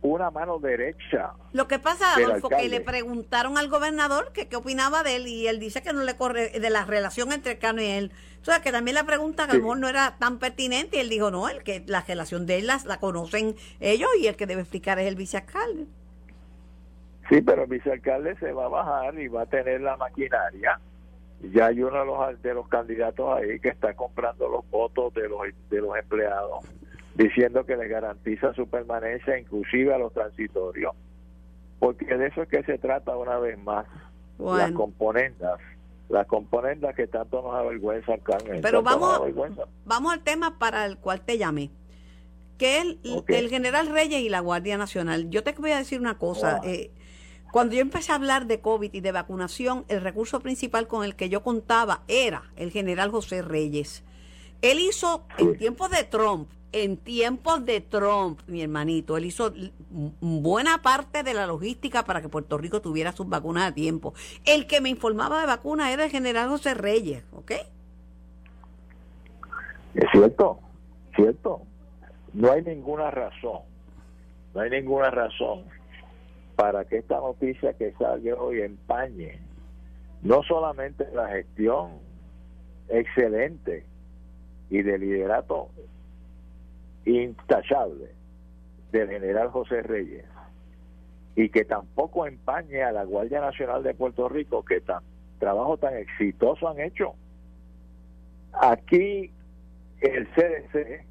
una 0.00 0.30
mano 0.30 0.58
derecha. 0.60 1.32
Lo 1.52 1.66
que 1.66 1.78
pasa, 1.80 2.14
Adolfo, 2.14 2.48
que 2.48 2.68
le 2.68 2.80
preguntaron 2.80 3.58
al 3.58 3.68
gobernador 3.68 4.32
que 4.32 4.46
qué 4.48 4.54
opinaba 4.56 5.02
de 5.02 5.16
él 5.16 5.26
y 5.26 5.48
él 5.48 5.58
dice 5.58 5.82
que 5.82 5.92
no 5.92 6.02
le 6.04 6.14
corre 6.16 6.50
de 6.50 6.70
la 6.70 6.84
relación 6.84 7.32
entre 7.32 7.58
Cano 7.58 7.82
y 7.82 7.86
él. 7.86 8.12
O 8.40 8.44
sea, 8.44 8.62
que 8.62 8.70
también 8.70 8.94
la 8.94 9.04
pregunta 9.04 9.46
que 9.46 9.52
a 9.52 9.54
lo 9.54 9.58
Sí. 9.60 9.62
mejor 9.62 9.78
no 9.80 9.88
era 9.88 10.16
tan 10.20 10.38
pertinente 10.38 10.98
y 10.98 11.00
él 11.00 11.08
dijo, 11.08 11.30
no, 11.32 11.48
el 11.48 11.64
que 11.64 11.82
la 11.86 12.02
relación 12.02 12.46
de 12.46 12.58
él 12.58 12.68
las- 12.68 12.84
la 12.84 13.00
conocen 13.00 13.56
ellos 13.80 14.08
y 14.20 14.28
el 14.28 14.36
que 14.36 14.46
debe 14.46 14.60
explicar 14.60 14.98
es 15.00 15.06
el 15.08 15.16
vicealcalde. 15.16 15.86
Sí, 17.28 17.42
pero 17.42 17.64
el 17.64 17.68
vicealcalde 17.68 18.36
se 18.36 18.52
va 18.52 18.66
a 18.66 18.68
bajar 18.68 19.18
y 19.18 19.28
va 19.28 19.42
a 19.42 19.46
tener 19.46 19.80
la 19.82 19.96
maquinaria. 19.96 20.80
Ya 21.52 21.66
hay 21.66 21.82
uno 21.82 22.00
de 22.00 22.06
los, 22.06 22.42
de 22.42 22.54
los 22.54 22.68
candidatos 22.68 23.38
ahí 23.38 23.60
que 23.60 23.68
está 23.68 23.94
comprando 23.94 24.48
los 24.48 24.68
votos 24.70 25.12
de 25.14 25.28
los, 25.28 25.40
de 25.70 25.80
los 25.80 25.96
empleados, 25.96 26.64
diciendo 27.14 27.64
que 27.64 27.76
le 27.76 27.86
garantiza 27.86 28.54
su 28.54 28.66
permanencia, 28.68 29.38
inclusive 29.38 29.94
a 29.94 29.98
los 29.98 30.12
transitorios. 30.12 30.94
Porque 31.78 32.06
de 32.16 32.26
eso 32.26 32.42
es 32.42 32.48
que 32.48 32.62
se 32.64 32.78
trata 32.78 33.16
una 33.16 33.38
vez 33.38 33.58
más. 33.58 33.86
Las 34.38 34.70
componendas, 34.72 35.60
las 36.08 36.26
componendas 36.26 36.94
que 36.94 37.08
tanto 37.08 37.42
nos 37.42 37.54
avergüenzan, 37.54 38.20
Carmen. 38.20 38.60
pero 38.62 38.82
vamos, 38.82 39.20
vamos 39.84 40.12
al 40.12 40.20
tema 40.22 40.58
para 40.58 40.86
el 40.86 40.96
cual 40.96 41.20
te 41.22 41.38
llamé. 41.38 41.70
Que 42.56 42.78
es 42.78 42.84
el, 42.84 43.24
el 43.26 43.48
general 43.48 43.88
Reyes 43.88 44.20
y 44.20 44.28
la 44.28 44.40
Guardia 44.40 44.78
Nacional. 44.78 45.28
Yo 45.30 45.42
te 45.42 45.52
voy 45.52 45.72
a 45.72 45.78
decir 45.78 46.00
una 46.00 46.18
cosa. 46.18 46.60
Eh, 46.64 46.90
cuando 47.50 47.74
yo 47.74 47.80
empecé 47.80 48.12
a 48.12 48.16
hablar 48.16 48.46
de 48.46 48.60
COVID 48.60 48.92
y 48.92 49.00
de 49.00 49.12
vacunación, 49.12 49.84
el 49.88 50.02
recurso 50.02 50.40
principal 50.40 50.86
con 50.86 51.04
el 51.04 51.16
que 51.16 51.28
yo 51.28 51.42
contaba 51.42 52.02
era 52.06 52.42
el 52.56 52.70
general 52.70 53.10
José 53.10 53.42
Reyes. 53.42 54.04
Él 54.60 54.80
hizo 54.80 55.24
en 55.38 55.56
tiempos 55.56 55.90
de 55.90 56.04
Trump, 56.04 56.50
en 56.72 56.98
tiempos 56.98 57.64
de 57.64 57.80
Trump, 57.80 58.40
mi 58.46 58.60
hermanito, 58.60 59.16
él 59.16 59.24
hizo 59.24 59.52
buena 60.20 60.82
parte 60.82 61.22
de 61.22 61.32
la 61.32 61.46
logística 61.46 62.04
para 62.04 62.20
que 62.20 62.28
Puerto 62.28 62.58
Rico 62.58 62.82
tuviera 62.82 63.12
sus 63.12 63.26
vacunas 63.26 63.70
a 63.70 63.74
tiempo. 63.74 64.12
El 64.44 64.66
que 64.66 64.82
me 64.82 64.90
informaba 64.90 65.40
de 65.40 65.46
vacunas 65.46 65.90
era 65.90 66.04
el 66.04 66.10
general 66.10 66.48
José 66.48 66.74
Reyes, 66.74 67.24
¿ok? 67.32 67.52
Es 69.94 70.04
cierto, 70.12 70.58
cierto. 71.16 71.62
No 72.34 72.52
hay 72.52 72.62
ninguna 72.62 73.10
razón, 73.10 73.62
no 74.54 74.60
hay 74.60 74.68
ninguna 74.68 75.10
razón 75.10 75.77
para 76.58 76.84
que 76.86 76.96
esta 76.96 77.20
noticia 77.20 77.72
que 77.74 77.92
salga 77.92 78.34
hoy 78.34 78.62
empañe 78.62 79.38
no 80.22 80.42
solamente 80.42 81.06
la 81.14 81.28
gestión 81.28 82.00
excelente 82.88 83.86
y 84.68 84.82
de 84.82 84.98
liderato 84.98 85.68
intachable 87.04 88.10
del 88.90 89.08
general 89.08 89.50
José 89.50 89.82
Reyes 89.82 90.24
y 91.36 91.48
que 91.50 91.64
tampoco 91.64 92.26
empañe 92.26 92.82
a 92.82 92.90
la 92.90 93.04
Guardia 93.04 93.40
Nacional 93.40 93.84
de 93.84 93.94
Puerto 93.94 94.28
Rico 94.28 94.64
que 94.64 94.80
tan 94.80 95.04
trabajo 95.38 95.76
tan 95.76 95.94
exitoso 95.94 96.66
han 96.66 96.80
hecho. 96.80 97.14
Aquí 98.52 99.30
el 100.00 100.26
CDC 100.34 101.06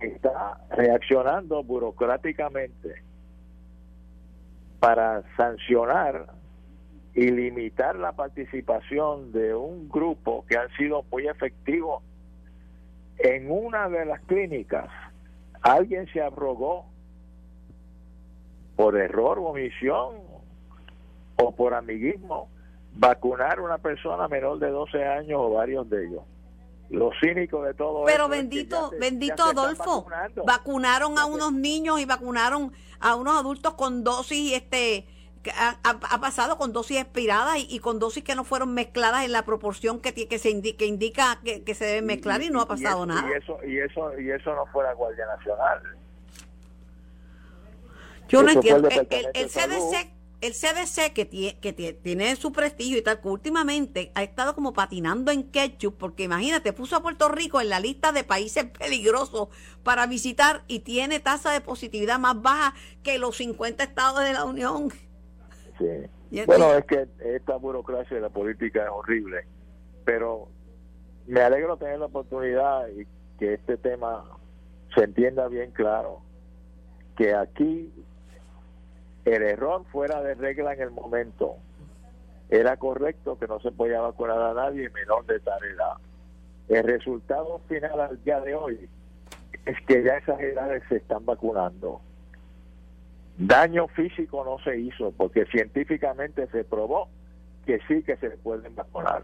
está 0.00 0.58
reaccionando 0.70 1.62
burocráticamente 1.62 3.09
para 4.80 5.22
sancionar 5.36 6.26
y 7.14 7.30
limitar 7.30 7.96
la 7.96 8.12
participación 8.12 9.30
de 9.32 9.54
un 9.54 9.88
grupo 9.88 10.44
que 10.46 10.56
han 10.56 10.70
sido 10.76 11.04
muy 11.10 11.28
efectivos 11.28 12.02
en 13.18 13.50
una 13.50 13.88
de 13.88 14.06
las 14.06 14.20
clínicas. 14.22 14.88
Alguien 15.60 16.06
se 16.12 16.22
abrogó 16.22 16.86
por 18.76 18.96
error 18.96 19.38
o 19.38 19.48
omisión 19.48 20.16
o 21.36 21.54
por 21.54 21.74
amiguismo 21.74 22.48
vacunar 22.94 23.58
a 23.58 23.62
una 23.62 23.78
persona 23.78 24.26
menor 24.28 24.58
de 24.58 24.70
12 24.70 25.04
años 25.04 25.40
o 25.42 25.50
varios 25.50 25.88
de 25.90 26.06
ellos. 26.06 26.22
Lo 26.90 27.10
cínico 27.20 27.62
de 27.62 27.72
todo 27.74 28.04
Pero 28.04 28.24
esto 28.24 28.26
es 28.26 28.30
que 28.30 28.36
bendito, 28.42 28.90
se- 28.90 28.98
bendito 28.98 29.44
Adolfo, 29.44 30.06
vacunaron 30.44 31.18
a 31.18 31.26
unos 31.26 31.52
niños 31.52 32.00
y 32.00 32.04
vacunaron 32.04 32.72
a 32.98 33.14
unos 33.14 33.38
adultos 33.38 33.74
con 33.74 34.02
dosis, 34.02 34.52
este, 34.54 35.06
ha, 35.56 35.76
ha- 35.84 36.00
ha 36.14 36.20
pasado 36.20 36.58
con 36.58 36.72
dosis 36.72 36.98
expiradas 36.98 37.58
y, 37.58 37.66
y 37.70 37.78
con 37.78 38.00
dosis 38.00 38.24
que 38.24 38.34
no 38.34 38.42
fueron 38.42 38.74
mezcladas 38.74 39.24
en 39.24 39.30
la 39.32 39.44
proporción 39.44 40.00
que, 40.00 40.12
que 40.12 40.38
se 40.38 40.50
indi- 40.50 40.76
que 40.76 40.86
indica 40.86 41.38
que, 41.44 41.62
que 41.62 41.74
se 41.74 41.84
debe 41.84 42.02
mezclar 42.02 42.42
y, 42.42 42.50
no 42.50 42.60
ha 42.60 42.66
pasado 42.66 43.04
eso- 43.04 43.06
nada. 43.06 43.28
Y 43.28 43.32
eso, 43.34 43.58
y 43.64 43.78
eso, 43.78 44.20
y 44.20 44.30
eso 44.32 44.54
no 44.56 44.66
fue 44.66 44.82
la 44.82 44.92
Guardia 44.94 45.26
Nacional. 45.26 45.82
Yo 48.28 48.42
no 48.42 48.50
eso 48.50 48.62
fue 48.62 48.70
el 48.70 48.84
entiendo. 48.84 48.88
El, 49.10 49.26
el- 49.26 49.30
el. 49.34 49.48
CDC, 49.48 50.10
el 50.40 50.52
CDC 50.52 51.12
que, 51.12 51.28
tie- 51.30 51.58
que 51.60 51.72
tiene 51.92 52.34
su 52.36 52.52
prestigio 52.52 52.96
y 52.98 53.02
tal, 53.02 53.20
que 53.20 53.28
últimamente 53.28 54.10
ha 54.14 54.22
estado 54.22 54.54
como 54.54 54.72
patinando 54.72 55.30
en 55.32 55.44
ketchup, 55.50 55.96
porque 55.98 56.22
imagínate, 56.24 56.72
puso 56.72 56.96
a 56.96 57.02
Puerto 57.02 57.28
Rico 57.28 57.60
en 57.60 57.68
la 57.68 57.80
lista 57.80 58.12
de 58.12 58.24
países 58.24 58.64
peligrosos 58.64 59.48
para 59.82 60.06
visitar 60.06 60.62
y 60.66 60.80
tiene 60.80 61.20
tasa 61.20 61.52
de 61.52 61.60
positividad 61.60 62.18
más 62.18 62.40
baja 62.40 62.74
que 63.02 63.18
los 63.18 63.36
50 63.36 63.84
estados 63.84 64.20
de 64.24 64.32
la 64.32 64.44
Unión. 64.44 64.90
Sí. 65.78 65.86
Bueno, 66.46 66.72
es 66.74 66.84
que 66.84 67.08
esta 67.34 67.56
burocracia 67.56 68.14
de 68.14 68.22
la 68.22 68.28
política 68.28 68.84
es 68.84 68.88
horrible, 68.88 69.46
pero 70.04 70.46
me 71.26 71.40
alegro 71.40 71.76
tener 71.76 71.98
la 71.98 72.06
oportunidad 72.06 72.86
y 72.88 73.04
que 73.36 73.54
este 73.54 73.76
tema 73.76 74.24
se 74.94 75.02
entienda 75.02 75.48
bien 75.48 75.72
claro, 75.72 76.20
que 77.16 77.34
aquí 77.34 77.92
el 79.30 79.42
error 79.42 79.84
fuera 79.92 80.22
de 80.22 80.34
regla 80.34 80.74
en 80.74 80.82
el 80.82 80.90
momento 80.90 81.56
era 82.50 82.76
correcto 82.76 83.38
que 83.38 83.46
no 83.46 83.60
se 83.60 83.70
podía 83.70 84.00
vacunar 84.00 84.40
a 84.40 84.54
nadie 84.54 84.90
menor 84.90 85.24
de 85.26 85.38
tal 85.40 85.62
edad. 85.64 85.94
El 86.68 86.84
resultado 86.84 87.60
final 87.68 88.00
al 88.00 88.22
día 88.24 88.40
de 88.40 88.54
hoy 88.54 88.88
es 89.64 89.76
que 89.86 90.02
ya 90.02 90.16
esas 90.16 90.40
edades 90.40 90.82
se 90.88 90.96
están 90.96 91.24
vacunando. 91.24 92.00
Daño 93.38 93.88
físico 93.88 94.44
no 94.44 94.58
se 94.64 94.78
hizo 94.78 95.12
porque 95.12 95.46
científicamente 95.46 96.46
se 96.48 96.64
probó 96.64 97.08
que 97.66 97.78
sí 97.86 98.02
que 98.02 98.16
se 98.16 98.30
pueden 98.30 98.74
vacunar. 98.74 99.22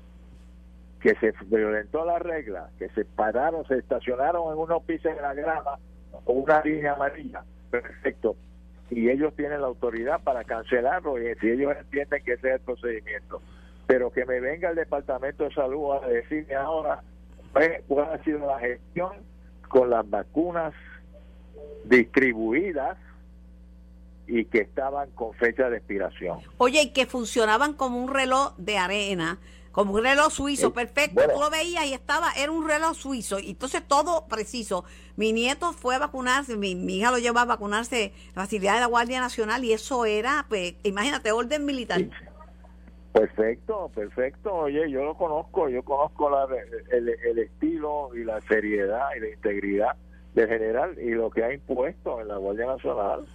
Que 1.00 1.14
se 1.16 1.34
violentó 1.46 2.04
la 2.04 2.18
regla, 2.18 2.70
que 2.78 2.88
se 2.90 3.04
pararon, 3.04 3.66
se 3.66 3.78
estacionaron 3.78 4.52
en 4.52 4.58
unos 4.58 4.82
pisos 4.84 5.14
de 5.14 5.20
la 5.20 5.34
grama 5.34 5.78
o 6.24 6.32
una 6.32 6.60
línea 6.62 6.92
amarilla. 6.92 7.44
Perfecto. 7.70 8.36
Y 8.90 9.10
ellos 9.10 9.34
tienen 9.34 9.60
la 9.60 9.66
autoridad 9.66 10.22
para 10.22 10.44
cancelarlo 10.44 11.18
y 11.18 11.34
si 11.40 11.50
ellos 11.50 11.74
entienden 11.78 12.22
que 12.24 12.34
ese 12.34 12.48
es 12.48 12.54
el 12.54 12.60
procedimiento. 12.60 13.42
Pero 13.86 14.10
que 14.10 14.24
me 14.24 14.40
venga 14.40 14.70
el 14.70 14.76
Departamento 14.76 15.44
de 15.44 15.54
Salud 15.54 15.92
a 15.92 16.06
decirme 16.06 16.54
ahora 16.54 17.02
pues, 17.52 17.82
cuál 17.88 18.12
ha 18.12 18.24
sido 18.24 18.46
la 18.46 18.58
gestión 18.58 19.12
con 19.68 19.90
las 19.90 20.08
vacunas 20.08 20.72
distribuidas 21.84 22.96
y 24.26 24.44
que 24.46 24.58
estaban 24.58 25.10
con 25.12 25.32
fecha 25.34 25.70
de 25.70 25.78
expiración. 25.78 26.40
Oye, 26.58 26.82
y 26.82 26.92
que 26.92 27.06
funcionaban 27.06 27.74
como 27.74 28.02
un 28.02 28.12
reloj 28.12 28.56
de 28.56 28.76
arena, 28.76 29.38
como 29.76 29.92
un 29.92 30.02
reloj 30.02 30.32
suizo, 30.32 30.68
Eh, 30.68 30.70
perfecto. 30.70 31.16
bueno. 31.16 31.34
Tú 31.34 31.40
lo 31.40 31.50
veías 31.50 31.84
y 31.84 31.92
estaba, 31.92 32.32
era 32.32 32.50
un 32.50 32.66
reloj 32.66 32.94
suizo. 32.96 33.38
Y 33.38 33.50
entonces 33.50 33.86
todo 33.86 34.26
preciso. 34.26 34.86
Mi 35.16 35.34
nieto 35.34 35.74
fue 35.74 35.96
a 35.96 35.98
vacunarse, 35.98 36.56
mi, 36.56 36.74
mi 36.74 36.96
hija 36.96 37.10
lo 37.10 37.18
llevó 37.18 37.40
a 37.40 37.44
vacunarse 37.44 38.14
la 38.34 38.44
facilidad 38.44 38.76
de 38.76 38.80
la 38.80 38.86
Guardia 38.86 39.20
Nacional 39.20 39.62
y 39.64 39.74
eso 39.74 40.06
era, 40.06 40.46
pues, 40.48 40.76
imagínate, 40.82 41.30
orden 41.30 41.66
militar. 41.66 42.00
Perfecto, 43.12 43.90
perfecto. 43.94 44.50
Oye, 44.54 44.90
yo 44.90 45.04
lo 45.04 45.14
conozco, 45.14 45.68
yo 45.68 45.82
conozco 45.82 46.30
la, 46.30 46.46
el, 46.90 47.08
el 47.10 47.38
estilo 47.38 48.14
y 48.14 48.24
la 48.24 48.40
seriedad 48.40 49.08
y 49.14 49.20
la 49.20 49.28
integridad 49.28 49.96
del 50.32 50.48
general 50.48 50.98
y 50.98 51.10
lo 51.10 51.28
que 51.28 51.44
ha 51.44 51.52
impuesto 51.52 52.18
en 52.22 52.28
la 52.28 52.38
Guardia 52.38 52.64
Nacional, 52.64 53.26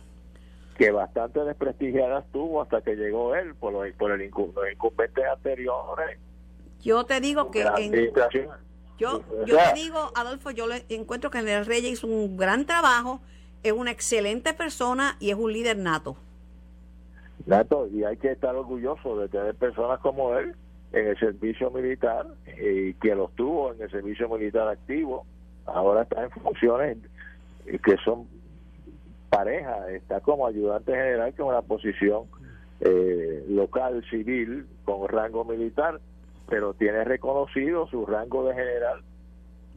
que 0.75 0.89
bastante 0.89 1.43
desprestigiada 1.43 2.21
estuvo 2.21 2.63
hasta 2.63 2.81
que 2.81 2.95
llegó 2.95 3.35
él 3.35 3.53
por 3.53 3.73
los, 3.73 3.91
por 3.93 4.11
el 4.11 4.27
incum- 4.31 4.51
los 4.55 4.71
incumbentes 4.71 5.23
anteriores. 5.35 6.17
Yo 6.81 7.05
te 7.05 7.19
digo 7.19 7.51
que 7.51 7.61
en. 7.77 8.11
Yo, 8.97 9.23
yo 9.47 9.57
te 9.57 9.73
digo, 9.73 10.11
Adolfo, 10.15 10.51
yo 10.51 10.67
le 10.67 10.85
encuentro 10.89 11.31
que 11.31 11.39
General 11.39 11.65
Reyes 11.65 11.93
hizo 11.93 12.07
un 12.07 12.37
gran 12.37 12.65
trabajo, 12.65 13.19
es 13.63 13.71
una 13.71 13.89
excelente 13.89 14.53
persona 14.53 15.17
y 15.19 15.31
es 15.31 15.35
un 15.35 15.51
líder 15.51 15.77
nato. 15.77 16.15
Nato, 17.47 17.87
y 17.87 18.03
hay 18.03 18.17
que 18.17 18.31
estar 18.31 18.55
orgulloso 18.55 19.17
de 19.17 19.27
tener 19.27 19.55
personas 19.55 19.99
como 20.01 20.37
él 20.37 20.55
en 20.93 21.07
el 21.07 21.19
servicio 21.19 21.71
militar 21.71 22.27
y 22.61 22.93
que 22.95 23.15
los 23.15 23.33
tuvo 23.33 23.73
en 23.73 23.81
el 23.81 23.89
servicio 23.89 24.29
militar 24.29 24.67
activo. 24.67 25.25
Ahora 25.65 26.03
está 26.03 26.23
en 26.23 26.31
funciones 26.31 26.97
eh, 27.65 27.79
que 27.83 27.97
son 28.03 28.27
pareja, 29.29 29.89
está 29.89 30.19
como 30.19 30.45
ayudante 30.45 30.91
general, 30.91 31.33
que 31.33 31.41
es 31.41 31.47
una 31.47 31.61
posición 31.61 32.25
eh, 32.81 33.45
local 33.47 34.03
civil 34.09 34.67
con 34.83 35.07
rango 35.07 35.45
militar, 35.45 35.99
pero 36.51 36.73
tiene 36.73 37.05
reconocido 37.05 37.87
su 37.87 38.05
rango 38.05 38.43
de 38.43 38.53
general 38.53 39.01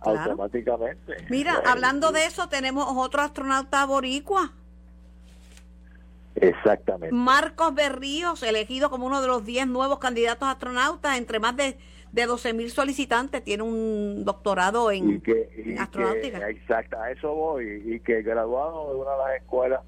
Claro. 0.03 0.21
automáticamente. 0.33 1.15
Mira, 1.31 1.55
Eh, 1.55 1.69
hablando 1.69 2.11
de 2.11 2.27
eso, 2.27 2.49
tenemos 2.49 2.85
otro 2.97 3.23
astronauta 3.23 3.87
boricua, 3.87 4.53
Exactamente. 6.35 7.15
Marcos 7.15 7.73
Berríos, 7.77 8.43
elegido 8.43 8.91
como 8.91 9.07
uno 9.07 9.23
de 9.23 9.29
los 9.29 9.45
10 9.47 9.69
nuevos 9.69 10.01
candidatos 10.01 10.49
astronautas, 10.49 11.17
entre 11.17 11.39
más 11.39 11.57
de, 11.57 11.77
de 12.11 12.27
12 12.27 12.53
mil 12.55 12.71
solicitantes, 12.73 13.45
tiene 13.45 13.63
un 13.63 14.25
doctorado 14.25 14.91
en, 14.91 15.11
y 15.13 15.21
que, 15.21 15.49
y 15.65 15.71
en 15.71 15.79
astronáutica. 15.79 16.41
que- 16.41 16.51
exacto, 16.51 16.99
a 17.01 17.13
eso 17.13 17.33
voy, 17.33 17.85
y 17.87 18.01
que 18.01 18.23
graduado 18.23 18.91
de 18.93 18.97
una 19.01 19.13
de 19.13 19.19
las 19.19 19.37
escuelas 19.43 19.81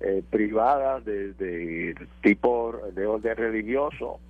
eh, 0.00 0.22
privadas 0.28 1.02
de, 1.06 1.32
de 1.32 1.94
tipo 2.22 2.78
de 2.92 3.06
orden 3.06 3.36
religioso, 3.38 4.20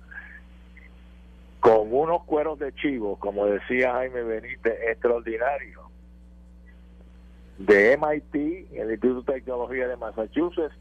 con 1.65 1.91
unos 1.91 2.23
cueros 2.25 2.59
de 2.59 2.71
chivo, 2.75 3.17
como 3.17 3.47
decía 3.47 3.93
Jaime 3.93 4.21
Benítez, 4.21 4.77
extraordinario, 4.87 5.89
de 7.57 7.97
MIT, 7.97 8.71
el 8.73 8.91
Instituto 8.91 9.31
de 9.31 9.39
Tecnología 9.39 9.87
de 9.87 9.97
Massachusetts, 9.97 10.75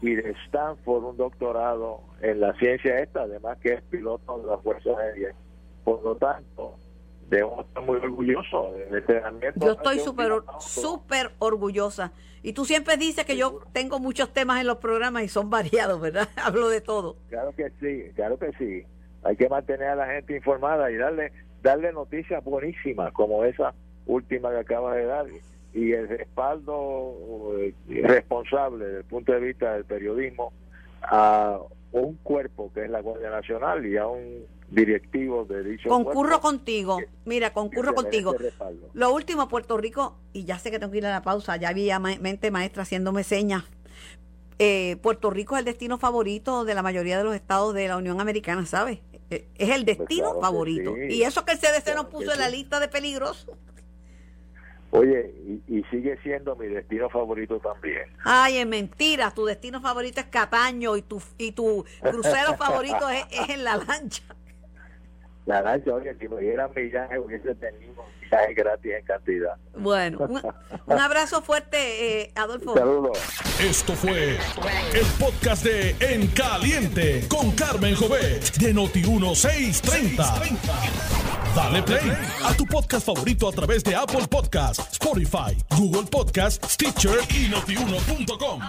y 0.00 0.14
de 0.14 0.36
Stanford, 0.46 1.02
un 1.02 1.16
doctorado 1.16 2.02
en 2.22 2.38
la 2.38 2.52
ciencia 2.54 3.00
esta, 3.00 3.22
además 3.22 3.58
que 3.58 3.72
es 3.72 3.82
piloto 3.82 4.38
de 4.38 4.46
la 4.46 4.58
Fuerza 4.58 4.90
Aérea. 4.90 5.34
Por 5.82 6.04
lo 6.04 6.14
tanto, 6.14 6.76
debemos 7.28 7.66
estar 7.66 7.82
muy 7.82 7.96
orgullosos 7.96 8.76
del 8.76 8.94
entrenamiento. 8.94 9.66
Yo 9.66 9.72
estoy 9.72 9.98
súper 9.98 10.30
súper 10.60 11.32
orgullosa. 11.40 12.12
Y 12.44 12.52
tú 12.52 12.64
siempre 12.64 12.96
dices 12.96 13.24
que 13.24 13.36
yo 13.36 13.62
tengo 13.72 13.98
muchos 13.98 14.32
temas 14.32 14.60
en 14.60 14.68
los 14.68 14.76
programas 14.76 15.24
y 15.24 15.28
son 15.28 15.50
variados, 15.50 16.00
¿verdad? 16.00 16.28
Hablo 16.36 16.68
de 16.68 16.80
todo. 16.80 17.16
Claro 17.28 17.52
que 17.56 17.72
sí, 17.80 18.12
claro 18.14 18.38
que 18.38 18.52
sí. 18.52 18.86
Hay 19.24 19.36
que 19.36 19.48
mantener 19.48 19.88
a 19.88 19.96
la 19.96 20.06
gente 20.06 20.36
informada 20.36 20.90
y 20.90 20.96
darle 20.96 21.32
darle 21.62 21.92
noticias 21.92 22.42
buenísimas 22.44 23.12
como 23.12 23.44
esa 23.44 23.74
última 24.06 24.50
que 24.50 24.58
acaba 24.58 24.94
de 24.94 25.04
dar 25.04 25.26
y 25.74 25.92
el 25.92 26.08
respaldo 26.08 27.14
eh, 27.58 27.74
responsable 28.04 28.84
desde 28.86 28.98
el 29.00 29.04
punto 29.04 29.32
de 29.32 29.40
vista 29.40 29.74
del 29.74 29.84
periodismo 29.84 30.52
a 31.02 31.58
un 31.92 32.14
cuerpo 32.22 32.70
que 32.72 32.84
es 32.84 32.90
la 32.90 33.00
Guardia 33.00 33.30
Nacional 33.30 33.84
y 33.86 33.96
a 33.96 34.06
un 34.06 34.44
directivo 34.70 35.44
de 35.46 35.62
dicho 35.64 35.88
Concurro 35.88 36.14
cuerpo 36.28 36.40
contigo. 36.40 36.98
Mira, 37.24 37.52
concurro 37.52 37.94
contigo. 37.94 38.36
Lo 38.92 39.12
último, 39.14 39.48
Puerto 39.48 39.76
Rico, 39.78 40.18
y 40.32 40.44
ya 40.44 40.58
sé 40.58 40.70
que 40.70 40.78
tengo 40.78 40.92
que 40.92 40.98
ir 40.98 41.06
a 41.06 41.10
la 41.10 41.22
pausa, 41.22 41.56
ya 41.56 41.70
había 41.70 41.98
ma- 41.98 42.16
mente 42.20 42.50
maestra 42.50 42.82
haciéndome 42.82 43.24
señas. 43.24 43.64
Eh, 44.58 44.96
Puerto 45.02 45.30
Rico 45.30 45.54
es 45.56 45.60
el 45.60 45.64
destino 45.64 45.98
favorito 45.98 46.64
de 46.64 46.74
la 46.74 46.82
mayoría 46.82 47.16
de 47.18 47.24
los 47.24 47.34
estados 47.34 47.74
de 47.74 47.86
la 47.88 47.96
Unión 47.96 48.20
Americana, 48.20 48.66
¿sabes? 48.66 48.98
Eh, 49.30 49.46
Es 49.56 49.70
el 49.70 49.84
destino 49.84 50.34
claro 50.34 50.40
que 50.40 50.40
favorito. 50.40 50.94
sí. 50.94 51.14
Y 51.16 51.22
eso 51.22 51.44
que 51.44 51.52
el 51.52 51.58
CDC 51.58 51.84
Claro 51.84 52.02
nos 52.02 52.06
puso 52.06 52.32
en 52.32 52.38
la 52.40 52.46
sí. 52.50 52.56
lista 52.56 52.80
de 52.80 52.88
peligrosos. 52.88 53.56
Oye, 54.90 55.34
y, 55.68 55.78
y 55.78 55.84
sigue 55.90 56.16
siendo 56.22 56.56
mi 56.56 56.66
destino 56.66 57.10
favorito 57.10 57.60
también. 57.60 58.08
Ay, 58.24 58.56
es 58.56 58.66
mentira. 58.66 59.30
Tu 59.32 59.44
destino 59.44 59.82
favorito 59.82 60.18
es 60.20 60.26
Cataño 60.26 60.96
y 60.96 61.02
tu, 61.02 61.22
y 61.36 61.52
tu 61.52 61.84
crucero 62.00 62.56
favorito 62.56 63.08
es, 63.10 63.26
es 63.30 63.50
en 63.50 63.64
la 63.64 63.76
lancha. 63.76 64.22
La 65.46 65.62
lancha, 65.62 65.94
oye, 65.94 66.14
si 66.20 66.28
me 66.28 66.40
dieran 66.42 66.70
millaje, 66.76 67.18
hubiese 67.18 67.54
tenido 67.54 68.04
millaje 68.30 68.54
gratis 68.54 68.92
en 68.98 69.04
cantidad. 69.04 69.56
Bueno, 69.76 70.18
un, 70.20 70.42
un 70.86 70.98
abrazo 70.98 71.42
fuerte, 71.42 72.22
eh, 72.22 72.32
Adolfo. 72.34 72.74
Saludos. 72.74 73.18
Esto 73.60 73.94
fue 73.94 74.38
el 74.94 75.06
podcast 75.18 75.64
de 75.64 75.96
En 76.00 76.26
Caliente 76.28 77.26
con 77.28 77.52
Carmen 77.52 77.94
Jovet 77.94 78.56
de 78.56 78.74
Noti1630. 78.74 80.58
Dale 81.54 81.82
play 81.82 82.12
a 82.44 82.54
tu 82.54 82.66
podcast 82.66 83.06
favorito 83.06 83.48
a 83.48 83.52
través 83.52 83.82
de 83.82 83.94
Apple 83.94 84.26
Podcasts, 84.28 84.92
Spotify, 84.92 85.56
Google 85.76 86.08
Podcasts, 86.10 86.74
Stitcher 86.74 87.18
y 87.30 87.48
notiuno.com. 87.48 88.60